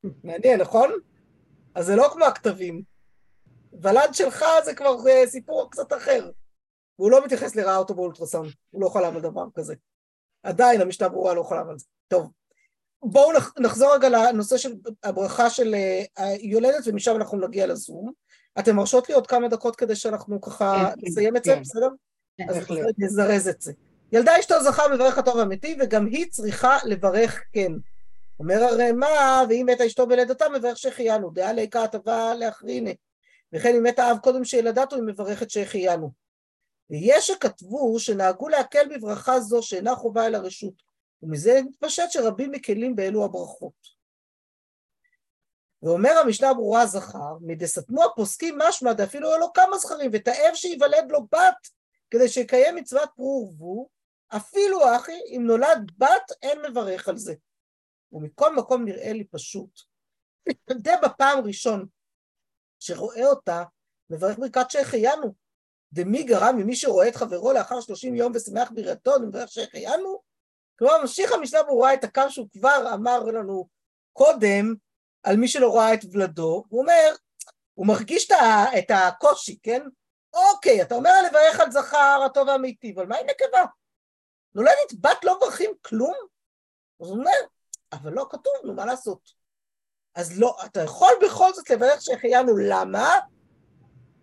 מעניין, 0.23 0.61
נכון? 0.61 0.91
אז 1.75 1.85
זה 1.85 1.95
לא 1.95 2.09
כמו 2.13 2.25
הכתבים. 2.25 2.81
ולד 3.81 4.09
שלך 4.13 4.45
זה 4.65 4.75
כבר 4.75 4.97
סיפור 5.25 5.71
קצת 5.71 5.93
אחר. 5.93 6.31
והוא 7.01 7.11
לא 7.11 7.25
מתייחס 7.25 7.55
לראה 7.55 7.77
אותו 7.77 7.93
באולטרסאונד, 7.93 8.51
הוא 8.69 8.81
לא 8.81 8.89
חלם 8.89 9.15
על 9.15 9.21
דבר 9.21 9.45
כזה. 9.55 9.75
עדיין 10.43 10.81
המשנה 10.81 11.09
ברורה 11.09 11.33
לא 11.33 11.43
חלם 11.43 11.69
על 11.69 11.77
זה. 11.77 11.85
טוב, 12.07 12.31
בואו 13.03 13.31
נחזור 13.59 13.95
רגע 13.95 14.09
לנושא 14.09 14.57
של 14.57 14.73
הברכה 15.03 15.49
של 15.49 15.75
אה, 15.75 16.03
היולדת, 16.17 16.83
ומשם 16.85 17.15
אנחנו 17.15 17.47
נגיע 17.47 17.67
לזום. 17.67 18.11
אתם 18.59 18.75
מרשות 18.75 19.09
לי 19.09 19.15
עוד 19.15 19.27
כמה 19.27 19.47
דקות 19.47 19.75
כדי 19.75 19.95
שאנחנו 19.95 20.41
ככה 20.41 20.91
כן, 20.95 21.07
נסיים 21.07 21.37
את 21.37 21.43
זה, 21.43 21.55
כן. 21.55 21.61
בסדר? 21.61 21.89
כן, 22.37 22.49
אז 22.49 22.57
נזרז 22.97 23.47
את 23.47 23.61
זה. 23.61 23.73
ילדה 24.11 24.39
אשתו 24.39 24.63
זכה 24.63 24.83
מברך 24.93 25.17
הטוב 25.17 25.37
האמיתי, 25.37 25.77
וגם 25.79 26.05
היא 26.05 26.31
צריכה 26.31 26.77
לברך 26.85 27.43
כן. 27.53 27.71
אומר 28.39 28.63
הרי 28.63 28.91
מה, 28.91 29.43
ואם 29.49 29.65
מתה 29.69 29.85
אשתו 29.85 30.07
בלידתה, 30.07 30.45
מברך 30.49 30.77
שהחיינו, 30.77 31.29
דעה 31.29 31.53
ליקה 31.53 31.83
הטבה 31.83 32.35
לאחריני. 32.35 32.95
וכן 33.53 33.75
אם 33.75 33.83
מתה 33.83 34.11
אב 34.11 34.17
קודם 34.17 34.45
שילדתו, 34.45 34.95
היא 34.95 35.03
מברכת 35.03 35.49
שהחיינו. 35.49 36.20
ויש 36.91 37.27
שכתבו 37.27 37.99
שנהגו 37.99 38.49
להקל 38.49 38.95
בברכה 38.95 39.39
זו 39.39 39.63
שאינה 39.63 39.95
חובה 39.95 40.27
אל 40.27 40.35
הרשות, 40.35 40.73
ומזה 41.23 41.59
מתפשט 41.65 42.03
שרבים 42.09 42.51
מקלים 42.51 42.95
באלו 42.95 43.25
הברכות. 43.25 44.01
ואומר 45.83 46.11
המשנה 46.23 46.53
ברורה 46.53 46.85
זכר, 46.85 47.37
מדסתמו 47.41 48.03
הפוסקים 48.03 48.57
משמע 48.57 48.93
דאפילו 48.93 49.29
היו 49.29 49.39
לו 49.39 49.53
כמה 49.53 49.77
זכרים, 49.77 50.11
ותאב 50.13 50.55
שיוולד 50.55 51.05
לו 51.09 51.27
בת, 51.31 51.67
כדי 52.11 52.29
שיקיים 52.29 52.75
מצוות 52.75 53.09
פרו 53.15 53.47
ורבו, 53.47 53.89
אפילו 54.27 54.95
אחי, 54.95 55.19
אם 55.37 55.43
נולד 55.47 55.91
בת, 55.97 56.31
אין 56.41 56.59
מברך 56.69 57.09
על 57.09 57.17
זה. 57.17 57.33
ומכל 58.11 58.55
מקום 58.55 58.85
נראה 58.85 59.13
לי 59.13 59.23
פשוט. 59.23 59.79
די 60.71 60.91
בפעם 61.03 61.39
ראשון 61.45 61.85
שרואה 62.79 63.25
אותה, 63.25 63.63
מברך 64.09 64.37
ברכת 64.37 64.71
שהחיינו. 64.71 65.40
דמי 65.93 66.23
גרם 66.23 66.55
ממי 66.57 66.75
שרואה 66.75 67.07
את 67.07 67.15
חברו 67.15 67.53
לאחר 67.53 67.81
שלושים 67.81 68.15
יום 68.15 68.31
ושמח 68.35 68.71
בראתו, 68.71 69.11
מברך 69.19 69.51
שהחיינו? 69.51 70.21
כלומר, 70.79 71.01
ממשיך 71.01 71.31
המשנה 71.31 71.63
ברורה 71.63 71.93
את 71.93 72.03
הקו 72.03 72.21
שהוא 72.29 72.47
כבר 72.53 72.93
אמר 72.93 73.19
לנו 73.19 73.67
קודם, 74.13 74.73
על 75.23 75.37
מי 75.37 75.47
שלא 75.47 75.75
ראה 75.75 75.93
את 75.93 75.99
ולדו, 76.11 76.63
הוא 76.69 76.81
אומר, 76.81 77.15
הוא 77.73 77.87
מרגיש 77.87 78.31
את 78.77 78.91
הקושי, 78.91 79.59
כן? 79.63 79.81
אוקיי, 80.33 80.81
אתה 80.81 80.95
אומר 80.95 81.11
לברך 81.27 81.59
על 81.59 81.71
זכר 81.71 82.21
הטוב 82.25 82.47
והמיטיב, 82.47 82.99
אבל 82.99 83.07
מה 83.07 83.17
עם 83.17 83.25
נקבה? 83.25 83.65
נולדת 84.55 84.93
בת 85.01 85.23
לא 85.23 85.37
מברכים 85.37 85.71
כלום? 85.81 86.13
אז 87.01 87.07
הוא 87.07 87.17
אומר, 87.17 87.31
אבל 87.93 88.13
לא 88.13 88.27
כתוב, 88.29 88.53
נו, 88.63 88.73
מה 88.73 88.85
לעשות? 88.85 89.31
אז 90.15 90.39
לא, 90.39 90.57
אתה 90.65 90.81
יכול 90.81 91.13
בכל 91.25 91.53
זאת 91.53 91.69
לברך 91.69 92.01
שהחיינו, 92.01 92.57
למה? 92.57 93.19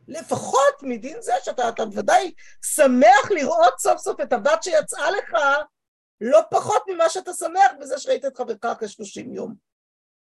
לפחות 0.08 0.82
מדין 0.82 1.22
זה 1.22 1.32
שאתה 1.42 1.68
אתה 1.68 1.84
בוודאי 1.84 2.34
שמח 2.64 3.30
לראות 3.30 3.78
סוף 3.78 3.98
סוף 3.98 4.20
את 4.20 4.32
הבת 4.32 4.62
שיצאה 4.62 5.10
לך, 5.10 5.34
לא 6.20 6.40
פחות 6.50 6.82
ממה 6.88 7.08
שאתה 7.08 7.32
שמח 7.32 7.72
בזה 7.80 7.98
שראית 7.98 8.24
את 8.24 8.36
חברך 8.36 8.64
אחרי 8.64 8.88
30 8.88 9.34
יום. 9.34 9.54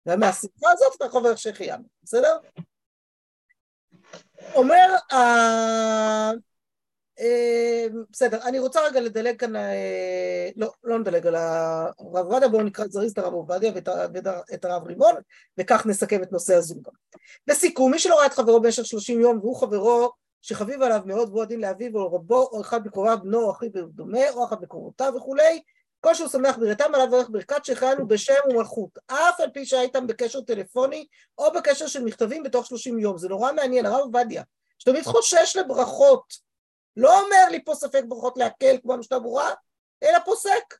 ומהסיבה 0.06 0.72
הזאת 0.72 0.96
אתה 0.96 1.10
חובר 1.10 1.36
שהחיינו, 1.36 1.84
בסדר? 2.04 2.38
אומר, 4.56 4.96
בסדר, 8.12 8.40
אני 8.44 8.60
רוצה 8.60 8.80
רגע 8.86 9.02
לדלג 9.02 9.40
כאן, 9.40 9.56
אה, 9.56 10.50
לא, 10.56 10.72
לא 10.84 11.00
נדלג 11.00 11.28
על 11.28 11.36
הרב 11.36 11.94
עובדיה, 11.98 12.48
בואו 12.48 12.64
נקרא 12.64 12.86
זריז 12.88 13.12
את 13.12 13.18
הרב 13.18 13.34
עובדיה 13.34 13.72
ואת 13.76 14.66
הרב 14.66 14.88
רימון, 14.88 15.16
וכך 15.58 15.86
נסכם 15.86 16.24
את 16.24 16.32
נושא 16.32 16.56
הזום 16.56 16.82
גם. 16.82 16.92
לסיכום, 17.48 17.92
מי 17.92 18.00
שלא 18.00 18.16
ראה 18.16 18.26
את 18.26 18.34
חברו 18.34 18.62
במשך 18.62 18.86
30 18.86 19.20
יום, 19.20 19.40
והוא 19.40 19.56
חברו 19.56 20.12
שחביב 20.42 20.82
עליו 20.82 21.02
מאוד 21.06 21.30
והוא 21.30 21.44
הדין 21.44 21.62
לאביו 21.62 21.96
או 21.96 22.00
לרבו, 22.00 22.50
או 22.52 22.62
אחד 22.62 22.86
מקרוביו, 22.86 23.18
בנו 23.24 23.42
או 23.42 23.52
אחיו 23.52 23.70
ודומה, 23.76 24.30
או 24.30 24.46
אחד 24.46 24.62
מקרובותיו 24.62 25.14
וכולי, 25.18 25.62
כל 26.02 26.16
שהוא 26.16 26.28
שמח 26.28 26.58
בראתם 26.58 26.96
עליו 26.96 27.16
ערך 27.16 27.30
ברכת 27.30 27.66
שהחיינו 27.66 28.08
בשם 28.08 28.34
ומלכות, 28.50 28.90
אף 29.08 29.40
על 29.40 29.50
פי 29.54 29.66
שהיה 29.66 29.82
איתם 29.82 30.08
בקשר 30.08 30.42
טלפוני 30.42 31.06
או 31.38 31.52
בקשר 31.54 31.88
של 31.88 32.04
מכתבים 32.04 32.44
בתוך 32.44 32.66
30 32.66 33.00
יום. 33.00 33.18
זה 33.18 33.30
נורא 33.30 33.54
מעניין, 33.54 33.86
הרב 33.86 34.00
עובדיה, 34.00 34.44
שתמיד 34.80 35.04
חושש 35.04 35.56
לברכות, 35.56 36.49
לא 36.98 37.22
אומר 37.22 37.50
לי 37.52 37.66
פה 37.66 37.76
ספק 37.76 38.04
ברכות 38.08 38.38
להקל 38.38 38.78
כמו 38.82 38.94
המשנה 38.94 39.20
ברורה, 39.20 39.54
אלא 40.04 40.20
פוסק 40.26 40.76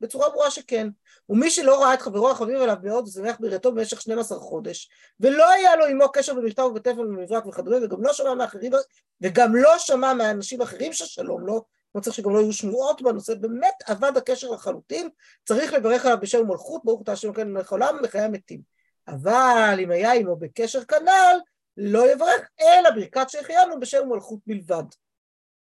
בצורה 0.00 0.28
ברורה 0.28 0.50
שכן. 0.50 0.88
ומי 1.28 1.50
שלא 1.50 1.82
ראה 1.82 1.94
את 1.94 2.02
חברו 2.02 2.30
החביב 2.30 2.60
עליו 2.60 2.76
מאוד 2.82 3.08
ושמח 3.08 3.36
בראתו 3.40 3.72
במשך 3.72 4.00
12 4.00 4.38
חודש, 4.38 4.90
ולא 5.20 5.50
היה 5.50 5.76
לו 5.76 5.86
עמו 5.86 6.12
קשר 6.12 6.34
במכתב 6.34 6.62
ובטלפון 6.62 7.06
ובמברק 7.06 7.46
וכדומה, 7.46 7.76
וגם 7.82 8.02
לא 8.02 8.12
שמע 8.12 8.34
מאחרים, 8.34 8.72
וגם 9.20 9.56
לא 9.56 9.78
שמע 9.78 10.14
מאנשים 10.14 10.62
אחרים 10.62 10.92
ששלום 10.92 11.46
לו, 11.46 11.64
לא 11.94 12.00
צריך 12.00 12.16
שגם 12.16 12.34
לא 12.34 12.40
יהיו 12.40 12.52
שמועות 12.52 13.02
בנושא, 13.02 13.34
באמת 13.34 13.74
אבד 13.90 14.16
הקשר 14.16 14.50
לחלוטין, 14.50 15.08
צריך 15.44 15.72
לברך 15.72 16.04
עליו 16.04 16.18
בשם 16.20 16.46
מלכות, 16.46 16.84
ברוך 16.84 17.02
אתה 17.02 17.12
השם 17.12 17.32
כן 17.32 17.52
מלך 17.52 17.72
העולם 17.72 17.96
ומחיי 17.98 18.20
המתים. 18.20 18.60
אבל 19.08 19.78
אם 19.82 19.90
היה 19.90 20.12
עמו 20.12 20.36
בקשר 20.36 20.84
כנ"ל, 20.84 21.38
לא 21.76 22.12
יברך 22.12 22.48
אלא 22.60 22.90
ברכת 22.90 23.30
שהחיינו 23.30 23.80
בשם 23.80 24.08
מלכות 24.08 24.38
בלבד. 24.46 24.84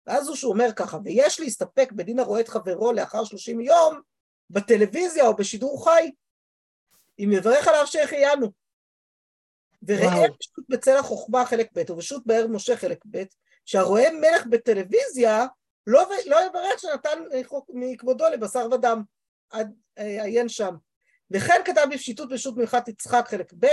ואז 0.08 0.28
הוא 0.28 0.36
שהוא 0.36 0.54
אומר 0.54 0.70
ככה, 0.76 0.98
ויש 1.04 1.40
להסתפק 1.40 1.92
בדין 1.92 2.20
הרואה 2.20 2.42
את 2.42 2.50
חברו 2.50 2.94
לאחר 2.94 3.24
30 3.24 3.62
יום, 3.62 4.02
בטלוויזיה 4.50 5.28
או 5.28 5.36
בשידור 5.36 5.86
חי, 5.86 6.12
אם 7.20 7.32
יברך 7.32 7.68
עליו 7.68 7.88
שהחיינו. 7.88 8.48
וראה. 9.88 10.28
פשוט 10.40 10.66
בצל 10.70 10.98
החוכמה 10.98 11.46
חלק 11.46 11.70
ב' 11.76 11.92
ורשות 11.92 12.26
באר 12.26 12.48
משה 12.48 12.78
חלק 12.78 13.04
ב', 13.12 13.24
שהרואה 13.66 14.12
מלך 14.12 14.46
בטלוויזיה, 14.46 15.46
לא, 15.88 16.10
לא 16.26 16.46
יברך 16.46 16.80
שנתן 16.80 17.24
מכבודו 17.70 18.26
לבשר 18.30 18.68
ודם, 18.72 19.04
אה, 19.54 19.62
עיין 19.98 20.50
שם. 20.50 20.76
וכן 21.32 21.62
כתב 21.66 21.86
בפשיטות 21.92 22.30
ברשות 22.30 22.58
מלכת 22.58 22.88
יצחק 22.88 23.26
חלק 23.28 23.54
ב', 23.60 23.68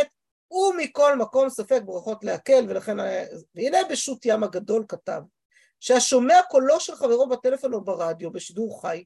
ומכל 0.53 1.17
מקום 1.17 1.49
ספק 1.49 1.81
ברכות 1.85 2.25
להקל, 2.25 2.65
ולכן, 2.69 3.01
אה, 3.01 3.25
והנה 3.55 3.79
בשו"ת 3.91 4.27
ים 4.27 4.45
הגדול 4.45 4.85
כתב, 4.89 5.21
שהשומע 5.81 6.43
קולו 6.51 6.81
של 6.81 6.95
חברו 6.95 7.29
בטלפון 7.29 7.75
או 7.75 7.85
ברדיו, 7.85 8.31
בשידור 8.31 8.83
חי, 8.83 9.05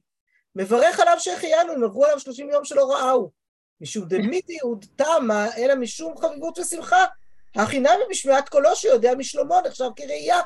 מברך 0.55 0.99
עליו 0.99 1.15
שהחיינו, 1.19 1.73
אם 1.73 2.03
עליו 2.03 2.19
30 2.19 2.49
יום 2.49 2.65
שלא 2.65 2.91
ראהו. 2.91 3.31
משום 3.81 4.05
דמית 4.07 4.49
יהוד 4.49 4.85
תמה, 4.95 5.57
אלא 5.57 5.75
משום 5.75 6.17
חביבות 6.17 6.59
ושמחה. 6.59 7.05
החינם 7.55 7.99
בשמיעת 8.09 8.49
קולו 8.49 8.75
שיודע 8.75 9.15
משלומו 9.15 9.61
נחשב 9.61 9.89
כראייה. 9.95 10.39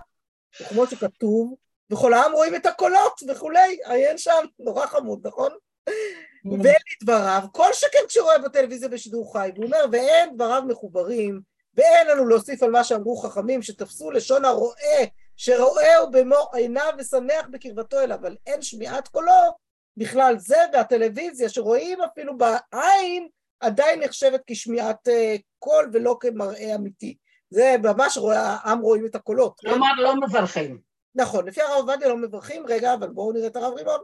וכמו 0.61 0.87
שכתוב, 0.87 1.55
וכל 1.91 2.13
העם 2.13 2.31
רואים 2.31 2.55
את 2.55 2.65
הקולות 2.65 3.21
וכולי, 3.29 3.77
עיין 3.85 4.17
שם, 4.17 4.45
נורא 4.59 4.85
חמוד, 4.85 5.27
נכון? 5.27 5.51
ואין 6.45 6.61
לי 6.63 6.95
דבריו, 7.03 7.41
כל 7.51 7.73
שכן 7.73 7.99
כשרואה 8.07 8.37
בטלוויזיה 8.37 8.89
בשידור 8.89 9.33
חי, 9.33 9.49
והוא 9.55 9.65
אומר, 9.65 9.85
ואין 9.91 10.35
דבריו 10.35 10.63
מחוברים, 10.67 11.41
ואין 11.73 12.07
לנו 12.07 12.27
להוסיף 12.27 12.63
על 12.63 12.71
מה 12.71 12.83
שאמרו 12.83 13.17
חכמים, 13.17 13.61
שתפסו 13.61 14.11
לשון 14.11 14.45
הרואה, 14.45 15.03
שרואהו 15.37 16.11
במו 16.11 16.49
עיניו 16.53 16.93
ושמח 16.97 17.47
בקרבתו 17.51 17.99
אליו, 17.99 18.17
אבל 18.17 18.35
אין 18.47 18.61
שמיעת 18.61 19.07
קולו, 19.07 19.57
בכלל 19.97 20.37
זה, 20.37 20.57
והטלוויזיה 20.73 21.49
שרואים 21.49 22.01
אפילו 22.01 22.37
בעין, 22.37 23.27
עדיין 23.59 24.03
נחשבת 24.03 24.41
כשמיעת 24.47 25.07
uh, 25.07 25.41
קול 25.59 25.89
ולא 25.93 26.17
כמראה 26.19 26.75
אמיתי. 26.75 27.17
זה 27.49 27.75
ממש 27.83 28.17
רואה, 28.17 28.39
העם 28.39 28.79
רואים 28.79 29.05
את 29.05 29.15
הקולות. 29.15 29.59
כלומר, 29.59 29.91
לא 29.97 30.15
מברכים. 30.15 30.81
נכון, 31.15 31.47
לפי 31.47 31.61
הרב 31.61 31.89
עובדיה 31.89 32.07
לא 32.07 32.17
מברכים, 32.17 32.65
רגע, 32.67 32.93
אבל 32.93 33.09
בואו 33.09 33.31
נראה 33.31 33.47
את 33.47 33.55
הרב 33.55 33.73
רימון. 33.73 33.99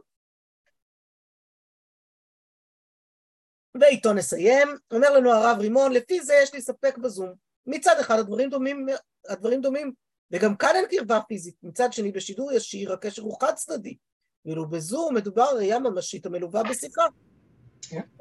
ואיתו 3.82 4.14
נסיים, 4.14 4.68
אומר 4.94 5.10
לנו 5.10 5.32
הרב 5.32 5.60
רימון, 5.60 5.92
לפי 5.92 6.22
זה 6.22 6.34
יש 6.44 6.54
לי 6.54 6.62
ספק 6.62 6.98
בזום. 6.98 7.34
מצד 7.66 8.00
אחד 8.00 8.20
הדברים 8.20 8.50
דומים, 8.50 8.86
הדברים 9.30 9.62
דומים, 9.62 9.94
וגם 10.34 10.56
כאן 10.56 10.76
אין 10.76 10.86
קרבה 10.90 11.20
פיזית, 11.28 11.56
מצד 11.64 11.94
שני 11.94 12.12
בשידור 12.12 12.52
ישיר 12.52 12.94
הקשר 12.94 13.22
הוא 13.22 13.38
חד 13.42 13.54
צדדי, 13.54 13.98
ואילו 14.46 14.70
בזום 14.70 15.16
מדובר 15.16 15.56
ראייה 15.56 15.80
ממשית 15.80 16.26
המלווה 16.26 16.64
בשיחה. 16.64 17.04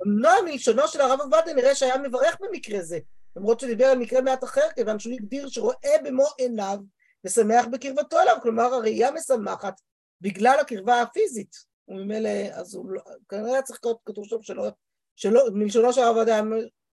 אמנם 0.07 0.45
מלשונו 0.45 0.89
של 0.89 1.01
הרב 1.01 1.21
עובדיה 1.21 1.55
נראה 1.55 1.75
שהיה 1.75 1.99
מברך 1.99 2.37
במקרה 2.41 2.83
זה, 2.83 2.99
למרות 3.37 3.61
שדיבר 3.61 3.85
על 3.85 3.99
מקרה 3.99 4.21
מעט 4.21 4.45
אחר, 4.45 4.67
כיוון 4.75 4.99
שהוא 4.99 5.15
הגדיר 5.15 5.49
שרואה 5.49 5.97
במו 6.05 6.27
עיניו 6.39 6.79
ושמח 7.25 7.67
בקרבתו 7.73 8.21
אליו, 8.21 8.37
כלומר 8.43 8.75
הראייה 8.75 9.11
משמחת 9.11 9.81
בגלל 10.21 10.57
הקרבה 10.61 11.03
הפיזית. 11.03 11.73
וממילא, 11.89 12.31
אז 12.53 12.75
הוא 12.75 12.91
לא, 12.91 13.03
כנראה 13.29 13.53
היה 13.53 13.63
צריך 13.63 13.81
להיות 13.85 14.01
כתוב 14.05 14.25
שם 14.25 14.43
שלא, 14.43 14.69
שלא, 15.17 15.45
מלשונו 15.53 15.93
של 15.93 16.01
הרב 16.01 16.17
עובדיה 16.17 16.43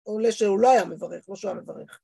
עולה 0.03 0.31
שהוא 0.31 0.59
לא 0.59 0.71
היה 0.71 0.85
מברך, 0.85 1.29
לא 1.29 1.35
שהוא 1.35 1.51
היה 1.51 1.61
מברך. 1.61 1.99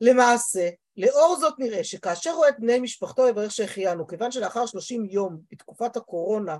למעשה, 0.00 0.68
לאור 1.00 1.36
זאת 1.40 1.54
נראה 1.58 1.84
שכאשר 1.84 2.32
רואה 2.34 2.48
את 2.48 2.60
בני 2.60 2.78
משפחתו 2.78 3.28
יברך 3.28 3.50
שהחיינו, 3.50 4.06
כיוון 4.06 4.30
שלאחר 4.30 4.66
30 4.66 5.04
יום 5.04 5.40
בתקופת 5.50 5.96
הקורונה, 5.96 6.58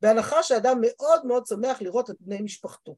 בהנחה 0.00 0.42
שאדם 0.42 0.78
מאוד 0.80 1.26
מאוד 1.26 1.46
שמח 1.46 1.82
לראות 1.82 2.10
את 2.10 2.16
בני 2.20 2.42
משפחתו. 2.42 2.96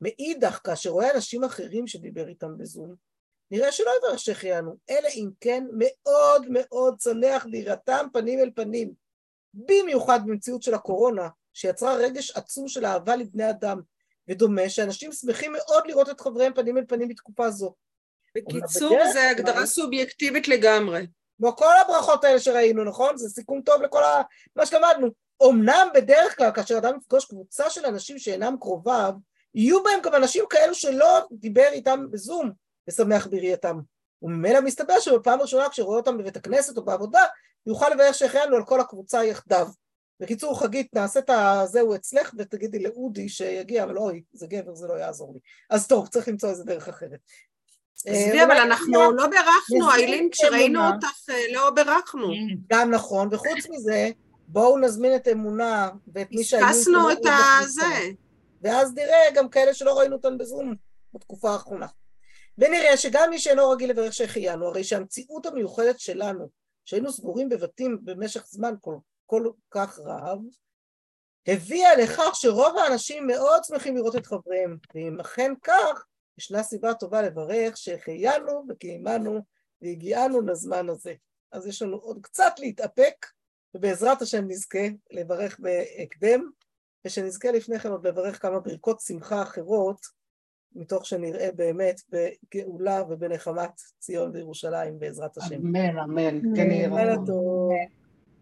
מאידך, 0.00 0.60
כאשר 0.64 0.90
רואה 0.90 1.14
אנשים 1.14 1.44
אחרים 1.44 1.86
שדיבר 1.86 2.28
איתם 2.28 2.58
בזום, 2.58 2.94
נראה 3.50 3.72
שלא 3.72 3.90
יברך 3.98 4.18
שהחיינו, 4.18 4.76
אלא 4.90 5.08
אם 5.14 5.30
כן 5.40 5.64
מאוד 5.78 6.46
מאוד 6.50 7.00
שמח 7.00 7.46
לראתם 7.46 8.06
פנים 8.12 8.38
אל 8.38 8.50
פנים, 8.54 8.92
במיוחד 9.54 10.20
במציאות 10.26 10.62
של 10.62 10.74
הקורונה, 10.74 11.28
שיצרה 11.52 11.94
רגש 11.94 12.30
עצום 12.30 12.68
של 12.68 12.84
אהבה 12.84 13.16
לבני 13.16 13.50
אדם, 13.50 13.80
ודומה 14.28 14.68
שאנשים 14.68 15.12
שמחים 15.12 15.52
מאוד 15.52 15.86
לראות 15.86 16.08
את 16.10 16.20
חבריהם 16.20 16.54
פנים 16.54 16.78
אל 16.78 16.84
פנים 16.88 17.08
בתקופה 17.08 17.50
זו. 17.50 17.74
בקיצור, 18.36 18.98
זו 19.12 19.18
הגדרה 19.18 19.66
סובייקטיבית 19.66 20.48
לגמרי. 20.48 21.06
כמו 21.38 21.56
כל 21.56 21.74
הברכות 21.84 22.24
האלה 22.24 22.40
שראינו, 22.40 22.84
נכון? 22.84 23.16
זה 23.16 23.28
סיכום 23.28 23.62
טוב 23.62 23.82
לכל 23.82 24.04
ה... 24.04 24.22
מה 24.56 24.66
שלמדנו. 24.66 25.08
אמנם 25.42 25.88
בדרך 25.94 26.36
כלל, 26.36 26.50
כאשר 26.50 26.78
אדם 26.78 26.96
יפגוש 26.96 27.24
קבוצה 27.24 27.70
של 27.70 27.86
אנשים 27.86 28.18
שאינם 28.18 28.56
קרוביו, 28.60 29.12
יהיו 29.54 29.82
בהם 29.82 30.00
גם 30.02 30.14
אנשים 30.14 30.44
כאלו 30.50 30.74
שלא 30.74 31.26
דיבר 31.32 31.68
איתם 31.72 32.06
בזום 32.10 32.50
ושמח 32.88 33.26
בראייתם. 33.26 33.80
וממילא 34.22 34.60
מסתבר 34.60 35.00
שבפעם 35.00 35.38
הראשונה 35.38 35.68
כשרואה 35.68 35.96
אותם 35.96 36.18
בבית 36.18 36.36
הכנסת 36.36 36.76
או 36.76 36.84
בעבודה, 36.84 37.22
יוכל 37.66 37.88
לברך 37.88 38.14
שהחיינו 38.14 38.56
על 38.56 38.64
כל 38.64 38.80
הקבוצה 38.80 39.24
יחדיו. 39.24 39.68
בקיצור, 40.20 40.60
חגית, 40.60 40.94
נעשה 40.94 41.20
את 41.20 41.30
הזהו 41.30 41.94
אצלך 41.94 42.34
ותגידי 42.38 42.82
לאודי 42.82 43.28
שיגיע, 43.28 43.84
אבל 43.84 43.98
אוי, 43.98 44.22
זה 44.32 44.46
גבר, 44.46 44.74
זה 44.74 44.86
לא 44.86 44.94
יעזור 44.94 45.32
לי. 45.34 45.40
אז 45.70 45.88
טוב, 45.88 46.08
צריך 46.08 46.28
למצוא 46.28 46.48
איזה 46.48 46.64
דרך 46.64 46.88
אחרת. 46.88 47.20
עזבי, 48.06 48.38
אה, 48.38 48.44
אבל 48.44 48.56
אנחנו 48.56 49.12
לא 49.12 49.26
בירכנו, 49.26 49.90
איילין, 49.90 50.28
כשראינו. 50.32 50.80
אותך 50.86 51.30
אה, 51.30 51.52
לא 51.52 51.70
בירכנו. 51.70 52.26
כן. 52.26 52.76
גם 52.76 52.90
נכון, 52.90 53.28
וחוץ 53.30 53.66
מזה, 53.70 54.10
בואו 54.48 54.78
נזמין 54.78 55.16
את 55.16 55.28
אמונה 55.28 55.90
ואת 56.14 56.28
מי 56.30 56.44
שהיו... 56.44 56.66
פספסנו 56.66 57.12
את. 57.12 57.18
הזה. 57.60 58.10
ואז 58.62 58.94
נראה 58.94 59.30
גם 59.34 59.48
כאלה 59.48 59.74
שלא 59.74 59.98
ראינו 59.98 60.16
אותם 60.16 60.38
בזום 60.38 60.74
בתקופה 61.14 61.50
האחרונה. 61.50 61.86
ונראה 62.58 62.96
שגם 62.96 63.30
מי 63.30 63.38
שאינו 63.38 63.70
רגיל 63.70 63.90
לברך 63.90 64.12
שהחיינו, 64.12 64.66
הרי 64.66 64.84
שהמציאות 64.84 65.46
המיוחדת 65.46 66.00
שלנו, 66.00 66.48
שהיינו 66.84 67.12
סגורים 67.12 67.48
בבתים 67.48 67.98
במשך 68.02 68.44
זמן 68.46 68.74
כל, 68.80 68.96
כל 69.26 69.50
כך 69.70 69.98
רב, 69.98 70.38
הביאה 71.46 71.96
לכך 71.96 72.30
שרוב 72.34 72.76
האנשים 72.78 73.26
מאוד 73.26 73.64
שמחים 73.64 73.96
לראות 73.96 74.16
את 74.16 74.26
חבריהם, 74.26 74.76
ואם 74.94 75.20
אכן 75.20 75.52
כך, 75.62 76.04
ישנה 76.38 76.62
סיבה 76.62 76.94
טובה 76.94 77.22
לברך 77.22 77.76
שהחיינו 77.76 78.64
וקיימנו 78.68 79.40
והגיענו 79.82 80.40
לזמן 80.40 80.88
הזה. 80.88 81.14
אז 81.52 81.66
יש 81.66 81.82
לנו 81.82 81.96
עוד 81.96 82.18
קצת 82.22 82.52
להתאפק, 82.58 83.26
ובעזרת 83.74 84.22
השם 84.22 84.44
נזכה 84.48 84.86
לברך 85.10 85.60
בהקדם, 85.60 86.50
ושנזכה 87.04 87.50
לפני 87.50 87.78
כן 87.78 87.90
עוד 87.90 88.06
לברך 88.06 88.42
כמה 88.42 88.60
ברכות 88.60 89.00
שמחה 89.00 89.42
אחרות, 89.42 90.00
מתוך 90.74 91.06
שנראה 91.06 91.48
באמת 91.52 92.00
בגאולה 92.10 93.02
ובנחמת 93.08 93.80
ציון 93.98 94.30
וירושלים 94.30 94.98
בעזרת 94.98 95.36
השם. 95.36 95.54
אמן, 95.54 95.98
אמן. 95.98 96.56
כן 96.56 96.70
יהיה 96.70 96.88
רצון. 96.88 97.68